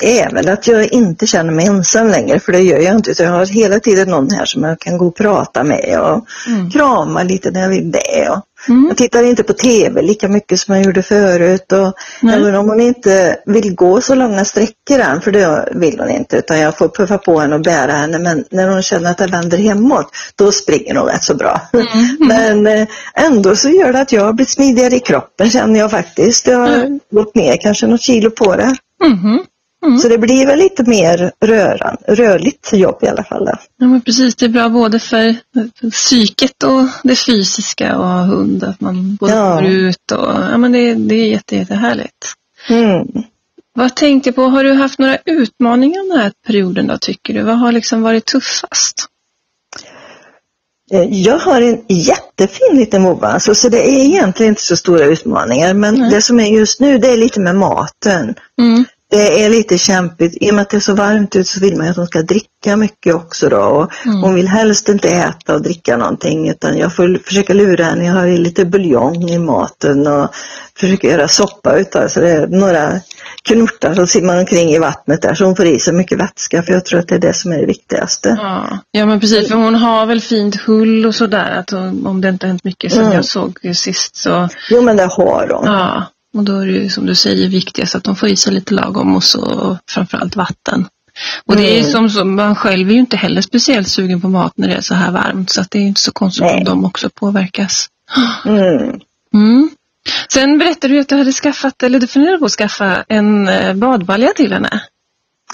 Det 0.00 0.20
är 0.20 0.30
väl 0.30 0.48
att 0.48 0.66
jag 0.66 0.92
inte 0.92 1.26
känner 1.26 1.52
mig 1.52 1.66
ensam 1.66 2.08
längre 2.08 2.40
för 2.40 2.52
det 2.52 2.60
gör 2.60 2.78
jag 2.78 2.94
inte. 2.94 3.10
Utan 3.10 3.26
jag 3.26 3.32
har 3.32 3.46
hela 3.46 3.80
tiden 3.80 4.08
någon 4.08 4.30
här 4.30 4.44
som 4.44 4.62
jag 4.62 4.80
kan 4.80 4.98
gå 4.98 5.06
och 5.06 5.16
prata 5.16 5.64
med 5.64 6.00
och 6.00 6.26
Mm. 6.48 6.70
krama 6.70 7.22
lite 7.22 7.50
när 7.50 7.60
jag 7.60 7.68
vill 7.68 7.92
det. 7.92 8.28
Och 8.30 8.40
Mm. 8.68 8.86
Jag 8.88 8.96
tittar 8.96 9.22
inte 9.22 9.42
på 9.42 9.52
TV 9.52 10.02
lika 10.02 10.28
mycket 10.28 10.60
som 10.60 10.74
jag 10.74 10.84
gjorde 10.84 11.02
förut. 11.02 11.72
Och 11.72 11.92
Nej. 12.20 12.34
även 12.34 12.54
om 12.54 12.68
hon 12.68 12.80
inte 12.80 13.36
vill 13.46 13.74
gå 13.74 14.00
så 14.00 14.14
långa 14.14 14.44
sträckor 14.44 14.98
än, 15.00 15.20
för 15.20 15.32
det 15.32 15.68
vill 15.72 16.00
hon 16.00 16.10
inte, 16.10 16.36
utan 16.36 16.58
jag 16.58 16.78
får 16.78 16.88
puffa 16.88 17.18
på 17.18 17.38
henne 17.40 17.54
och 17.54 17.60
bära 17.62 17.92
henne. 17.92 18.18
Men 18.18 18.44
när 18.50 18.68
hon 18.68 18.82
känner 18.82 19.10
att 19.10 19.18
det 19.18 19.26
vänder 19.26 19.58
hemåt, 19.58 20.06
då 20.36 20.52
springer 20.52 20.94
hon 20.94 21.08
rätt 21.08 21.24
så 21.24 21.34
bra. 21.34 21.60
Mm. 21.72 22.16
Men 22.28 22.66
eh, 22.66 22.88
ändå 23.14 23.56
så 23.56 23.68
gör 23.68 23.92
det 23.92 24.00
att 24.00 24.12
jag 24.12 24.24
har 24.24 24.32
blivit 24.32 24.50
smidigare 24.50 24.94
i 24.96 25.00
kroppen 25.00 25.50
känner 25.50 25.78
jag 25.80 25.90
faktiskt. 25.90 26.46
Jag 26.46 26.58
har 26.58 26.68
Mm. 26.68 27.00
gått 27.10 27.34
ner 27.34 27.56
kanske 27.56 27.86
något 27.86 28.00
kilo 28.02 28.30
på 28.30 28.56
det. 28.56 28.76
Mhm. 29.02 29.44
Mm. 29.86 29.98
Så 29.98 30.08
det 30.08 30.18
blir 30.18 30.46
väl 30.46 30.58
lite 30.58 30.82
mer 30.90 31.32
röran, 31.44 31.96
rörligt 32.08 32.72
jobb 32.72 32.98
i 33.02 33.06
alla 33.08 33.24
fall. 33.24 33.44
Då. 33.44 33.52
Ja, 33.78 33.86
men 33.86 34.00
precis. 34.00 34.34
Det 34.34 34.44
är 34.44 34.48
bra 34.48 34.68
både 34.68 34.98
för, 34.98 35.36
för 35.80 35.90
psyket 35.90 36.62
och 36.62 36.88
det 37.02 37.16
fysiska 37.16 37.90
att 37.92 37.96
ha 37.96 38.22
hund. 38.22 38.64
Att 38.64 38.80
man 38.80 39.16
både 39.16 39.32
Ja. 39.32 39.54
går 39.54 39.64
ut 39.64 40.12
och... 40.12 40.32
Ja, 40.50 40.58
men 40.58 40.72
det, 40.72 40.94
det 40.94 41.14
är 41.14 41.26
jätte, 41.28 41.56
jättehärligt. 41.56 42.34
Mm. 42.68 43.06
Vad 43.74 43.94
tänkte 43.96 44.28
jag 44.28 44.34
på? 44.36 44.42
Har 44.42 44.64
du 44.64 44.72
haft 44.72 44.98
några 44.98 45.18
utmaningar 45.24 46.08
den 46.10 46.20
här 46.20 46.32
perioden 46.46 46.86
då, 46.86 46.98
tycker 46.98 47.34
du? 47.34 47.42
Vad 47.42 47.58
har 47.58 47.72
liksom 47.72 48.02
varit 48.02 48.24
tuffast? 48.24 49.06
Eh, 50.92 51.06
Jag 51.10 51.38
har 51.38 51.60
en 51.60 51.78
jättefin 51.88 52.76
liten 52.76 53.02
vovva, 53.02 53.28
alltså, 53.28 53.54
så 53.54 53.68
det 53.68 53.88
är 53.88 54.04
egentligen 54.04 54.50
inte 54.52 54.62
så 54.62 54.76
stora 54.76 55.04
utmaningar. 55.04 55.74
Men 55.74 55.94
Nej. 55.94 56.10
det 56.10 56.22
som 56.22 56.40
är 56.40 56.46
just 56.46 56.80
nu 56.80 56.98
det 56.98 57.08
är 57.08 57.16
lite 57.16 57.40
med 57.40 57.56
maten. 57.56 58.34
Mm. 58.60 58.84
Det 59.12 59.44
är 59.44 59.50
lite 59.50 59.78
kämpigt. 59.78 60.36
I 60.40 60.50
och 60.50 60.54
med 60.54 60.62
att 60.62 60.70
det 60.70 60.76
är 60.76 60.80
så 60.80 60.94
varmt 60.94 61.36
ut 61.36 61.46
så 61.46 61.60
vill 61.60 61.76
man 61.76 61.86
ju 61.86 61.90
att 61.90 61.96
hon 61.96 62.06
ska 62.06 62.22
dricka 62.22 62.76
mycket 62.76 63.14
också 63.14 63.48
då. 63.48 63.58
Och 63.58 63.92
Mm. 64.06 64.22
Hon 64.22 64.34
vill 64.34 64.48
helst 64.48 64.88
inte 64.88 65.08
äta 65.08 65.54
och 65.54 65.62
dricka 65.62 65.96
någonting 65.96 66.48
utan 66.48 66.78
jag 66.78 66.96
får 66.96 67.18
försöka 67.26 67.54
lura 67.54 67.84
henne. 67.84 68.04
Jag 68.04 68.12
har 68.12 68.26
i 68.26 68.38
lite 68.38 68.64
buljong 68.64 69.30
i 69.30 69.38
maten 69.38 70.06
och 70.06 70.28
försöker 70.80 71.08
göra 71.08 71.28
soppa 71.28 71.76
utav 71.76 72.08
så 72.08 72.20
det 72.20 72.30
är 72.30 72.46
några 72.46 73.00
knurtar 73.48 73.94
som 73.94 74.06
simmar 74.06 74.38
omkring 74.38 74.68
i 74.70 74.78
vattnet 74.78 75.22
där 75.22 75.34
så 75.34 75.44
hon 75.44 75.56
får 75.56 75.66
i 75.66 75.78
sig 75.78 75.94
mycket 75.94 76.18
vätska 76.18 76.62
för 76.62 76.72
jag 76.72 76.84
tror 76.84 77.00
att 77.00 77.08
det 77.08 77.14
är 77.14 77.18
det 77.18 77.34
som 77.34 77.52
är 77.52 77.58
det 77.58 77.66
viktigaste. 77.66 78.36
Ja. 78.40 78.78
ja, 78.90 79.06
men 79.06 79.20
precis. 79.20 79.48
För 79.48 79.54
hon 79.56 79.74
har 79.74 80.06
väl 80.06 80.20
fint 80.20 80.56
hull 80.60 81.06
och 81.06 81.14
sådär. 81.14 81.50
Att 81.58 81.70
hon, 81.70 82.06
om 82.06 82.20
det 82.20 82.28
inte 82.28 82.46
hänt 82.46 82.64
mycket 82.64 82.92
som 82.92 83.00
Mm. 83.02 83.12
jag 83.14 83.24
såg 83.24 83.58
sist 83.74 84.16
så... 84.16 84.48
Jo 84.70 84.82
men 84.82 84.96
det 84.96 85.02
har 85.06 85.48
hon. 85.54 85.66
Ja, 85.66 86.04
och 86.34 86.44
då 86.44 86.58
är 86.58 86.66
det 86.66 86.72
ju 86.72 86.88
som 86.88 87.06
du 87.06 87.14
säger 87.14 87.48
viktigast 87.48 87.94
att 87.94 88.04
de 88.04 88.16
får 88.16 88.28
i 88.28 88.36
sig 88.36 88.52
lite 88.52 88.74
lagom 88.74 89.16
och 89.16 89.24
så 89.24 89.78
framförallt 89.88 90.36
vatten. 90.36 90.86
Och 91.46 91.56
det 91.56 91.62
är 91.70 91.74
ju 91.74 91.78
Mm. 91.80 91.92
som 91.92 92.10
så, 92.10 92.24
man 92.24 92.56
själv 92.56 92.88
är 92.88 92.92
ju 92.92 92.98
inte 93.00 93.16
heller 93.16 93.42
speciellt 93.42 93.88
sugen 93.88 94.20
på 94.20 94.28
mat 94.28 94.52
när 94.56 94.68
det 94.68 94.74
är 94.74 94.80
så 94.80 94.94
här 94.94 95.10
varmt 95.12 95.50
så 95.50 95.60
att 95.60 95.70
det 95.70 95.78
är 95.78 95.82
inte 95.82 96.00
så 96.00 96.12
konstigt 96.12 96.42
om 96.52 96.64
de 96.64 96.84
också 96.84 97.10
påverkas. 97.10 97.88
Mm. 98.44 99.00
Mm. 99.34 99.70
Sen 100.32 100.58
berättade 100.58 100.94
du 100.94 101.00
att 101.00 101.08
du 101.08 101.16
hade 101.16 101.32
skaffat, 101.32 101.82
eller 101.82 102.00
du 102.00 102.06
funderade 102.06 102.38
på 102.38 102.44
att 102.44 102.52
skaffa 102.52 103.04
en 103.08 103.48
eh, 103.48 103.74
badbalja 103.74 104.32
till 104.36 104.52
henne. 104.52 104.82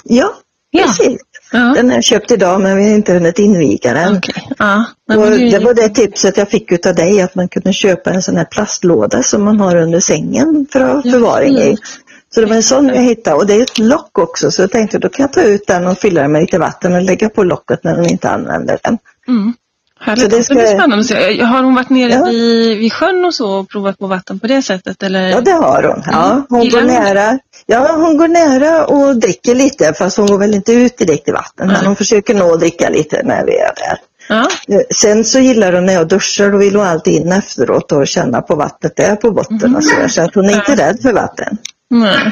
Ja, 0.03 0.33
Ja. 0.71 0.83
precis. 0.83 1.21
Ja, 1.51 1.73
Den 1.75 1.89
har 1.89 1.95
jag 1.95 2.03
köpt 2.03 2.31
idag 2.31 2.61
men 2.61 2.77
vi 2.77 2.83
har 2.83 2.95
inte 2.95 3.13
hunnit 3.13 3.39
inviga 3.39 3.93
den. 3.93 4.17
okej. 4.17 4.49
Ja. 4.57 4.85
Nej, 5.07 5.17
det 5.17 5.55
är 5.55 5.65
var 5.65 5.73
det 5.73 5.89
tipset 5.89 6.37
jag 6.37 6.49
fick 6.49 6.71
utav 6.71 6.95
dig 6.95 7.21
att 7.21 7.35
man 7.35 7.47
kunde 7.47 7.73
köpa 7.73 8.09
en 8.09 8.21
sån 8.21 8.35
här 8.35 8.45
plastlåda 8.45 9.23
som 9.23 9.43
man 9.43 9.59
har 9.59 9.75
under 9.75 9.99
sängen 9.99 10.67
för 10.71 10.79
att 10.79 11.05
ha 11.05 11.11
förvaring 11.11 11.57
i. 11.57 11.77
Så 12.35 12.41
det 12.41 12.47
var 12.47 12.55
en 12.55 12.63
sån 12.63 12.87
jag 12.87 13.03
hittade 13.03 13.35
och 13.35 13.47
det 13.47 13.53
är 13.53 13.61
ett 13.61 13.79
lock 13.79 14.19
också 14.19 14.51
så 14.51 14.61
jag 14.61 14.71
tänkte 14.71 14.99
då 14.99 15.09
kan 15.09 15.23
jag 15.23 15.33
ta 15.33 15.41
ut 15.41 15.67
den 15.67 15.87
och 15.87 15.97
fylla 15.97 16.21
den 16.21 16.31
med 16.31 16.41
lite 16.41 16.57
vatten 16.57 16.93
och 16.93 17.01
lägga 17.01 17.29
på 17.29 17.43
locket 17.43 17.83
när 17.83 17.95
hon 17.95 18.05
inte 18.05 18.29
använder 18.29 18.79
den. 18.83 18.97
Mm. 19.27 19.53
Härligt. 20.01 20.23
Så 20.23 20.29
det 20.29 20.37
det, 20.37 20.43
ska- 20.43 20.53
blir 20.53 20.65
spännande 20.65 20.97
att 20.99 21.05
se. 21.05 21.43
Har 21.43 21.63
hon 21.63 21.75
varit 21.75 21.89
nere 21.89 22.11
Ja. 22.11 22.23
vid, 22.25 22.77
vid 22.77 22.93
sjön 22.93 23.25
och 23.25 23.35
så 23.35 23.51
och 23.51 23.69
provat 23.69 23.97
på 23.99 24.07
vatten 24.07 24.39
på 24.39 24.47
det 24.47 24.61
sättet? 24.61 25.03
Eller? 25.03 25.29
Ja 25.29 25.41
det 25.41 25.51
har 25.51 25.83
hon. 25.83 26.03
Ja, 26.05 26.45
hon 26.49 26.61
Gillar 26.63 26.81
går 26.81 26.87
hon 26.87 27.03
det? 27.03 27.13
nära. 27.13 27.39
Ja 27.65 27.91
hon 27.95 28.17
går 28.17 28.27
nära 28.27 28.85
och 28.85 29.15
dricker 29.15 29.55
lite 29.55 29.93
fast 29.93 30.17
hon 30.17 30.27
går 30.27 30.37
väl 30.37 30.53
inte 30.53 30.73
ut 30.73 30.97
direkt 30.97 31.27
i 31.27 31.31
vatten 31.31 31.67
men 31.67 31.75
Nej. 31.75 31.85
hon 31.85 31.95
försöker 31.95 32.53
att 32.53 32.59
dricka 32.59 32.89
lite 32.89 33.21
när 33.23 33.45
vi 33.45 33.57
är 33.57 33.71
där. 33.75 33.97
Ja. 34.29 34.47
Eh, 34.75 34.81
Sen 34.95 35.25
så 35.25 35.39
gillar 35.39 35.73
hon 35.73 35.85
när 35.85 35.93
jag 35.93 36.07
duschar, 36.07 36.49
då 36.51 36.57
vill 36.57 36.75
hon 36.75 36.85
alltid 36.85 37.13
in 37.21 37.31
efteråt 37.31 37.91
och 37.91 38.07
känna 38.07 38.41
på 38.41 38.55
vattnet 38.55 38.95
där 38.95 39.15
på 39.15 39.31
botten 39.31 39.75
och 39.75 39.83
så, 39.83 39.95
där, 39.99 40.07
så 40.07 40.21
att 40.21 40.35
hon 40.35 40.45
är 40.49 40.53
inte 40.55 40.75
rädd 40.75 40.99
för 41.01 41.13
vatten. 41.13 41.57
Nej. 41.89 42.31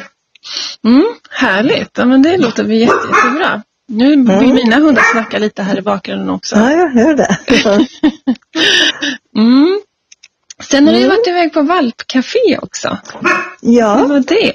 Mm, 0.85 1.03
härligt, 1.29 1.89
ja, 1.97 2.05
men 2.05 2.21
det 2.21 2.37
låter 2.37 2.63
väl 2.63 2.71
jätte, 2.73 2.93
jättebra. 2.93 3.61
Nu 3.87 4.09
vill 4.39 4.53
mina 4.53 4.75
hundar 4.75 5.01
snacka 5.11 5.37
lite 5.37 5.63
här 5.63 5.77
i 5.77 5.81
bakgrunden 5.81 6.29
också. 6.29 6.55
Ja, 6.55 6.71
jag 6.71 6.89
hör 6.89 7.13
det. 7.15 7.37
Mm. 9.37 9.79
Sen 10.69 10.87
har 10.87 10.93
du 10.93 10.99
Mm. 10.99 11.09
varit 11.09 11.27
iväg 11.27 11.53
på 11.53 11.61
valpcafé 11.61 12.57
också. 12.61 12.97
Hur 13.61 13.77
Ja, 13.77 13.95
var 14.07 14.19
det? 14.19 14.53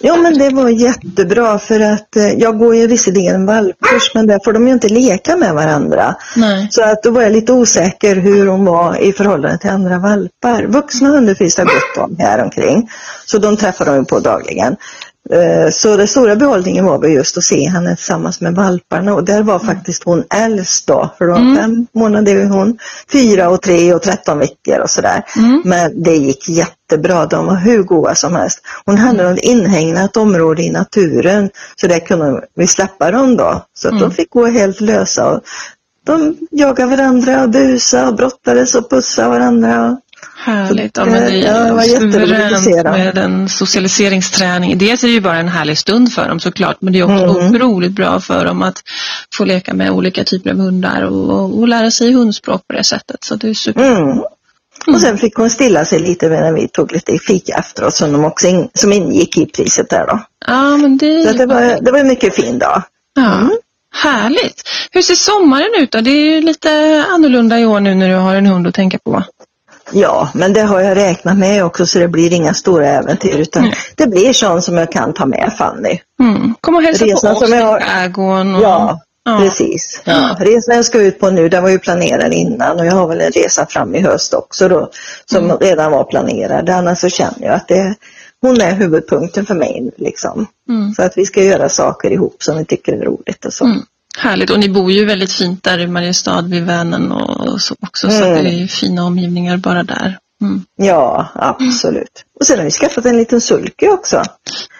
jo, 0.00 0.16
men 0.22 0.38
det 0.38 0.50
var 0.50 0.68
jättebra 0.68 1.58
för 1.58 1.80
att 1.80 2.16
eh, 2.16 2.28
jag 2.32 2.58
går 2.58 2.76
ju 2.76 2.86
visserligen 2.86 3.34
en 3.34 3.46
valpkurs 3.46 4.14
men 4.14 4.26
där 4.26 4.40
får 4.44 4.52
de 4.52 4.66
ju 4.66 4.72
inte 4.72 4.88
leka 4.88 5.36
med 5.36 5.54
varandra. 5.54 6.14
Nej. 6.36 6.68
Så 6.70 6.82
att 6.82 7.02
då 7.02 7.10
var 7.10 7.22
jag 7.22 7.32
lite 7.32 7.52
osäker 7.52 8.16
hur 8.16 8.46
hon 8.46 8.64
var 8.64 8.96
i 9.02 9.12
förhållande 9.12 9.58
till 9.58 9.70
andra 9.70 9.98
valpar. 9.98 10.62
Vuxna 10.66 11.08
hundar 11.08 11.34
finns 11.34 11.54
det 11.56 11.64
gott 11.64 12.04
om 12.04 12.16
här 12.18 12.42
omkring. 12.44 12.90
Så 13.26 13.38
de 13.38 13.56
träffar 13.56 13.84
de 13.86 13.96
ju 13.96 14.04
på 14.04 14.18
dagligen. 14.20 14.76
Eh, 15.30 15.70
Så 15.70 15.96
den 15.96 16.08
stora 16.08 16.36
behållningen 16.36 16.84
var 16.84 16.98
väl 16.98 17.12
just 17.12 17.36
att 17.38 17.44
se 17.44 17.68
henne 17.68 17.96
tillsammans 17.96 18.40
med 18.40 18.54
valparna 18.54 19.14
och 19.14 19.24
där 19.24 19.42
var 19.42 19.58
faktiskt 19.58 20.04
hon 20.04 20.24
äldst 20.34 20.86
då. 20.86 21.14
För 21.18 21.26
då 21.26 21.34
Mm. 21.34 21.56
fem 21.56 21.86
månader 21.94 22.36
är 22.36 22.44
hon, 22.46 22.78
fyra 23.12 23.48
och 23.48 23.62
tre 23.62 23.94
och 23.94 24.02
tretton 24.02 24.38
veckor 24.38 24.78
och 24.82 24.90
sådär. 24.90 25.22
Mm. 25.36 25.62
Men 25.64 26.02
det 26.02 26.16
gick 26.16 26.48
jättebra, 26.48 27.26
de 27.26 27.46
var 27.46 27.56
hur 27.56 27.82
goda 27.82 28.14
som 28.14 28.34
helst. 28.36 28.60
Hon 28.84 28.98
hade 28.98 29.30
något 29.30 29.38
inhägnat 29.38 30.16
område 30.16 30.62
i 30.62 30.70
naturen 30.70 31.50
så 31.80 31.86
där 31.86 31.98
kunde 31.98 32.44
vi 32.56 32.66
släppa 32.66 33.10
dem 33.10 33.36
då. 33.36 33.64
Så 33.74 33.88
att 33.88 33.92
Mm. 33.92 34.02
de 34.08 34.14
fick 34.14 34.30
gå 34.30 34.46
helt 34.46 34.80
lösa. 34.80 35.30
Och 35.30 35.40
de 36.06 36.36
jagade 36.50 36.96
varandra 36.96 37.42
och 37.42 37.50
busade 37.50 38.06
och 38.06 38.14
brottades 38.14 38.74
och 38.74 38.90
pussade 38.90 39.28
varandra. 39.28 39.96
Härligt. 40.44 40.96
Ja, 40.96 41.04
men 41.04 41.22
det 41.22 41.36
ja, 41.36 41.52
är 41.52 41.72
var 41.72 41.82
suveränt 41.82 42.84
med 42.84 43.18
en 43.18 43.48
socialiseringsträning. 43.48 44.78
Dels 44.78 45.04
är 45.04 45.08
det 45.08 45.14
ju 45.14 45.20
bara 45.20 45.36
en 45.38 45.48
härlig 45.48 45.78
stund 45.78 46.12
för 46.12 46.28
dem 46.28 46.40
såklart, 46.40 46.76
men 46.80 46.92
det 46.92 46.98
är 46.98 47.04
också 47.04 47.24
Mm. 47.24 47.54
otroligt 47.54 47.92
bra 47.92 48.20
för 48.20 48.44
dem 48.44 48.62
att 48.62 48.82
få 49.34 49.44
leka 49.44 49.74
med 49.74 49.90
olika 49.90 50.24
typer 50.24 50.50
av 50.50 50.56
hundar 50.56 51.02
och, 51.02 51.30
och, 51.30 51.58
och 51.58 51.68
lära 51.68 51.90
sig 51.90 52.12
hundspråk 52.12 52.66
på 52.68 52.72
det 52.74 52.84
sättet. 52.84 53.24
Så 53.24 53.36
det 53.36 53.48
är 53.48 53.54
super. 53.54 53.96
Mm. 53.96 54.18
Och 54.86 55.00
sen 55.00 55.18
fick 55.18 55.34
hon 55.34 55.50
stilla 55.50 55.84
sig 55.84 55.98
lite 56.00 56.28
när 56.28 56.52
vi 56.52 56.68
tog 56.68 56.92
lite 56.92 57.18
fika 57.18 57.54
efteråt 57.58 57.94
som, 57.94 58.12
de 58.12 58.24
också 58.24 58.46
in, 58.46 58.68
som 58.74 58.92
ingick 58.92 59.36
i 59.38 59.46
priset 59.46 59.90
där 59.90 60.06
då. 60.06 60.20
Ja, 60.46 60.76
men 60.76 60.98
det 60.98 61.24
Så 61.26 61.32
det, 61.32 61.46
var, 61.46 61.84
det 61.84 61.92
var 61.92 61.98
en 61.98 62.08
mycket 62.08 62.34
fin 62.34 62.58
dag. 62.58 62.82
Ja. 63.14 63.34
Mm. 63.34 63.50
Härligt! 63.94 64.62
Hur 64.90 65.02
ser 65.02 65.14
sommaren 65.14 65.70
ut 65.78 65.90
då? 65.90 66.00
Det 66.00 66.10
är 66.10 66.34
ju 66.34 66.40
lite 66.40 67.04
annorlunda 67.10 67.58
i 67.60 67.66
år 67.66 67.80
nu 67.80 67.94
när 67.94 68.08
du 68.08 68.14
har 68.14 68.34
en 68.34 68.46
hund 68.46 68.66
att 68.66 68.74
tänka 68.74 68.98
på. 68.98 69.22
Ja, 69.92 70.28
men 70.34 70.52
det 70.52 70.60
har 70.62 70.80
jag 70.80 70.96
räknat 70.96 71.38
med 71.38 71.64
också 71.64 71.86
så 71.86 71.98
det 71.98 72.08
blir 72.08 72.32
inga 72.32 72.54
stora 72.54 72.86
äventyr 72.88 73.36
utan 73.38 73.62
Mm. 73.62 73.74
det 73.96 74.06
blir 74.06 74.32
sånt 74.32 74.64
som 74.64 74.76
jag 74.76 74.92
kan 74.92 75.14
ta 75.14 75.26
med 75.26 75.52
Fanny. 75.58 75.98
Mm. 76.22 76.54
Kom 76.60 76.74
och 76.76 76.82
hälsa 76.82 77.04
Resan 77.04 77.34
på 77.34 77.40
oss 77.40 77.44
som 77.44 77.54
i 77.54 77.58
jag 77.60 77.66
har- 77.66 77.80
skärgården. 77.80 78.54
Och... 78.54 78.62
Ja, 78.62 79.00
Ja. 79.24 79.38
precis. 79.38 80.00
Ja. 80.04 80.36
Resan 80.40 80.76
jag 80.76 80.84
ska 80.84 81.00
ut 81.00 81.20
på 81.20 81.30
nu 81.30 81.48
den 81.48 81.62
var 81.62 81.70
ju 81.70 81.78
planerad 81.78 82.32
innan 82.32 82.80
och 82.80 82.86
jag 82.86 82.92
har 82.92 83.06
väl 83.06 83.20
en 83.20 83.30
resa 83.32 83.66
fram 83.66 83.94
i 83.94 84.00
höst 84.00 84.34
också 84.34 84.68
då 84.68 84.90
som 85.30 85.44
Mm. 85.44 85.56
redan 85.58 85.92
var 85.92 86.04
planerad. 86.04 86.70
Annars 86.70 86.98
så 86.98 87.08
känner 87.08 87.46
jag 87.46 87.54
att 87.54 87.68
det, 87.68 87.94
hon 88.40 88.60
är 88.60 88.72
huvudpunkten 88.72 89.46
för 89.46 89.54
mig 89.54 89.90
liksom. 89.96 90.46
Mm. 90.68 90.92
Så 90.94 91.02
att 91.02 91.12
vi 91.18 91.26
ska 91.26 91.42
göra 91.42 91.68
saker 91.68 92.10
ihop 92.10 92.36
som 92.42 92.58
vi 92.58 92.64
tycker 92.64 92.92
är 92.92 93.04
roligt 93.04 93.44
och 93.44 93.52
så. 93.52 93.64
Härligt. 94.18 94.50
Och 94.50 94.60
ni 94.60 94.68
bor 94.68 94.92
ju 94.92 95.04
väldigt 95.04 95.32
fint 95.32 95.62
där 95.62 95.78
i 95.78 95.86
Mariestad 95.86 96.42
vid 96.42 96.62
Vänern 96.64 97.12
och 97.12 97.60
så 97.60 97.74
också. 97.80 98.10
Så 98.10 98.16
Mm. 98.16 98.36
att 98.36 98.42
det 98.42 98.50
är 98.50 98.58
ju 98.58 98.68
fina 98.68 99.04
omgivningar 99.04 99.56
bara 99.56 99.82
där. 99.82 100.18
Mm. 100.42 100.64
Ja, 100.76 101.28
absolut. 101.34 102.24
Och 102.40 102.46
sen 102.46 102.58
har 102.58 102.64
vi 102.64 102.70
skaffat 102.70 103.06
en 103.06 103.16
liten 103.16 103.40
sulky 103.40 103.88
också. 103.88 104.22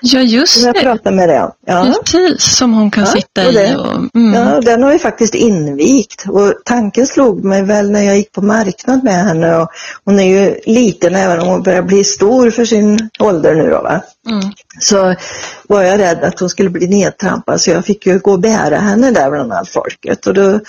Ja, 0.01 0.21
just 0.21 0.53
Som 0.53 0.67
jag 0.67 0.75
det. 0.75 0.81
pratade 0.81 1.17
med 1.17 1.29
dig 1.29 1.43
om. 1.43 1.51
Ja. 1.67 1.95
Precis, 2.05 2.57
som 2.57 2.73
hon 2.73 2.91
kan 2.91 3.05
Ja, 3.05 3.11
sitta 3.11 3.47
och 3.47 3.53
i. 3.53 3.77
Och, 3.77 4.17
mm. 4.17 4.35
Ja, 4.35 4.61
den 4.61 4.83
har 4.83 4.93
vi 4.93 4.99
faktiskt 4.99 5.35
invigt 5.35 6.25
och 6.29 6.55
tanken 6.65 7.07
slog 7.07 7.45
mig 7.45 7.63
väl 7.63 7.91
när 7.91 8.03
jag 8.03 8.17
gick 8.17 8.33
på 8.33 8.43
marknad 8.43 9.05
med 9.05 9.25
henne 9.25 9.57
och 9.57 9.69
hon 10.05 10.21
är 10.21 10.25
ju 10.25 10.61
liten 10.67 11.15
även 11.15 11.41
om 11.41 11.49
hon 11.49 11.63
börjar 11.63 11.83
bli 11.83 12.05
stor 12.05 12.51
för 12.51 12.65
sin 12.65 13.11
ålder 13.19 13.55
nu 13.55 13.71
då 13.71 13.83
va. 13.83 14.01
Mm. 14.29 14.43
Så 14.81 15.15
var 15.69 15.83
jag 15.83 16.01
rädd 16.01 16.25
att 16.25 16.41
hon 16.41 16.51
skulle 16.51 16.71
bli 16.71 16.87
nedtrampad 16.87 17.61
så 17.61 17.71
jag 17.71 17.85
fick 17.85 18.07
ju 18.07 18.19
gå 18.19 18.33
och 18.33 18.41
bära 18.41 18.77
henne 18.77 19.11
där 19.11 19.31
bland 19.31 19.53
allt 19.53 19.69
folket 19.69 20.27
och 20.27 20.35
då 20.35 20.61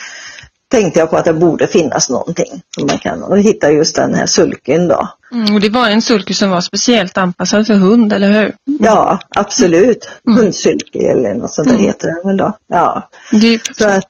tänkte 0.73 0.99
jag 0.99 1.09
på 1.09 1.17
att 1.17 1.25
det 1.25 1.33
borde 1.33 1.67
finnas 1.67 2.09
någonting 2.09 2.62
som 2.75 2.88
man 2.88 2.97
kan 2.97 3.23
och 3.23 3.39
hittade 3.39 3.73
just 3.73 3.95
den 3.95 4.13
här 4.15 4.25
sulken 4.25 4.88
då. 4.88 5.07
Mm. 5.31 5.55
Och 5.55 5.62
det 5.62 5.69
var 5.69 5.89
en 5.89 6.01
sulky 6.01 6.33
som 6.33 6.49
var 6.49 6.62
speciellt 6.62 7.17
anpassad 7.17 7.67
för 7.67 7.73
hund, 7.73 8.13
eller 8.13 8.31
hur? 8.31 8.53
Ja, 8.79 9.19
absolut. 9.36 10.09
Hundsylke 10.25 10.99
eller 10.99 11.33
något 11.33 11.53
sånt 11.53 11.67
där 11.67 11.75
Mm. 11.75 11.86
heter 11.88 12.07
den 12.07 12.27
väl 12.27 12.38
då. 12.38 12.57
Ja. 12.67 13.09
Det 13.31 13.59
Så 13.77 13.88
att, 13.88 14.09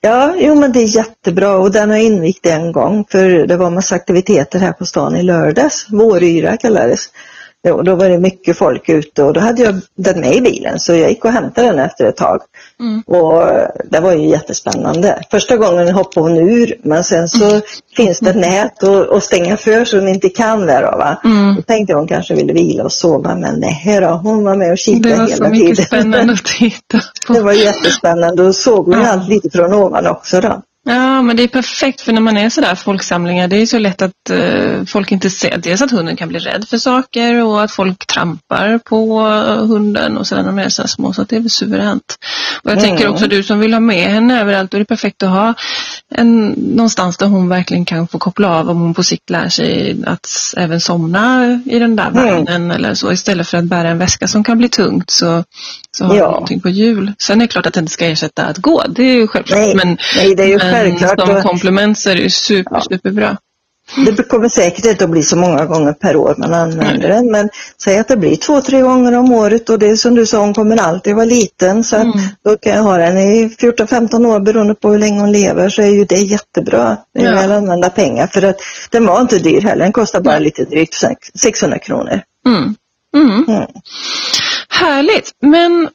ja, 0.00 0.34
jo 0.38 0.54
men 0.54 0.72
det 0.72 0.80
är 0.80 0.96
jättebra 0.96 1.56
och 1.56 1.70
den 1.70 1.90
har 1.90 1.96
invigt 1.96 2.46
en 2.46 2.72
gång 2.72 3.04
för 3.10 3.46
det 3.46 3.56
var 3.56 3.70
massa 3.70 3.94
aktiviteter 3.94 4.58
här 4.58 4.72
på 4.72 4.86
stan 4.86 5.16
i 5.16 5.22
lördags. 5.22 5.86
Våryra 5.90 6.56
kallades. 6.56 7.00
Jo, 7.66 7.82
då 7.82 7.94
var 7.94 8.08
det 8.08 8.18
mycket 8.18 8.58
folk 8.58 8.88
ute 8.88 9.22
och 9.22 9.32
då 9.32 9.40
hade 9.40 9.62
jag 9.62 9.80
den 9.96 10.20
med 10.20 10.34
i 10.34 10.40
bilen 10.40 10.78
så 10.80 10.94
jag 10.94 11.08
gick 11.10 11.24
och 11.24 11.30
hämtade 11.30 11.66
den 11.68 11.78
efter 11.78 12.04
ett 12.06 12.16
tag. 12.16 12.40
Mm. 12.80 13.00
Och 13.06 13.42
det 13.90 14.00
var 14.00 14.12
ju 14.12 14.26
jättespännande. 14.28 15.22
Första 15.30 15.56
gången 15.56 15.88
hoppade 15.94 16.26
hon 16.28 16.36
ur 16.50 16.74
men 16.82 17.04
sen 17.04 17.28
så 17.28 17.60
finns 17.96 18.20
det 18.20 18.30
ett 18.30 18.36
nät 18.36 18.82
att 18.82 19.10
att 19.10 19.24
stänga 19.24 19.56
för 19.56 19.84
så 19.84 19.98
hon 19.98 20.08
inte 20.08 20.28
kan 20.28 20.66
där 20.66 20.82
då, 20.82 20.98
va. 20.98 21.20
Mm. 21.24 21.54
Då 21.56 21.62
tänkte 21.62 21.92
jag 21.92 21.98
hon 21.98 22.08
kanske 22.08 22.34
ville 22.34 22.52
vila 22.52 22.84
och 22.84 22.92
sova 22.92 23.34
men 23.34 23.60
nej 23.60 23.98
då, 24.00 24.06
hon 24.08 24.44
var 24.44 24.54
med 24.56 24.66
och 24.66 24.72
Det 24.72 24.76
kikade 24.76 25.16
var 25.16 25.26
så 25.26 25.32
hela 25.34 25.48
mycket 25.48 25.66
tiden. 25.76 25.84
spännande 25.86 26.32
att 26.32 26.44
titta 26.44 27.00
Det 27.28 27.38
på. 27.38 27.44
var 27.44 27.52
jättespännande 27.52 28.42
och 28.42 28.54
såg 28.54 28.84
hon 28.86 29.00
Ja. 29.02 29.08
allt 29.12 29.28
lite 29.28 29.50
från 29.50 29.72
ovan 29.74 30.06
också 30.06 30.40
då. 30.40 30.62
Ja, 30.86 31.22
men 31.22 31.36
det 31.36 31.42
är 31.42 31.48
perfekt 31.48 32.00
för 32.00 32.12
när 32.12 32.20
man 32.20 32.36
är 32.36 32.50
sådär 32.50 32.74
folksamlingar, 32.74 33.48
det 33.48 33.56
är 33.56 33.66
så 33.66 33.78
lätt 33.78 34.02
att 34.02 34.30
eh, 34.30 34.84
folk 34.86 35.12
inte 35.12 35.30
ser. 35.30 35.58
Dels 35.58 35.82
att 35.82 35.90
hunden 35.90 36.16
kan 36.16 36.28
bli 36.28 36.38
rädd 36.38 36.68
för 36.68 36.78
saker 36.78 37.44
och 37.44 37.62
att 37.62 37.72
folk 37.72 38.06
trampar 38.06 38.78
på 38.78 39.20
eh, 39.20 39.66
hunden 39.66 40.16
och 40.16 40.26
sådär 40.26 40.42
när 40.42 40.48
de 40.48 40.58
är 40.58 40.68
så 40.68 40.88
små, 40.88 41.12
så 41.12 41.22
att 41.22 41.28
det 41.28 41.36
är 41.36 41.40
väl 41.40 41.50
suveränt. 41.50 42.18
Och 42.62 42.70
jag 42.70 42.78
Mm. 42.78 42.84
tänker 42.90 43.08
också 43.08 43.26
du 43.26 43.42
som 43.42 43.60
vill 43.60 43.72
ha 43.72 43.80
med 43.80 44.12
henne 44.12 44.40
överallt, 44.40 44.70
då 44.70 44.76
är 44.76 44.78
det 44.78 44.84
perfekt 44.84 45.22
att 45.22 45.28
ha 45.30 45.54
en, 46.14 46.48
någonstans 46.50 47.16
där 47.16 47.26
hon 47.26 47.48
verkligen 47.48 47.84
kan 47.84 48.08
få 48.08 48.18
koppla 48.18 48.48
av 48.58 48.70
om 48.70 48.80
hon 48.80 48.94
på 48.94 49.02
sikt 49.02 49.30
lär 49.30 49.48
sig 49.48 49.96
att 50.06 50.26
även 50.56 50.80
somna 50.80 51.44
i 51.66 51.78
den 51.78 51.96
där 51.96 52.08
Mm. 52.08 52.24
vagnen 52.24 52.70
eller 52.70 52.94
så. 52.94 53.12
Istället 53.12 53.48
för 53.48 53.58
att 53.58 53.64
bära 53.64 53.88
en 53.88 53.98
väska 53.98 54.28
som 54.28 54.44
kan 54.44 54.58
bli 54.58 54.68
tungt 54.68 55.10
så, 55.10 55.44
så 55.96 56.04
har 56.04 56.16
Ja. 56.16 56.24
hon 56.24 56.32
någonting 56.32 56.60
på 56.60 56.68
hjul. 56.68 57.12
Sen 57.18 57.40
är 57.40 57.44
det 57.44 57.48
klart 57.52 57.66
att 57.66 57.74
det 57.74 57.80
inte 57.80 57.92
ska 57.92 58.06
ersätta 58.06 58.44
att 58.46 58.58
gå, 58.58 58.82
det 58.88 59.02
är 59.02 59.14
ju 59.14 59.26
självklart. 59.28 59.58
Nej, 59.58 59.74
men, 59.76 59.98
nej, 60.16 60.34
det 60.34 60.42
är 60.42 60.46
ju 60.48 60.58
men 60.58 60.72
självklart. 60.72 61.20
som 61.28 61.42
komplement 61.42 61.98
så 61.98 62.10
är 62.10 62.14
det 62.14 62.22
ju 62.22 62.30
super, 62.30 62.74
Ja. 62.74 62.80
superbra. 62.90 63.36
Det 64.16 64.22
kommer 64.28 64.48
säkert 64.48 64.84
inte 64.86 65.04
att 65.04 65.10
bli 65.10 65.22
så 65.22 65.36
många 65.36 65.64
gånger 65.66 65.92
per 65.92 66.16
år 66.16 66.34
man 66.38 66.54
använder 66.54 67.08
den. 67.08 67.30
Men 67.30 67.48
säg 67.84 67.98
att 67.98 68.08
det 68.08 68.16
blir 68.16 68.36
två, 68.36 68.60
tre 68.60 68.80
gånger 68.80 69.18
om 69.18 69.32
året 69.32 69.70
och 69.70 69.78
det 69.78 69.86
är 69.90 69.96
som 69.96 70.14
du 70.14 70.26
sa, 70.26 70.38
hon 70.38 70.54
kommer 70.54 70.76
alltid 70.76 71.14
vara 71.14 71.24
liten. 71.24 71.84
Så 71.84 71.96
Mm. 71.96 72.12
då 72.44 72.56
kan 72.56 72.72
jag 72.72 72.82
ha 72.82 72.96
den 72.96 73.18
i 73.18 73.48
14-15 73.60 74.26
år 74.26 74.40
beroende 74.40 74.74
på 74.74 74.90
hur 74.90 74.98
länge 74.98 75.20
hon 75.20 75.32
lever 75.32 75.68
så 75.68 75.82
är 75.82 75.86
ju 75.90 76.04
det 76.04 76.16
jättebra. 76.20 76.96
Det 77.14 77.20
är 77.20 77.24
Ja. 77.24 77.34
väl 77.40 77.52
använda 77.52 77.90
pengar 77.90 78.26
för 78.26 78.42
att 78.42 78.56
den 78.90 79.06
var 79.06 79.20
inte 79.20 79.38
dyr 79.38 79.60
heller. 79.60 79.84
Den 79.84 79.92
kostar 79.92 80.20
bara 80.20 80.38
lite 80.38 80.64
drygt 80.64 80.94
600 81.42 81.78
kronor. 81.78 82.20
Mm. 82.46 82.74
Mm. 83.16 83.44
Mm. 83.48 83.66
Härligt, 84.68 85.30
men 85.42 85.88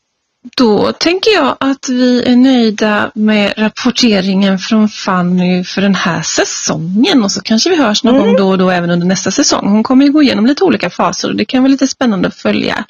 då 0.57 0.91
tänker 0.91 1.31
jag 1.31 1.57
att 1.59 1.89
vi 1.89 2.23
är 2.23 2.35
nöjda 2.35 3.11
med 3.15 3.53
rapporteringen 3.57 4.59
från 4.59 4.89
Fanny 4.89 5.63
för 5.63 5.81
den 5.81 5.95
här 5.95 6.21
säsongen 6.21 7.23
och 7.23 7.31
så 7.31 7.41
kanske 7.41 7.69
vi 7.69 7.75
hörs 7.75 8.03
någon 8.03 8.15
Mm. 8.15 8.27
gång 8.27 8.35
då 8.35 8.49
och 8.49 8.57
då 8.57 8.69
även 8.69 8.89
under 8.89 9.07
nästa 9.07 9.31
säsong. 9.31 9.67
Hon 9.67 9.83
kommer 9.83 10.05
ju 10.05 10.11
gå 10.11 10.21
igenom 10.23 10.45
lite 10.45 10.63
olika 10.63 10.89
faser 10.89 11.29
och 11.29 11.35
det 11.35 11.45
kan 11.45 11.63
vara 11.63 11.71
lite 11.71 11.87
spännande 11.87 12.27
att 12.27 12.35
följa. 12.35 12.85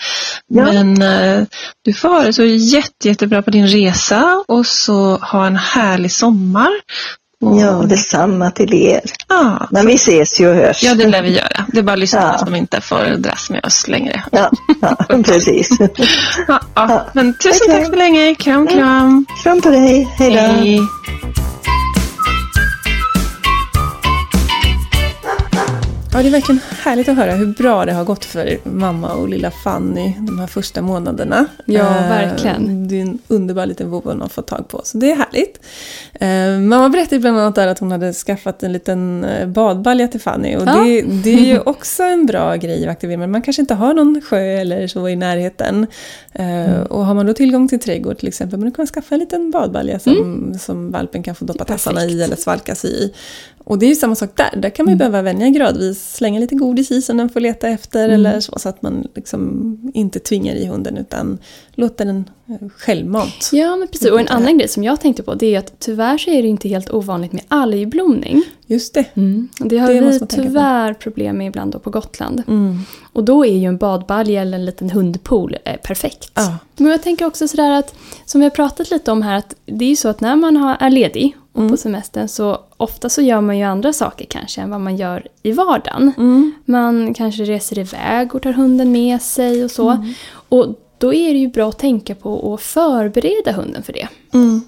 Ja. 0.48 0.64
Men 0.64 1.02
eh, 1.02 1.44
du 1.86 1.94
får 1.94 2.10
ha 2.10 2.24
det 2.24 2.34
så 2.34 2.44
jätte, 2.46 3.08
jättebra 3.08 3.42
på 3.42 3.52
din 3.52 3.68
resa 3.68 4.44
och 4.48 4.66
så 4.68 5.16
ha 5.18 5.48
en 5.48 5.56
härlig 5.56 6.12
sommar. 6.12 6.70
Ja, 7.42 7.72
detsamma 7.72 8.52
till 8.52 8.74
er. 8.74 9.02
ja, 9.28 9.68
Men 9.72 9.86
vi 9.88 9.94
ses 9.96 10.40
ju 10.40 10.50
och 10.50 10.56
hörs. 10.56 10.84
ja, 10.84 10.96
det 10.96 11.08
lär 11.08 11.22
vi 11.22 11.36
göra. 11.38 11.66
Det 11.74 11.80
är 11.80 11.84
bara 11.84 11.96
lyssnarna 11.96 12.36
Ja. 12.40 12.46
som 12.46 12.56
inte 12.56 12.82
får 12.82 13.18
dras 13.18 13.50
med 13.50 13.66
oss 13.66 13.88
längre. 13.88 14.24
Ja, 14.32 14.50
ja 14.82 14.96
precis. 15.26 15.78
Ja. 16.76 17.06
Men 17.14 17.34
tusen 17.34 17.68
Okej. 17.70 17.78
tack 17.82 17.86
så 17.94 17.96
länge. 17.96 18.36
Kram, 18.36 18.68
kram. 18.68 19.26
Kram 19.44 19.62
på 19.62 19.70
dig. 19.70 20.08
Hej 20.18 20.32
då. 20.32 20.88
Ja, 26.14 26.22
det 26.22 26.28
är 26.30 26.32
verkligen 26.32 26.62
härligt 26.84 27.10
att 27.10 27.16
höra 27.18 27.32
hur 27.32 27.46
bra 27.46 27.86
det 27.86 27.94
har 27.94 28.04
gått 28.04 28.26
för 28.26 28.58
mamma 28.64 29.14
och 29.14 29.30
lilla 29.30 29.52
Fanny 29.52 30.14
de 30.20 30.40
här 30.40 30.48
första 30.48 30.82
månaderna. 30.82 31.46
Ja, 31.66 31.80
Eh, 31.80 32.10
verkligen. 32.10 32.88
Det 32.88 32.96
är 32.98 33.02
en 33.02 33.20
underbar 33.28 33.66
liten 33.66 33.90
vovve 33.90 34.10
hon 34.12 34.22
har 34.22 34.28
fått 34.28 34.48
tag 34.48 34.68
på, 34.68 34.82
så 34.84 34.98
det 34.98 35.12
är 35.12 35.16
härligt. 35.16 35.60
Eh, 36.14 36.60
Mamma 36.70 36.90
berättade 36.90 37.20
bland 37.20 37.40
annat 37.40 37.56
där 37.56 37.68
att 37.68 37.80
hon 37.80 37.92
hade 37.92 38.14
skaffat 38.14 38.64
en 38.64 38.72
liten 38.74 39.24
eh, 39.24 39.48
badbalja 39.48 40.08
till 40.08 40.20
Fanny 40.22 40.56
och 40.56 40.62
Ja. 40.68 40.76
det, 40.84 41.02
det 41.02 41.30
är 41.34 41.46
ju 41.54 41.60
också 41.66 42.04
en 42.04 42.26
bra 42.26 42.56
grej 42.56 42.84
att 42.86 42.92
aktivera, 42.92 43.18
men 43.18 43.32
man 43.32 43.42
kanske 43.42 43.62
inte 43.62 43.74
har 43.74 43.94
någon 43.94 44.22
sjö 44.30 44.40
eller 44.40 44.88
så 44.88 45.10
i 45.10 45.16
närheten. 45.16 45.88
Eh, 46.34 46.80
Och 46.82 47.06
har 47.06 47.14
man 47.14 47.26
då 47.26 47.34
tillgång 47.34 47.68
till 47.68 47.80
trädgård 47.80 48.18
till 48.18 48.28
exempel, 48.28 48.60
men 48.60 48.70
då 48.70 48.76
kan 48.76 48.84
man 48.84 48.88
skaffa 48.88 49.16
en 49.16 49.20
liten 49.20 49.52
badbalja 49.52 50.00
som, 50.00 50.54
som 50.60 50.92
valpen 50.92 51.24
kan 51.24 51.36
få 51.36 51.46
doppa 51.46 51.64
tassarna 51.66 52.06
i 52.06 52.24
eller 52.24 52.36
svalka 52.36 52.76
sig 52.76 53.04
i. 53.04 53.14
Och 53.70 53.80
det 53.80 53.86
är 53.86 53.88
ju 53.88 53.96
samma 53.96 54.16
sak 54.16 54.30
där, 54.36 54.50
där 54.58 54.70
kan 54.70 54.86
man 54.86 54.94
ju 54.94 54.98
behöva 54.98 55.22
vänja 55.22 55.50
gradvis, 55.50 56.14
slänga 56.16 56.40
lite 56.40 56.56
godis 56.56 56.92
i 56.92 57.02
som 57.02 57.18
den 57.18 57.30
får 57.30 57.40
leta 57.40 57.68
efter 57.68 58.10
eller 58.10 58.40
så, 58.40 58.60
så 58.60 58.70
att 58.70 58.82
man 58.82 59.08
liksom 59.16 59.92
inte 59.94 60.20
tvingar 60.20 60.56
i 60.56 60.66
hunden 60.66 60.98
utan 60.98 61.38
låter 61.72 62.06
den 62.06 62.30
eh, 62.48 62.70
självmant. 62.78 63.50
Ja, 63.52 63.76
men 63.76 63.88
precis. 63.88 64.12
Och 64.12 64.20
en 64.20 64.28
annan 64.28 64.58
grej 64.58 64.68
som 64.68 64.84
jag 64.84 65.00
tänkte 65.02 65.24
på 65.24 65.34
det 65.34 65.56
är 65.56 65.60
att 65.60 65.74
tyvärr 65.80 66.18
så 66.18 66.30
är 66.32 66.42
det 66.42 66.48
inte 66.48 66.70
helt 66.70 66.90
ovanligt 66.94 67.32
med 67.34 67.44
algblomning. 67.48 68.44
Just 68.68 68.94
det. 68.94 69.06
Det 69.60 69.78
har 69.78 69.94
Det 69.94 70.02
vi 70.02 70.20
på. 70.20 70.26
tyvärr 70.26 70.94
problem 70.94 71.38
med 71.38 71.48
ibland 71.48 71.72
då 71.72 71.80
på 71.80 71.90
Gotland. 71.90 72.44
Mm. 72.48 72.78
Och 73.14 73.24
då 73.24 73.46
är 73.46 73.58
ju 73.58 73.66
en 73.66 73.78
badbalja 73.78 74.42
eller 74.42 74.58
en 74.58 74.66
liten 74.66 74.90
hundpool 74.90 75.58
eh, 75.66 75.76
perfekt. 75.76 76.32
Ja. 76.36 76.58
Men 76.78 76.92
jag 76.92 77.04
tänker 77.04 77.26
också 77.26 77.48
sådär 77.48 77.72
att, 77.72 77.96
som 78.26 78.42
vi 78.42 78.46
har 78.46 78.52
pratat 78.52 78.92
lite 78.92 79.12
om 79.12 79.22
här, 79.22 79.38
att 79.38 79.56
det 79.66 79.86
är 79.86 79.90
ju 79.90 79.96
så 79.96 80.10
att 80.10 80.22
när 80.22 80.36
man 80.36 80.58
har, 80.58 80.78
är 80.80 80.90
ledig 80.90 81.36
och 81.54 81.60
Mm. 81.60 81.72
på 81.72 81.78
semestern 81.78 82.28
så 82.28 82.58
ofta 82.80 83.10
så 83.10 83.22
gör 83.22 83.42
man 83.42 83.58
ju 83.58 83.64
andra 83.64 83.94
saker 83.94 84.26
kanske 84.26 84.62
än 84.62 84.70
vad 84.70 84.82
man 84.82 84.98
gör 84.98 85.28
i 85.44 85.52
vardagen. 85.52 86.12
Mm. 86.18 86.54
Man 86.66 87.14
kanske 87.14 87.44
reser 87.44 87.80
iväg 87.80 88.36
och 88.36 88.42
tar 88.42 88.54
hunden 88.54 88.92
med 88.92 89.22
sig 89.22 89.64
och 89.64 89.72
så. 89.72 89.90
Mm. 89.90 90.14
Och 90.50 90.68
då 90.98 91.14
är 91.14 91.34
det 91.34 91.40
ju 91.40 91.48
bra 91.48 91.70
att 91.70 91.80
tänka 91.80 92.16
på 92.16 92.54
att 92.54 92.62
förbereda 92.62 93.52
hunden 93.52 93.84
för 93.84 93.94
det. 93.94 94.08
Mm. 94.34 94.62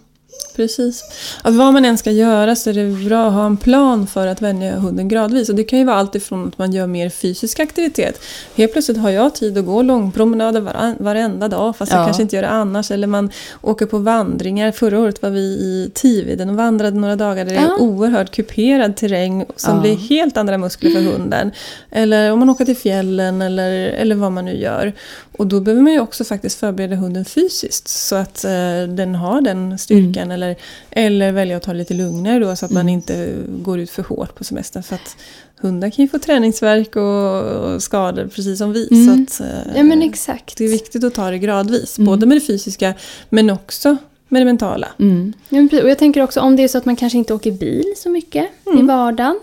Precis. 0.62 1.04
Att 1.42 1.54
vad 1.54 1.74
man 1.74 1.86
än 1.86 1.98
ska 1.98 2.12
göra 2.12 2.56
så 2.56 2.70
är 2.70 2.74
det 2.74 3.06
bra 3.10 3.28
att 3.28 3.34
ha 3.34 3.46
en 3.46 3.58
plan 3.58 4.08
för 4.08 4.28
att 4.28 4.42
vänja 4.42 4.76
hunden 4.80 5.08
gradvis. 5.08 5.50
Och 5.50 5.56
det 5.56 5.64
kan 5.64 5.80
ju 5.80 5.86
vara 5.86 5.96
allt 5.96 6.16
ifrån 6.16 6.48
att 6.48 6.58
man 6.58 6.74
gör 6.74 6.88
mer 6.88 7.10
fysisk 7.10 7.60
aktivitet. 7.60 8.22
Helt 8.56 8.72
plötsligt 8.74 8.98
har 8.98 9.10
jag 9.10 9.36
tid 9.36 9.58
att 9.58 9.66
gå 9.66 9.82
långpromenader 9.82 10.62
var, 10.62 10.96
varenda 11.04 11.48
dag 11.48 11.76
fast 11.78 11.92
jag 11.92 12.02
Ja. 12.02 12.06
kanske 12.06 12.24
inte 12.24 12.36
gör 12.36 12.44
det 12.44 12.50
annars. 12.50 12.92
Eller 12.92 13.08
man 13.08 13.32
åker 13.62 13.86
på 13.86 13.98
vandringar. 13.98 14.72
Förra 14.72 15.00
året 15.00 15.22
var 15.22 15.30
vi 15.30 15.40
i 15.42 15.92
Tiveden 15.94 16.50
och 16.50 16.56
vandrade 16.56 16.98
några 17.00 17.16
dagar 17.16 17.46
där 17.46 17.52
det 17.54 17.62
Ja. 17.62 17.76
är 17.76 17.82
oerhört 17.82 18.32
kuperad 18.32 18.96
terräng 18.96 19.46
som 19.56 19.76
Ja. 19.76 19.82
blir 19.82 19.96
helt 19.96 20.38
andra 20.38 20.58
muskler 20.58 20.92
för 20.92 21.02
hunden. 21.02 21.52
Eller 21.92 22.32
om 22.32 22.40
man 22.40 22.50
åker 22.50 22.66
till 22.66 22.78
fjällen 22.78 23.42
eller, 23.42 23.72
eller 23.72 24.16
vad 24.16 24.32
man 24.32 24.46
nu 24.46 24.56
gör. 24.58 24.94
Och 25.38 25.48
då 25.48 25.60
behöver 25.60 25.82
man 25.82 25.94
ju 25.94 26.00
också 26.00 26.24
faktiskt 26.24 26.60
förbereda 26.60 26.96
hunden 26.96 27.26
fysiskt 27.26 27.88
så 27.88 28.16
att 28.16 28.44
eh, 28.46 28.52
den 28.90 29.16
har 29.16 29.42
den 29.42 29.78
styrkan 29.78 30.24
Mm. 30.24 30.32
eller, 30.32 30.51
eller 30.92 31.32
välja 31.32 31.58
att 31.58 31.64
ta 31.64 31.72
det 31.72 31.78
lite 31.78 31.94
lugnare 31.94 32.40
då 32.40 32.56
så 32.56 32.66
att 32.66 32.72
man 32.72 32.90
inte 32.90 33.34
går 33.48 33.80
ut 33.80 33.90
för 33.90 34.04
hårt 34.04 34.36
på 34.36 34.44
semestern. 34.44 34.84
För 34.84 34.96
att 34.96 35.16
hundar 35.62 35.90
kan 35.90 36.06
ju 36.06 36.10
få 36.10 36.20
träningsverk 36.20 36.96
och, 36.96 37.42
och 37.44 37.84
skador 37.84 38.28
precis 38.36 38.58
som 38.58 38.72
vi. 38.74 38.88
Mm. 38.92 39.28
Så 39.28 39.44
att, 39.44 39.50
eh, 39.50 39.58
Ja 39.76 39.84
men 39.84 40.02
exakt. 40.02 40.58
det 40.58 40.66
är 40.66 40.70
viktigt 40.70 41.04
att 41.04 41.14
ta 41.14 41.32
det 41.32 41.38
gradvis, 41.40 41.98
Mm. 41.98 42.06
både 42.06 42.26
med 42.26 42.38
det 42.38 42.42
fysiska 42.42 42.94
men 43.30 43.50
också 43.50 43.98
med 44.28 44.42
det 44.42 44.46
mentala. 44.46 44.88
Mm. 45.00 45.34
Och 45.50 45.74
jag 45.90 45.98
tänker 45.98 46.22
också 46.24 46.40
om 46.40 46.56
det 46.56 46.64
är 46.64 46.68
så 46.68 46.78
att 46.78 46.86
man 46.86 46.96
kanske 46.96 47.18
inte 47.18 47.34
åker 47.34 47.52
bil 47.52 47.86
så 47.98 48.10
mycket 48.10 48.46
i 48.66 48.70
Mm. 48.70 48.88
vardagen. 48.88 49.40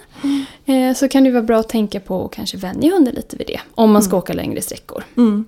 Eh, 0.66 0.94
så 0.96 1.08
kan 1.08 1.24
det 1.24 1.30
vara 1.30 1.42
bra 1.42 1.58
att 1.60 1.68
tänka 1.68 2.00
på 2.00 2.24
att 2.24 2.30
kanske 2.32 2.56
vänja 2.56 2.92
hunden 2.94 3.14
lite 3.14 3.36
vid 3.36 3.46
det. 3.46 3.60
Om 3.74 3.90
man 3.92 4.02
ska 4.02 4.16
åka 4.16 4.32
längre 4.32 4.60
sträckor. 4.62 5.04
Mm. 5.16 5.44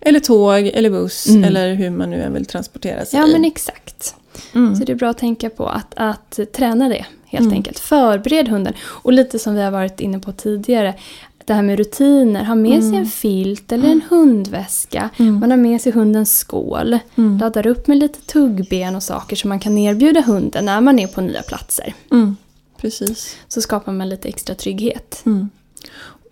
Eller 0.00 0.20
tåg 0.20 0.66
eller 0.74 0.90
buss 0.90 1.26
Mm. 1.28 1.44
eller 1.44 1.74
hur 1.74 1.90
man 1.90 2.10
nu 2.10 2.22
än 2.22 2.32
vill 2.32 2.46
transportera 2.46 3.04
sig. 3.04 3.20
Ja 3.20 3.26
men 3.26 3.44
exakt. 3.44 4.14
Mm. 4.54 4.76
Så 4.76 4.84
det 4.84 4.92
är 4.92 4.96
bra 4.96 5.10
att 5.10 5.18
tänka 5.18 5.50
på 5.50 5.66
att, 5.66 5.94
att 5.96 6.38
träna 6.52 6.88
det 6.88 7.06
helt 7.24 7.42
Mm. 7.44 7.52
enkelt. 7.56 7.78
Förbered 7.78 8.48
hunden. 8.48 8.74
Och 8.80 9.12
lite 9.12 9.38
som 9.38 9.54
vi 9.54 9.62
har 9.62 9.70
varit 9.70 10.00
inne 10.00 10.18
på 10.18 10.32
tidigare. 10.32 10.94
Det 11.44 11.54
här 11.54 11.62
med 11.62 11.78
rutiner. 11.78 12.44
Ha 12.44 12.54
med 12.54 12.82
sig 12.84 12.96
en 12.96 13.06
filt 13.06 13.72
eller 13.72 13.88
en 13.88 14.02
hundväska. 14.10 15.10
Mm. 15.16 15.40
Man 15.40 15.50
har 15.50 15.58
med 15.58 15.80
sig 15.80 15.92
hundens 15.92 16.38
skål. 16.38 16.98
Mm. 17.16 17.38
Laddar 17.38 17.66
upp 17.66 17.86
med 17.86 17.96
lite 17.98 18.20
tuggben 18.20 18.96
och 18.96 19.02
saker 19.02 19.36
som 19.36 19.48
man 19.48 19.60
kan 19.60 19.78
erbjuda 19.78 20.20
hunden 20.20 20.64
när 20.64 20.80
man 20.80 20.98
är 20.98 21.06
på 21.06 21.20
nya 21.20 21.42
platser. 21.42 21.94
Mm. 22.10 22.36
Precis. 22.80 23.36
Så 23.48 23.60
skapar 23.60 23.92
man 23.92 24.08
lite 24.08 24.28
extra 24.28 24.54
trygghet. 24.54 25.22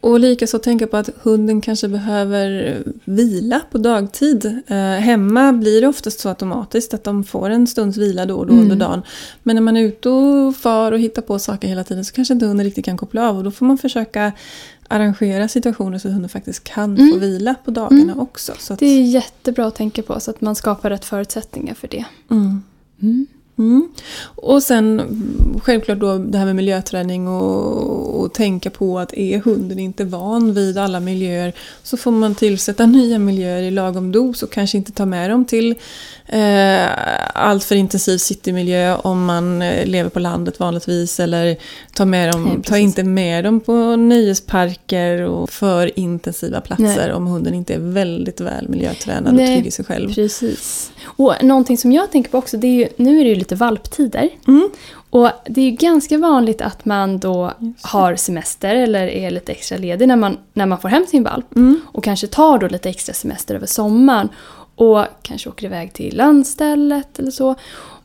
Mm. 0.07 0.13
Och 0.15 0.21
likaså 0.21 0.59
tänka 0.59 0.87
på 0.87 0.97
att 0.97 1.11
hunden 1.23 1.61
kanske 1.61 1.89
behöver 1.89 2.79
vila 3.05 3.61
på 3.71 3.79
dagtid. 3.79 4.45
Eh, 4.67 4.77
hemma 4.77 5.53
blir 5.53 5.81
det 5.81 5.87
oftast 5.87 6.21
så 6.21 6.29
automatiskt 6.29 6.95
att 6.95 7.05
de 7.05 7.25
får 7.25 7.51
en 7.51 7.67
stunds 7.67 7.97
vila 7.99 8.27
då 8.27 8.37
och 8.37 8.47
då 8.47 8.53
Mm. 8.53 8.63
under 8.65 8.77
dagen. 8.77 9.03
Men 9.43 9.57
när 9.57 9.63
man 9.63 9.77
är 9.77 9.83
ute 9.83 10.09
och 10.09 10.57
far 10.57 10.93
och 10.93 10.99
hittar 10.99 11.23
på 11.23 11.39
saker 11.39 11.69
hela 11.69 11.85
tiden 11.85 12.05
så 12.05 12.13
kanske 12.15 12.35
inte 12.35 12.47
hunden 12.47 12.65
riktigt 12.67 12.85
kan 12.85 12.97
koppla 12.97 13.29
av 13.29 13.37
och 13.39 13.45
då 13.45 13.51
får 13.51 13.67
man 13.67 13.79
försöka 13.79 14.33
arrangera 14.89 15.49
situationer 15.49 15.99
så 15.99 16.09
att 16.09 16.15
hunden 16.15 16.29
faktiskt 16.29 16.65
kan 16.65 16.97
få 16.97 17.03
Mm. 17.03 17.21
vila 17.21 17.55
på 17.65 17.71
dagarna 17.71 18.03
Mm. 18.03 18.21
också. 18.21 18.53
Så 18.59 18.73
att, 18.73 18.79
Det 18.79 18.87
är 18.87 19.03
jättebra 19.03 19.67
att 19.67 19.75
tänka 19.75 20.03
på 20.03 20.21
så 20.21 20.31
att 20.31 20.41
man 20.41 20.55
skapar 20.55 20.91
rätt 20.91 21.05
förutsättningar 21.05 21.75
för 21.75 21.89
det. 21.89 22.05
Mm. 23.59 23.89
Och 24.35 24.63
sen 24.63 25.03
självklart 25.63 25.99
då 25.99 26.19
det 26.19 26.39
här 26.39 26.47
med 26.47 26.57
miljöträning 26.57 27.29
och, 27.29 28.21
och 28.21 28.33
tänka 28.33 28.71
på 28.71 28.99
att 28.99 29.15
är 29.15 29.39
hunden 29.39 29.79
inte 29.79 30.05
van 30.05 30.55
vid 30.55 30.79
alla 30.79 31.01
miljöer 31.01 31.53
så 31.83 31.97
får 31.97 32.11
man 32.11 32.35
tillsätta 32.35 32.87
nya 32.97 33.19
miljöer 33.19 33.63
i 33.63 33.71
lagom 33.71 34.13
dos 34.13 34.43
och 34.43 34.51
kanske 34.51 34.79
inte 34.79 34.93
ta 34.93 35.07
med 35.07 35.31
dem 35.31 35.45
till 35.45 35.75
eh, 36.27 36.87
allt 37.35 37.65
för 37.65 37.75
intensiv 37.75 38.19
citymiljö 38.19 38.97
om 38.97 39.25
man 39.25 39.63
eh, 39.63 39.87
lever 39.87 40.11
på 40.11 40.21
landet 40.21 40.61
vanligtvis 40.61 41.21
eller 41.21 41.57
ta, 41.95 42.05
med 42.05 42.33
dem, 42.33 42.45
Nej, 42.45 42.63
ta 42.63 42.79
inte 42.79 43.05
med 43.05 43.45
dem 43.45 43.61
på 43.61 43.97
nöjesparker 43.97 45.23
och 45.23 45.51
för 45.51 45.99
intensiva 45.99 46.61
platser 46.61 47.07
Nej. 47.07 47.13
om 47.13 47.27
hunden 47.27 47.55
inte 47.55 47.75
är 47.75 47.79
väldigt 47.79 48.41
väl 48.41 48.69
miljötränad 48.69 49.27
och 49.27 49.35
Nej, 49.35 49.57
trygg 49.57 49.67
i 49.67 49.71
sig 49.71 49.85
själv. 49.85 50.15
Precis. 50.15 50.93
Och 51.05 51.35
någonting 51.43 51.79
som 51.79 51.93
jag 51.93 52.13
tänker 52.13 52.31
på 52.31 52.39
också, 52.39 52.57
det 52.57 52.67
är 52.67 52.75
ju, 52.75 52.89
nu 52.97 53.21
är 53.21 53.25
det 53.25 53.31
ju 53.31 53.35
lite 53.47 53.55
valptider. 53.55 54.29
Mm. 54.49 54.71
Och 55.11 55.31
det 55.47 55.61
är 55.61 55.71
ganska 55.71 56.19
vanligt 56.19 56.61
att 56.61 56.85
man 56.85 57.19
då 57.19 57.53
har 57.83 58.17
semester 58.17 58.75
eller 58.75 59.07
är 59.07 59.31
lite 59.31 59.53
extra 59.53 59.79
ledig 59.79 60.09
när 60.09 60.17
man, 60.17 60.39
när 60.53 60.67
man 60.67 60.79
får 60.81 60.89
hem 60.89 61.07
sin 61.07 61.23
valp. 61.23 61.57
Mm. 61.57 61.81
Och 61.87 62.05
kanske 62.05 62.27
tar 62.27 62.59
då 62.59 62.69
lite 62.69 62.89
extra 62.91 63.15
semester 63.15 63.55
över 63.55 63.67
sommaren. 63.67 64.29
Och 64.77 65.05
kanske 65.23 65.49
åker 65.49 65.67
iväg 65.67 65.93
till 65.93 66.17
landstället 66.17 67.19
eller 67.19 67.31
så. 67.31 67.55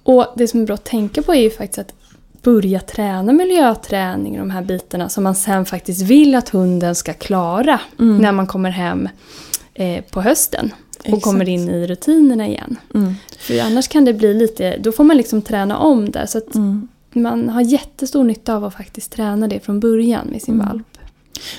Och 0.04 0.26
det 0.36 0.48
som 0.48 0.62
är 0.62 0.66
bra 0.66 0.74
att 0.74 0.84
tänka 0.84 1.22
på 1.22 1.34
är 1.34 1.42
ju 1.42 1.50
faktiskt 1.50 1.80
att 1.80 1.94
börja 2.42 2.80
träna 2.80 3.34
miljöträning 3.34 4.34
och 4.34 4.40
de 4.40 4.50
här 4.50 4.62
bitarna 4.62 5.10
som 5.10 5.24
man 5.24 5.36
sen 5.36 5.66
faktiskt 5.66 6.02
vill 6.02 6.36
att 6.36 6.50
hunden 6.50 6.96
ska 6.96 7.14
klara 7.14 7.80
Mm. 8.00 8.18
när 8.18 8.32
man 8.32 8.48
kommer 8.48 8.70
hem 8.70 9.10
eh, 9.74 10.04
på 10.04 10.22
hösten. 10.22 10.72
Och 11.02 11.08
Exakt. 11.08 11.24
kommer 11.24 11.50
in 11.50 11.70
i 11.70 11.88
rutinerna 11.88 12.48
igen. 12.48 12.78
Mm. 12.96 13.14
För 13.40 13.60
annars 13.62 13.88
kan 13.88 14.06
det 14.06 14.14
bli 14.14 14.34
lite, 14.34 14.78
då 14.78 14.92
får 14.92 15.04
man 15.04 15.18
liksom 15.18 15.42
träna 15.42 15.78
om 15.78 16.12
där. 16.12 16.26
Så 16.26 16.38
att 16.38 16.56
Mm. 16.56 16.88
man 17.14 17.50
har 17.50 17.62
jättestor 17.62 18.24
nytta 18.24 18.56
av 18.56 18.66
att 18.66 18.74
faktiskt 18.74 19.12
träna 19.12 19.48
det 19.48 19.60
från 19.60 19.80
början 19.80 20.28
med 20.28 20.42
sin 20.42 20.54
Mm. 20.56 20.68
valp. 20.68 20.88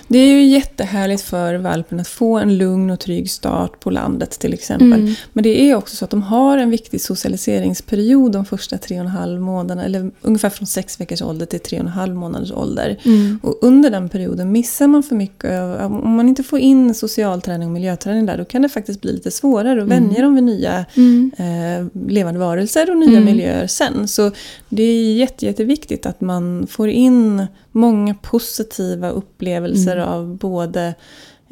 Det 0.08 0.18
är 0.18 0.26
ju 0.32 0.42
jättehärligt 0.46 1.22
för 1.22 1.54
valpen 1.54 2.00
att 2.00 2.08
få 2.08 2.38
en 2.38 2.58
lugn 2.58 2.90
och 2.90 3.00
trygg 3.00 3.30
start 3.30 3.80
på 3.80 3.90
landet 3.90 4.30
till 4.30 4.54
exempel. 4.54 4.92
Mm. 4.92 5.14
Men 5.32 5.44
det 5.44 5.70
är 5.70 5.74
också 5.74 5.96
så 5.96 6.04
att 6.04 6.10
de 6.10 6.22
har 6.22 6.58
en 6.58 6.70
viktig 6.70 7.00
socialiseringsperiod 7.00 8.32
de 8.32 8.44
första 8.44 8.78
tre 8.78 8.96
och 8.96 9.00
en 9.04 9.10
halv 9.10 9.40
månaderna. 9.40 9.84
Eller 9.84 10.10
ungefär 10.20 10.50
från 10.50 10.66
sex 10.66 11.00
veckors 11.00 11.22
ålder 11.22 11.46
till 11.46 11.60
tre 11.60 11.78
och 11.78 11.84
en 11.84 11.90
halv 11.90 12.14
månaders 12.14 12.52
ålder. 12.52 12.98
Mm. 13.04 13.40
Och 13.42 13.58
under 13.62 13.90
den 13.90 14.08
perioden 14.08 14.52
missar 14.52 14.86
man 14.86 15.02
för 15.02 15.16
mycket. 15.16 15.80
Om 15.80 16.16
man 16.16 16.28
inte 16.28 16.42
får 16.42 16.58
in 16.58 16.94
socialträning 16.94 17.68
och 17.68 17.74
miljöträning 17.74 18.26
där 18.26 18.38
då 18.38 18.44
kan 18.44 18.62
det 18.62 18.68
faktiskt 18.68 19.00
bli 19.00 19.12
lite 19.12 19.30
svårare 19.30 19.82
att 19.82 19.88
vänja 19.88 20.22
dem 20.22 20.34
vid 20.34 20.44
nya 20.44 20.84
Mm. 20.96 21.30
eh, 21.38 22.02
levande 22.10 22.40
varelser 22.40 22.90
och 22.90 22.96
nya 22.96 23.18
Mm. 23.18 23.24
miljöer 23.24 23.66
sen. 23.66 24.08
Så 24.08 24.30
det 24.68 24.82
är 24.82 25.14
jätte, 25.14 25.46
jätteviktigt 25.46 26.06
att 26.06 26.20
man 26.20 26.66
får 26.70 26.88
in 26.88 27.46
många 27.72 28.14
positiva 28.14 29.10
upplevelser 29.10 29.96
Mm. 29.96 30.08
av 30.08 30.36
både 30.36 30.94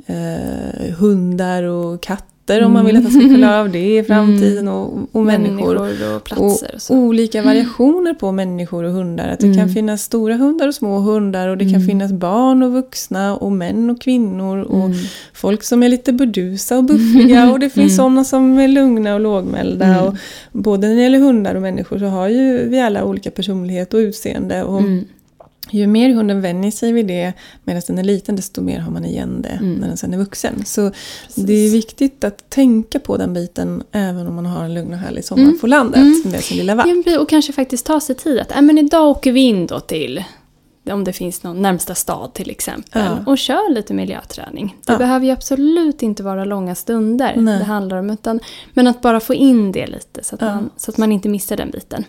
eh, 0.07 0.95
hundar 0.99 1.63
och 1.63 2.03
katter 2.03 2.65
om 2.65 2.73
man 2.73 2.87
vill 2.87 2.97
att 2.97 3.05
de 3.05 3.11
ska 3.11 3.37
klara 3.37 3.61
av 3.61 3.71
det 3.71 3.97
i 3.99 4.03
framtiden 4.09 4.69
och, 4.69 4.99
och 5.13 5.23
människor. 5.25 5.77
Mm. 5.77 5.83
Människor 5.89 6.17
och 6.17 6.25
platser 6.25 6.71
och 6.75 6.83
så. 6.83 6.95
olika 6.95 7.43
variationer 7.43 8.15
på 8.15 8.33
människor 8.33 8.85
och 8.85 8.93
hundar. 8.93 9.29
Att 9.29 9.41
det 9.41 9.47
kan 9.47 9.55
Mm. 9.63 9.69
finnas 9.75 10.03
stora 10.03 10.37
hundar 10.37 10.69
och 10.69 10.75
små 10.75 10.99
hundar 10.99 11.49
och 11.49 11.57
det 11.59 11.65
kan 11.65 11.75
Mm. 11.75 11.87
finnas 11.87 12.13
barn 12.13 12.63
och 12.63 12.73
vuxna 12.73 13.37
och 13.37 13.53
män 13.53 13.91
och 13.91 14.01
kvinnor 14.01 14.59
och 14.63 14.85
Mm. 14.85 14.97
folk 15.35 15.63
som 15.63 15.83
är 15.83 15.89
lite 15.89 16.13
burdusa 16.13 16.77
och 16.79 16.85
buffliga 16.85 17.51
och 17.53 17.61
det 17.61 17.71
finns 17.71 17.93
Mm. 17.93 17.97
sådana 17.97 18.25
som 18.25 18.59
är 18.59 18.69
lugna 18.69 19.15
och 19.15 19.21
lågmälda. 19.21 19.85
Mm. 19.87 20.05
Och 20.07 20.15
både 20.53 20.89
när 20.89 20.95
det 20.95 21.03
gäller 21.03 21.19
hundar 21.19 21.55
och 21.55 21.63
människor 21.63 21.99
så 21.99 22.05
har 22.07 22.29
ju 22.29 22.69
vi 22.69 22.81
alla 22.81 23.05
olika 23.05 23.31
personlighet 23.31 23.95
och 23.95 23.99
utseende. 23.99 24.65
Och 24.65 24.79
Mm. 24.81 25.05
Ju 25.71 25.87
mer 25.87 26.11
hunden 26.15 26.41
vänjer 26.41 26.71
sig 26.71 26.93
vid 26.93 27.07
det 27.07 27.33
medan 27.65 27.83
den 27.87 27.99
är 27.99 28.03
liten 28.03 28.37
desto 28.37 28.63
mer 28.63 28.79
har 28.79 28.91
man 28.93 29.05
igen 29.05 29.43
det 29.43 29.49
Mm. 29.49 29.75
när 29.75 29.89
den 29.89 29.97
sen 29.97 30.15
är 30.15 30.19
vuxen. 30.19 30.65
Så 30.65 30.91
det 31.35 31.53
är 31.53 31.71
viktigt 31.71 32.25
att 32.25 32.51
tänka 32.51 32.99
på 32.99 33.17
den 33.17 33.35
biten 33.35 33.83
även 33.93 34.27
om 34.27 34.35
man 34.35 34.47
har 34.47 34.65
en 34.65 34.75
lugn 34.75 34.93
och 34.93 34.99
härlig 34.99 35.25
sommar 35.25 35.43
Mm. 35.45 35.59
på 35.59 35.67
landet 35.67 36.01
Mm. 36.01 36.23
med 36.25 36.45
sin 36.45 36.57
lilla 36.57 36.75
valp. 36.75 37.07
Ja, 37.07 37.21
Och 37.21 37.29
kanske 37.29 37.53
faktiskt 37.53 37.87
ta 37.87 38.01
sig 38.01 38.15
tid 38.15 38.39
att 38.39 38.65
men 38.65 38.79
idag 38.79 39.09
åker 39.11 39.33
vi 39.33 39.41
in 39.41 39.67
då 39.67 39.81
till 39.81 40.25
om 40.91 41.05
det 41.05 41.13
finns 41.13 41.43
någon 41.43 41.63
närmsta 41.63 41.95
stad 41.95 42.35
till 42.35 42.51
exempel. 42.51 43.03
Ja. 43.05 43.19
Och 43.27 43.39
kör 43.39 43.71
lite 43.75 43.95
miljöträning. 43.95 44.77
Det 44.87 44.93
Ja. 44.93 44.99
behöver 44.99 45.27
ju 45.27 45.33
absolut 45.33 46.03
inte 46.03 46.23
vara 46.23 46.45
långa 46.45 46.75
stunder 46.75 47.35
Nej. 47.37 47.59
det 47.59 47.65
handlar 47.65 47.97
om. 47.97 48.11
Utan, 48.11 48.41
men 48.75 48.87
att 48.87 49.01
bara 49.03 49.21
få 49.21 49.35
in 49.35 49.73
det 49.73 49.87
lite 49.87 50.25
så 50.25 50.35
att, 50.35 50.41
Ja. 50.41 50.47
man, 50.55 50.71
så 50.77 50.91
att 50.91 50.99
man 50.99 51.13
inte 51.13 51.29
missar 51.29 51.57
den 51.57 51.71
biten. 51.71 52.05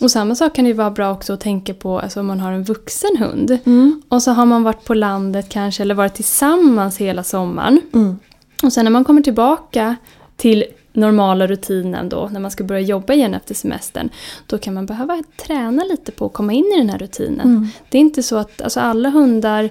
Och 0.00 0.10
samma 0.10 0.34
sak 0.34 0.54
kan 0.54 0.64
det 0.64 0.68
ju 0.68 0.74
vara 0.74 0.90
bra 0.90 1.12
också 1.12 1.32
att 1.32 1.40
tänka 1.40 1.74
på 1.74 1.98
alltså 2.00 2.20
om 2.20 2.26
man 2.26 2.40
har 2.40 2.52
en 2.52 2.64
vuxen 2.64 3.16
hund. 3.18 3.58
Mm. 3.64 4.02
Och 4.08 4.22
så 4.22 4.30
har 4.30 4.46
man 4.46 4.62
varit 4.62 4.84
på 4.84 4.94
landet 4.94 5.48
kanske 5.48 5.82
eller 5.82 5.94
varit 5.94 6.14
tillsammans 6.14 6.98
hela 6.98 7.22
sommaren. 7.24 7.80
Mm. 7.94 8.18
Och 8.62 8.72
sen 8.72 8.84
när 8.84 8.90
man 8.92 9.04
kommer 9.04 9.22
tillbaka 9.22 9.96
till 10.36 10.64
normala 10.98 11.46
rutinen 11.46 12.08
då, 12.08 12.28
när 12.32 12.40
man 12.40 12.50
ska 12.50 12.64
börja 12.64 12.80
jobba 12.80 13.12
igen 13.12 13.34
efter 13.34 13.54
semestern, 13.54 14.08
då 14.46 14.58
kan 14.58 14.74
man 14.74 14.86
behöva 14.86 15.22
träna 15.46 15.84
lite 15.84 16.12
på 16.12 16.26
att 16.26 16.32
komma 16.32 16.52
in 16.52 16.72
i 16.74 16.78
den 16.78 16.90
här 16.90 16.98
rutinen. 16.98 17.48
Mm. 17.48 17.68
Det 17.88 17.98
är 17.98 18.00
inte 18.00 18.22
så 18.22 18.36
att 18.36 18.62
alltså 18.62 18.80
alla 18.80 19.08
hundar 19.08 19.64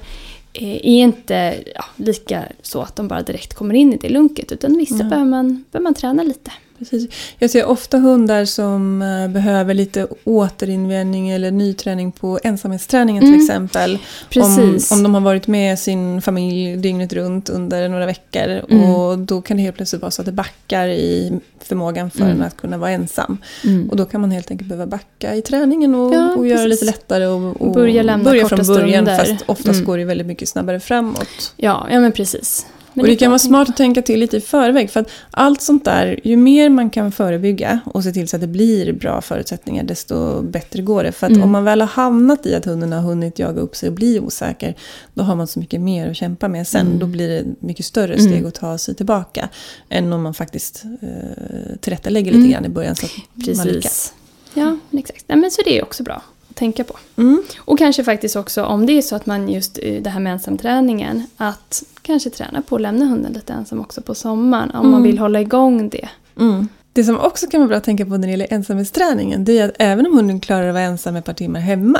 eh, 0.53 0.75
är 0.75 1.03
inte 1.03 1.63
ja, 1.75 1.85
lika 1.95 2.43
så 2.61 2.81
att 2.81 2.95
de 2.95 3.07
bara 3.07 3.21
direkt 3.21 3.53
kommer 3.53 3.75
in 3.75 3.93
i 3.93 3.97
det 3.97 4.09
lunket, 4.09 4.51
utan 4.51 4.77
vissa 4.77 4.95
Nej. 4.95 5.09
behöver, 5.09 5.29
man, 5.29 5.63
behöver 5.71 5.83
man 5.83 5.93
träna 5.93 6.23
lite. 6.23 6.51
Precis. 6.79 7.07
Jag 7.39 7.49
ser 7.49 7.65
ofta 7.65 7.97
hundar 7.97 8.45
som 8.45 9.01
eh, 9.01 9.27
behöver 9.27 9.73
lite 9.73 10.07
återinvändning 10.23 11.29
eller 11.29 11.51
nyträning 11.51 12.11
på 12.11 12.39
ensamhetsträningen 12.43 13.21
till 13.23 13.29
Mm. 13.33 13.41
exempel. 13.41 13.97
Precis. 14.29 14.91
Om, 14.91 14.97
om 14.97 15.03
de 15.03 15.13
har 15.13 15.21
varit 15.21 15.47
med 15.47 15.79
sin 15.79 16.21
familj 16.21 16.77
dygnet 16.77 17.13
runt 17.13 17.49
under 17.49 17.89
några 17.89 18.05
veckor. 18.05 18.61
Mm. 18.69 18.83
Och 18.95 19.19
då 19.19 19.41
kan 19.41 19.57
det 19.57 19.63
helt 19.63 19.75
plötsligt 19.75 20.01
vara 20.01 20.11
så 20.11 20.21
att 20.21 20.25
det 20.25 20.31
backar 20.31 20.87
i 20.87 21.39
förmågan 21.63 22.11
för 22.11 22.21
Mm. 22.25 22.41
att 22.41 22.57
kunna 22.57 22.77
vara 22.77 22.91
ensam. 22.91 23.37
Mm. 23.63 23.89
Och 23.89 23.95
då 23.97 24.05
kan 24.05 24.21
man 24.21 24.31
helt 24.31 24.51
enkelt 24.51 24.69
behöva 24.69 24.87
backa 24.87 25.35
i 25.35 25.41
träningen 25.41 25.95
och, 25.95 26.13
Ja, 26.15 26.35
och 26.35 26.47
göra 26.47 26.61
det 26.61 26.67
lite 26.67 26.85
lättare. 26.85 27.25
Och, 27.27 27.61
och 27.61 27.73
Börja 27.73 28.03
lämna 28.03 28.23
börja 28.29 28.47
från 28.47 28.65
början 28.67 29.05
stunder. 29.05 29.17
fast 29.17 29.43
oftast 29.45 29.67
Mm. 29.75 29.85
går 29.85 29.97
det 29.97 30.05
väldigt 30.05 30.27
mycket 30.27 30.49
snabbare 30.49 30.79
framåt. 30.79 31.53
Ja, 31.57 31.87
ja, 31.91 31.99
men 31.99 32.11
precis. 32.11 32.65
Men 32.97 33.03
och 33.05 33.09
det 33.09 33.15
kan 33.15 33.31
vara 33.31 33.39
smart 33.39 33.69
att 33.69 33.77
tänka 33.77 34.01
till 34.01 34.19
lite 34.19 34.37
i 34.37 34.41
förväg. 34.41 34.89
För 34.89 34.99
att 34.99 35.09
allt 35.31 35.61
sånt 35.61 35.85
där, 35.85 36.19
ju 36.23 36.37
mer 36.37 36.69
man 36.69 36.89
kan 36.89 37.11
förebygga 37.11 37.79
och 37.85 38.03
se 38.03 38.11
till 38.11 38.27
så 38.27 38.35
att 38.37 38.41
det 38.41 38.47
blir 38.47 38.93
bra 38.93 39.21
förutsättningar, 39.21 39.83
desto 39.83 40.41
bättre 40.41 40.81
går 40.81 41.03
det. 41.03 41.11
För 41.11 41.25
att 41.27 41.31
Mm. 41.31 41.43
om 41.43 41.51
man 41.51 41.63
väl 41.63 41.81
har 41.81 41.87
hamnat 41.87 42.45
i 42.45 42.55
att 42.55 42.65
hunden 42.65 42.91
har 42.91 43.01
hunnit 43.01 43.39
jaga 43.39 43.61
upp 43.61 43.75
sig 43.75 43.89
och 43.89 43.95
bli 43.95 44.19
osäker, 44.19 44.75
då 45.13 45.23
har 45.23 45.35
man 45.35 45.47
så 45.47 45.59
mycket 45.59 45.81
mer 45.81 46.09
att 46.09 46.15
kämpa 46.17 46.47
med 46.47 46.67
sen. 46.67 46.87
Mm. 46.87 46.99
Då 46.99 47.05
blir 47.05 47.29
det 47.29 47.43
mycket 47.59 47.85
större 47.85 48.19
steg 48.19 48.45
att 48.45 48.55
ta 48.55 48.77
sig 48.77 48.95
tillbaka. 48.95 49.49
Än 49.89 50.13
om 50.13 50.21
man 50.23 50.33
faktiskt 50.33 50.83
eh, 51.01 51.75
tillrättalägger 51.79 52.31
lite 52.31 52.39
Mm. 52.39 52.51
grann 52.51 52.65
i 52.65 52.69
början 52.69 52.95
så 52.95 53.05
att 53.05 53.11
man 53.57 53.67
lyckas. 53.67 53.83
Precis. 53.83 54.13
Ja, 54.53 54.77
exakt. 54.99 55.23
Nej, 55.27 55.37
men 55.37 55.51
så 55.51 55.61
det 55.65 55.77
är 55.77 55.83
också 55.83 56.03
bra 56.03 56.21
tänka 56.57 56.83
på. 56.83 56.93
Mm. 57.15 57.43
Och 57.59 57.77
kanske 57.77 58.03
faktiskt 58.03 58.35
också 58.35 58.63
om 58.63 58.85
det 58.85 58.93
är 58.93 59.01
så 59.01 59.15
att 59.15 59.25
man 59.25 59.49
just 59.49 59.77
i 59.77 59.99
det 59.99 60.09
här 60.09 60.19
med 60.19 60.33
ensamträningen, 60.33 61.23
att 61.37 61.83
kanske 62.01 62.29
träna 62.29 62.61
på 62.61 62.75
att 62.75 62.81
lämna 62.81 63.05
hunden 63.05 63.33
lite 63.33 63.53
ensam 63.53 63.79
också 63.79 64.01
på 64.01 64.15
sommaren 64.15 64.71
om 64.71 64.85
man 64.85 64.93
Mm. 64.93 65.03
vill 65.03 65.17
hålla 65.19 65.41
igång 65.41 65.89
det. 65.89 66.09
Mm. 66.39 66.67
Det 66.97 67.03
som 67.03 67.19
också 67.19 67.47
kan 67.47 67.59
vara 67.59 67.67
bra 67.67 67.77
att 67.77 67.83
tänka 67.83 68.05
på 68.05 68.11
när 68.17 68.27
det 68.27 68.31
gäller 68.31 68.53
ensamhetsträningen 68.53 69.45
det 69.45 69.59
är 69.59 69.65
att 69.69 69.75
även 69.79 70.05
om 70.05 70.15
hunden 70.15 70.39
klarar 70.39 70.67
att 70.67 70.73
vara 70.73 70.83
ensam 70.83 71.15
ett 71.15 71.25
par 71.25 71.33
timmar 71.33 71.59
hemma 71.59 71.99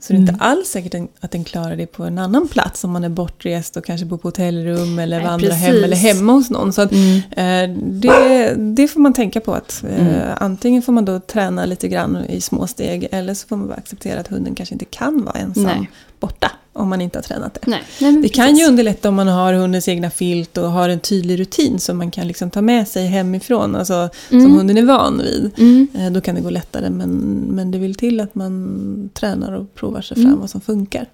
så 0.00 0.12
är 0.12 0.16
det 0.16 0.22
Mm. 0.22 0.34
inte 0.34 0.44
alls 0.44 0.68
säkert 0.68 1.08
att 1.20 1.30
den 1.30 1.44
klarar 1.44 1.76
det 1.76 1.86
på 1.86 2.04
en 2.04 2.18
annan 2.18 2.48
plats 2.48 2.84
om 2.84 2.90
man 2.90 3.04
är 3.04 3.08
bortrest 3.08 3.76
och 3.76 3.84
kanske 3.84 4.06
bor 4.06 4.18
på 4.18 4.28
hotellrum 4.28 4.98
eller 4.98 5.16
Nej, 5.18 5.26
vandrar 5.26 5.50
hem 5.50 5.84
eller 5.84 5.96
hemma 5.96 6.32
hos 6.32 6.50
någon. 6.50 6.72
Så 6.72 6.82
att, 6.82 6.92
eh, 6.92 7.70
det, 7.82 8.54
det 8.56 8.88
får 8.88 9.00
man 9.00 9.12
tänka 9.12 9.40
på 9.40 9.54
att 9.54 9.84
eh, 9.90 10.06
Mm. 10.06 10.20
antingen 10.40 10.82
får 10.82 10.92
man 10.92 11.04
då 11.04 11.20
träna 11.20 11.64
lite 11.64 11.88
grann 11.88 12.16
i 12.28 12.40
små 12.40 12.66
steg 12.66 13.08
eller 13.10 13.34
så 13.34 13.46
får 13.48 13.56
man 13.56 13.68
bara 13.68 13.74
acceptera 13.76 14.20
att 14.20 14.28
hunden 14.28 14.54
kanske 14.54 14.74
inte 14.74 14.84
kan 14.84 15.24
vara 15.24 15.38
ensam 15.38 15.62
Nej. 15.64 15.90
Borta 16.20 16.52
om 16.72 16.88
man 16.88 17.00
inte 17.00 17.18
har 17.18 17.22
tränat 17.22 17.54
det. 17.54 17.60
Nej, 17.66 17.82
nej 18.00 18.12
Det 18.22 18.28
kan 18.28 18.46
precis. 18.46 18.60
ju 18.62 18.68
underlätta 18.68 19.08
om 19.08 19.14
man 19.14 19.28
har 19.28 19.52
hundens 19.52 19.88
egna 19.88 20.10
filt 20.10 20.58
och 20.58 20.70
har 20.70 20.88
en 20.88 21.00
tydlig 21.00 21.40
rutin 21.40 21.78
som 21.78 21.98
man 21.98 22.10
kan 22.10 22.28
liksom 22.28 22.50
ta 22.50 22.62
med 22.62 22.88
sig 22.88 23.06
hemifrån, 23.06 23.76
alltså 23.76 24.08
som 24.28 24.38
Mm. 24.40 24.52
hunden 24.56 24.76
är 24.78 24.82
van 24.82 25.18
vid. 25.18 25.50
Mm. 25.58 25.88
Eh, 25.94 26.12
Då 26.12 26.20
kan 26.20 26.34
det 26.34 26.40
gå 26.40 26.50
lättare 26.50 26.90
men, 26.90 27.10
men 27.50 27.70
det 27.70 27.78
vill 27.78 27.94
till 27.94 28.20
att 28.20 28.34
man 28.34 29.10
tränar 29.14 29.52
och 29.52 29.74
provar 29.74 30.00
sig 30.00 30.14
fram 30.16 30.26
Mm. 30.26 30.40
vad 30.40 30.50
som 30.50 30.60
funkar. 30.60 31.06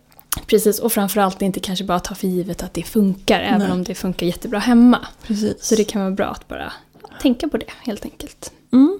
Precis, 0.46 0.78
och 0.78 0.92
framförallt 0.92 1.42
inte 1.42 1.60
kanske 1.60 1.84
bara 1.84 2.00
ta 2.00 2.14
för 2.14 2.26
givet 2.28 2.62
att 2.62 2.74
det 2.74 2.82
funkar, 2.82 3.40
även 3.40 3.58
Nej. 3.58 3.70
om 3.70 3.84
det 3.84 3.94
funkar 3.94 4.26
jättebra 4.26 4.58
hemma. 4.58 4.98
Precis. 5.26 5.54
Så 5.60 5.74
det 5.74 5.84
kan 5.84 6.00
vara 6.00 6.10
bra 6.10 6.26
att 6.26 6.48
bara 6.48 6.72
tänka 7.22 7.48
på 7.48 7.56
det 7.56 7.66
helt 7.82 8.04
enkelt. 8.04 8.52
mm. 8.72 8.98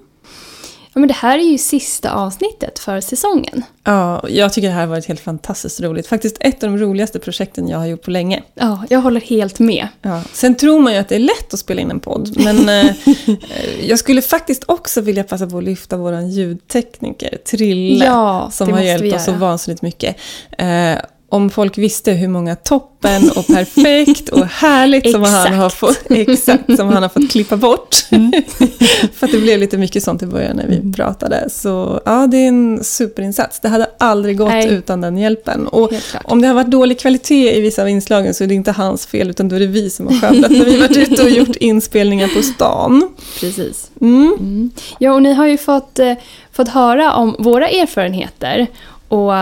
Ja, 0.93 0.99
men 0.99 1.07
det 1.07 1.13
här 1.13 1.39
är 1.39 1.43
ju 1.43 1.57
sista 1.57 2.11
avsnittet 2.11 2.79
för 2.79 3.01
säsongen. 3.01 3.63
Ja, 3.83 4.29
jag 4.29 4.53
tycker 4.53 4.67
det 4.67 4.73
här 4.73 4.81
har 4.81 4.87
varit 4.87 5.05
helt 5.05 5.19
fantastiskt 5.19 5.81
roligt. 5.81 6.07
Faktiskt 6.07 6.37
ett 6.39 6.63
av 6.63 6.69
de 6.69 6.77
roligaste 6.77 7.19
projekten 7.19 7.67
jag 7.67 7.77
har 7.77 7.85
gjort 7.85 8.01
på 8.01 8.11
länge. 8.11 8.43
Ja, 8.53 8.83
jag 8.89 8.99
håller 8.99 9.21
helt 9.21 9.59
med. 9.59 9.87
Ja. 10.01 10.21
Sen 10.33 10.55
tror 10.55 10.79
man 10.79 10.93
ju 10.93 10.99
att 10.99 11.09
det 11.09 11.15
är 11.15 11.19
lätt 11.19 11.53
att 11.53 11.59
spela 11.59 11.81
in 11.81 11.91
en 11.91 11.99
podd, 11.99 12.43
men 12.43 12.69
eh, 12.69 12.85
eh, 12.85 13.89
jag 13.89 13.99
skulle 13.99 14.21
faktiskt 14.21 14.63
också 14.67 15.01
vilja 15.01 15.23
passa 15.23 15.47
på 15.47 15.57
att 15.57 15.63
lyfta 15.63 15.97
vår 15.97 16.19
ljudtekniker, 16.21 17.37
Trille. 17.37 18.05
Ja, 18.05 18.49
som 18.51 18.73
har 18.73 18.81
hjälpt 18.81 19.15
oss 19.15 19.25
så 19.25 19.31
vansinnigt 19.31 19.81
mycket. 19.81 20.15
Eh, 20.57 20.95
om 21.33 21.49
folk 21.49 21.77
visste 21.77 22.11
hur 22.11 22.27
många 22.27 22.55
toppen 22.55 23.29
och 23.35 23.47
perfekt 23.47 24.29
och 24.29 24.45
härligt 24.45 25.11
som 25.11 25.23
han, 25.23 25.53
har 25.53 25.69
fått, 25.69 26.03
exakt, 26.09 26.75
som 26.75 26.87
han 26.87 27.03
har 27.03 27.09
fått 27.09 27.31
klippa 27.31 27.57
bort. 27.57 27.95
För 29.13 29.25
att 29.25 29.31
det 29.31 29.41
blev 29.41 29.59
lite 29.59 29.77
mycket 29.77 30.03
sånt 30.03 30.23
i 30.23 30.25
början 30.25 30.57
när 30.57 30.67
vi 30.67 30.93
pratade. 30.93 31.49
Så 31.49 32.01
ja, 32.05 32.27
det 32.27 32.37
är 32.37 32.47
en 32.47 32.83
superinsats. 32.83 33.59
Det 33.59 33.67
hade 33.67 33.87
aldrig 33.97 34.37
gått 34.37 34.49
Nej. 34.49 34.73
utan 34.73 35.01
den 35.01 35.17
hjälpen. 35.17 35.67
Och 35.67 35.91
om 36.23 36.41
det 36.41 36.47
har 36.47 36.55
varit 36.55 36.71
dålig 36.71 36.99
kvalitet 36.99 37.57
i 37.57 37.61
vissa 37.61 37.81
av 37.81 37.89
inslagen 37.89 38.33
så 38.33 38.43
är 38.43 38.47
det 38.47 38.55
inte 38.55 38.71
hans 38.71 39.05
fel 39.05 39.29
utan 39.29 39.49
då 39.49 39.55
är 39.55 39.59
det 39.59 39.67
vi 39.67 39.89
som 39.89 40.07
har 40.07 40.13
skövlat 40.13 40.51
när 40.51 40.65
vi 40.65 40.77
varit 40.77 40.97
ute 40.97 41.23
och 41.23 41.29
gjort 41.29 41.55
inspelningar 41.55 42.27
på 42.27 42.41
stan. 42.41 43.09
Precis. 43.39 43.91
Mm. 44.01 44.35
Mm. 44.39 44.71
Ja, 44.99 45.13
och 45.13 45.21
ni 45.21 45.33
har 45.33 45.47
ju 45.47 45.57
fått, 45.57 45.99
eh, 45.99 46.13
fått 46.51 46.67
höra 46.67 47.13
om 47.13 47.35
våra 47.39 47.69
erfarenheter 47.69 48.67
och 49.07 49.33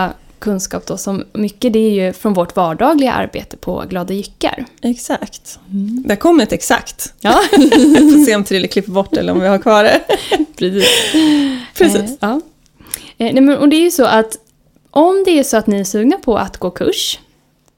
kunskap 0.42 0.86
då 0.86 0.96
som 0.96 1.24
mycket 1.32 1.72
det 1.72 1.78
är 1.78 2.06
ju 2.06 2.12
från 2.12 2.34
vårt 2.34 2.56
vardagliga 2.56 3.12
arbete 3.12 3.56
på 3.56 3.84
Glada 3.88 4.14
Jyckar. 4.14 4.64
Exakt. 4.82 5.58
Där 6.06 6.16
kommer 6.16 6.42
ett 6.42 6.52
exakt. 6.52 7.14
Ja, 7.20 7.32
får 7.52 8.24
se 8.24 8.36
om 8.36 8.44
Trille 8.44 8.68
klipper 8.68 8.92
bort 8.92 9.16
eller 9.16 9.32
om 9.32 9.40
vi 9.40 9.46
har 9.46 9.58
kvar 9.58 9.84
det. 9.84 10.00
precis. 10.56 10.88
Precis. 11.76 12.10
Eh, 12.10 12.16
ja. 12.20 12.40
Eh, 13.18 13.32
nej, 13.34 13.40
men, 13.40 13.58
och 13.58 13.68
det 13.68 13.76
är 13.76 13.80
ju 13.84 13.90
så 13.90 14.04
att 14.04 14.38
om 14.90 15.22
det 15.26 15.38
är 15.38 15.42
så 15.42 15.56
att 15.56 15.66
ni 15.66 15.80
är 15.80 15.84
sugna 15.84 16.16
på 16.16 16.38
att 16.38 16.56
gå 16.56 16.70
kurs 16.70 17.18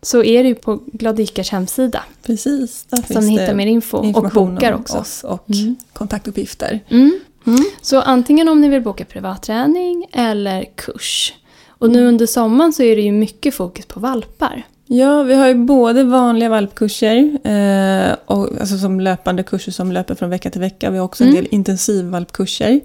så 0.02 0.24
är 0.24 0.42
det 0.42 0.48
ju 0.48 0.54
på 0.54 0.80
Glada 0.86 1.20
Jyckars 1.20 1.50
hemsida 1.50 2.02
Precis. 2.22 2.84
Där 2.88 2.96
som 2.96 3.04
finns 3.06 3.26
ni 3.26 3.30
hittar 3.40 3.54
mer 3.54 3.66
info 3.66 3.96
och 3.98 4.30
bokar 4.30 4.72
om 4.72 4.80
också. 4.80 4.98
oss 4.98 5.24
och 5.24 5.50
Mm. 5.50 5.76
kontaktuppgifter. 5.92 6.80
Mm. 6.88 7.20
Mm. 7.46 7.64
Så 7.82 8.00
antingen 8.00 8.48
om 8.48 8.60
ni 8.60 8.68
vill 8.68 8.82
boka 8.82 9.04
privatträning 9.04 10.06
eller 10.12 10.64
kurs. 10.76 11.32
Och 11.78 11.90
nu 11.90 12.06
under 12.08 12.26
sommaren 12.26 12.72
så 12.72 12.82
är 12.82 12.96
det 12.96 13.02
ju 13.02 13.12
mycket 13.12 13.54
fokus 13.54 13.86
på 13.86 14.00
valpar. 14.00 14.62
Ja, 14.86 15.22
vi 15.22 15.34
har 15.34 15.48
ju 15.48 15.54
både 15.54 16.04
vanliga 16.04 16.48
valpkurser, 16.48 17.16
eh, 17.44 18.16
och, 18.26 18.60
alltså 18.60 18.78
som 18.78 19.00
löpande 19.00 19.42
kurser 19.42 19.72
som 19.72 19.92
löper 19.92 20.14
från 20.14 20.30
vecka 20.30 20.50
till 20.50 20.60
vecka. 20.60 20.90
Vi 20.90 20.98
har 20.98 21.04
också 21.04 21.24
en 21.24 21.30
Mm. 21.30 21.42
del 21.42 21.54
intensivvalpkurser. 21.54 22.80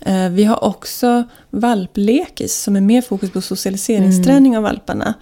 Eh, 0.00 0.28
vi 0.28 0.44
har 0.44 0.64
också 0.64 1.24
valplekis 1.50 2.62
som 2.62 2.76
är 2.76 2.80
mer 2.80 3.02
fokus 3.02 3.30
på 3.30 3.40
socialiseringsträning 3.40 4.56
av 4.56 4.62
valparna. 4.62 5.14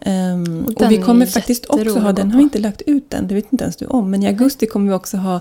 Ehm, 0.00 0.64
Och 0.68 0.82
och, 0.82 0.90
vi 0.92 0.98
kommer 0.98 1.26
faktiskt 1.26 1.66
också 1.66 1.98
ha, 1.98 2.12
den 2.12 2.30
har 2.30 2.38
vi 2.38 2.42
inte 2.42 2.58
lagt 2.58 2.82
ut 2.82 3.14
än, 3.14 3.26
det 3.28 3.34
vet 3.34 3.52
inte 3.52 3.64
ens 3.64 3.76
du 3.76 3.86
om. 3.86 4.10
Men 4.10 4.22
i 4.22 4.26
augusti 4.26 4.66
kommer 4.66 4.88
vi 4.88 4.94
också 4.94 5.16
ha 5.16 5.40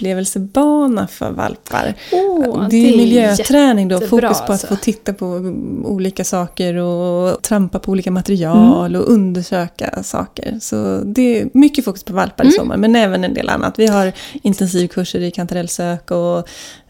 upplevelsebana 0.00 1.06
för 1.06 1.30
valpar. 1.30 1.94
Åh, 2.12 2.68
det 2.70 2.76
är 2.92 2.96
miljöträning 2.96 3.88
då, 3.88 4.00
fokus 4.00 4.20
på 4.20 4.26
att 4.44 4.50
alltså. 4.50 4.66
få 4.66 4.76
titta 4.76 5.12
på 5.12 5.26
olika 5.84 6.24
saker 6.24 6.74
och 6.74 7.42
trampa 7.42 7.78
på 7.78 7.92
olika 7.92 8.10
material 8.10 8.90
Mm. 8.90 9.00
och 9.02 9.12
undersöka 9.12 10.02
saker. 10.02 10.58
Så 10.60 11.00
det 11.04 11.40
är 11.40 11.48
mycket 11.54 11.84
fokus 11.84 12.02
på 12.04 12.12
valpar 12.12 12.44
i 12.44 12.46
Mm. 12.46 12.58
sommar, 12.58 12.76
men 12.76 12.96
även 12.96 13.24
en 13.24 13.34
del 13.34 13.48
annat. 13.48 13.78
Vi 13.78 13.86
har 13.86 14.12
intensivkurser 14.42 15.20
i 15.20 15.30
kantarellsök 15.30 16.10
och 16.10 16.38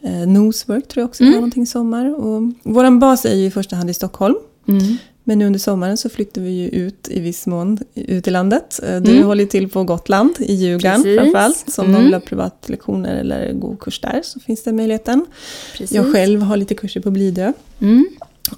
eh, 0.03 0.27
nosework 0.27 0.89
tror 0.89 1.03
jag 1.03 1.09
också 1.09 1.23
Mm. 1.23 1.33
har 1.35 1.41
någonting 1.41 1.63
i 1.63 1.67
sommar. 1.67 2.15
Och 2.19 2.43
vår 2.63 2.99
bas 2.99 3.25
är 3.25 3.35
ju 3.35 3.45
i 3.47 3.51
första 3.51 3.77
hand 3.77 3.91
i 3.91 3.95
Stockholm. 3.95 4.35
Mm. 4.69 4.97
Men 5.25 5.39
nu 5.39 5.47
under 5.47 5.59
sommaren 5.61 5.97
så 5.97 6.09
flyttar 6.09 6.41
vi 6.43 6.51
ju 6.51 6.69
ut 6.69 7.09
i 7.11 7.21
viss 7.21 7.47
mån 7.47 7.79
ut 7.95 8.27
i 8.29 8.31
landet. 8.31 8.81
Eh, 8.83 9.01
Du 9.01 9.11
Mm. 9.13 9.25
håller 9.27 9.47
till 9.47 9.69
på 9.69 9.85
Gotland, 9.85 10.35
i 10.39 10.55
Ljugarn 10.55 11.03
Precis. 11.03 11.19
framförallt. 11.21 11.65
Så 11.71 11.83
om 11.83 11.89
Mm. 11.89 11.93
någon 11.97 12.05
vill 12.05 12.15
ha 12.15 12.21
privatlektioner 12.21 13.17
eller 13.17 13.53
gå 13.53 13.77
kurs 13.77 14.01
där 14.01 14.21
så 14.25 14.41
finns 14.41 14.63
den 14.63 14.77
möjligheten. 14.77 15.27
Precis. 15.73 15.97
Jag 15.97 16.13
själv 16.13 16.43
har 16.43 16.57
lite 16.57 16.75
kurser 16.75 17.01
på 17.01 17.11
Blidö. 17.11 17.53
Mm. 17.81 18.09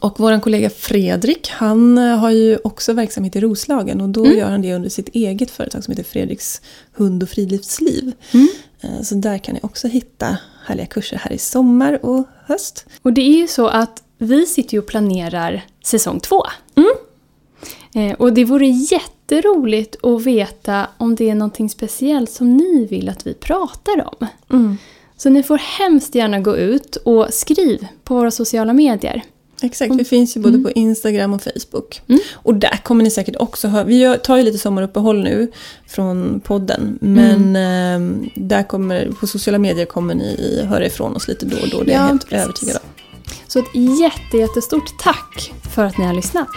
Och 0.00 0.20
vår 0.20 0.40
kollega 0.40 0.70
Fredrik, 0.70 1.48
han 1.50 1.98
eh, 1.98 2.16
har 2.18 2.30
ju 2.30 2.58
också 2.64 2.92
verksamhet 2.92 3.36
i 3.36 3.40
Roslagen 3.40 4.00
och 4.00 4.08
då 4.08 4.24
Mm. 4.24 4.38
gör 4.38 4.50
han 4.50 4.62
det 4.62 4.74
under 4.74 4.88
sitt 4.88 5.08
eget 5.08 5.50
företag 5.50 5.84
som 5.84 5.92
heter 5.92 6.04
Fredriks 6.10 6.60
hund 6.92 7.22
och 7.22 7.28
friluftsliv. 7.28 8.12
Mm. 8.32 8.48
Eh, 8.80 9.02
Så 9.02 9.14
där 9.14 9.38
kan 9.38 9.54
ni 9.54 9.60
också 9.62 9.88
hitta 9.88 10.36
härliga 10.66 10.86
kurser 10.86 11.16
här 11.16 11.32
i 11.32 11.38
sommar 11.38 12.04
och 12.04 12.24
höst. 12.46 12.86
Och 13.02 13.12
det 13.12 13.20
är 13.20 13.38
ju 13.40 13.48
så 13.48 13.66
att 13.68 14.02
vi 14.22 14.46
sitter 14.46 14.72
ju 14.72 14.78
och 14.78 14.86
planerar 14.86 15.62
säsong 15.84 16.20
två. 16.20 16.42
Eh, 17.94 18.12
och 18.12 18.32
det 18.32 18.44
vore 18.44 18.66
jätteroligt 18.66 20.04
att 20.04 20.22
veta 20.22 20.86
om 20.98 21.14
det 21.14 21.30
är 21.30 21.34
någonting 21.34 21.68
speciellt 21.70 22.30
som 22.30 22.56
ni 22.56 22.86
vill 22.90 23.08
att 23.08 23.26
vi 23.26 23.34
pratar 23.34 24.06
om. 24.20 24.26
Så 25.16 25.30
ni 25.30 25.42
får 25.42 25.58
hemskt 25.58 26.14
gärna 26.14 26.40
gå 26.40 26.56
ut 26.56 26.96
och 26.96 27.26
skriv 27.30 27.86
på 28.04 28.14
våra 28.14 28.30
sociala 28.30 28.72
medier. 28.72 29.22
Exakt, 29.62 29.92
vi 29.94 30.04
finns 30.04 30.36
ju 30.36 30.40
både 30.40 30.58
på 30.58 30.70
Instagram 30.70 31.34
och 31.34 31.42
Facebook. 31.42 32.02
Mm. 32.08 32.20
Och 32.34 32.54
där 32.54 32.80
kommer 32.84 33.04
ni 33.04 33.10
säkert 33.10 33.36
också 33.36 33.68
höra, 33.68 33.84
vi 33.84 34.16
tar 34.22 34.36
ju 34.36 34.42
lite 34.42 34.58
sommaruppehåll 34.58 35.22
nu 35.22 35.50
från 35.86 36.40
podden. 36.44 36.98
Men 37.00 37.56
Mm. 37.56 38.22
eh, 38.24 38.28
där 38.34 38.62
kommer, 38.62 39.10
på 39.20 39.26
sociala 39.26 39.58
medier 39.58 39.86
kommer 39.86 40.14
ni 40.14 40.60
höra 40.68 40.86
ifrån 40.86 41.16
oss 41.16 41.28
lite 41.28 41.46
då 41.46 41.56
och 41.56 41.68
då, 41.70 41.82
det 41.82 41.92
är 41.92 41.94
Ja, 41.96 42.00
jag 42.00 42.08
helt 42.08 42.28
precis. 42.28 42.44
övertygad 42.44 42.76
om. 42.76 42.88
Så 43.46 43.58
ett 43.58 43.74
jätte, 44.00 44.36
jättestort 44.36 44.98
tack 44.98 45.52
för 45.74 45.84
att 45.84 45.98
ni 45.98 46.04
har 46.04 46.14
lyssnat. 46.14 46.48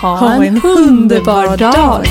Ha, 0.00 0.16
Ha 0.16 0.34
en, 0.34 0.42
en 0.42 0.62
underbar 0.62 1.56
dag! 1.56 1.58
dag. 1.58 2.06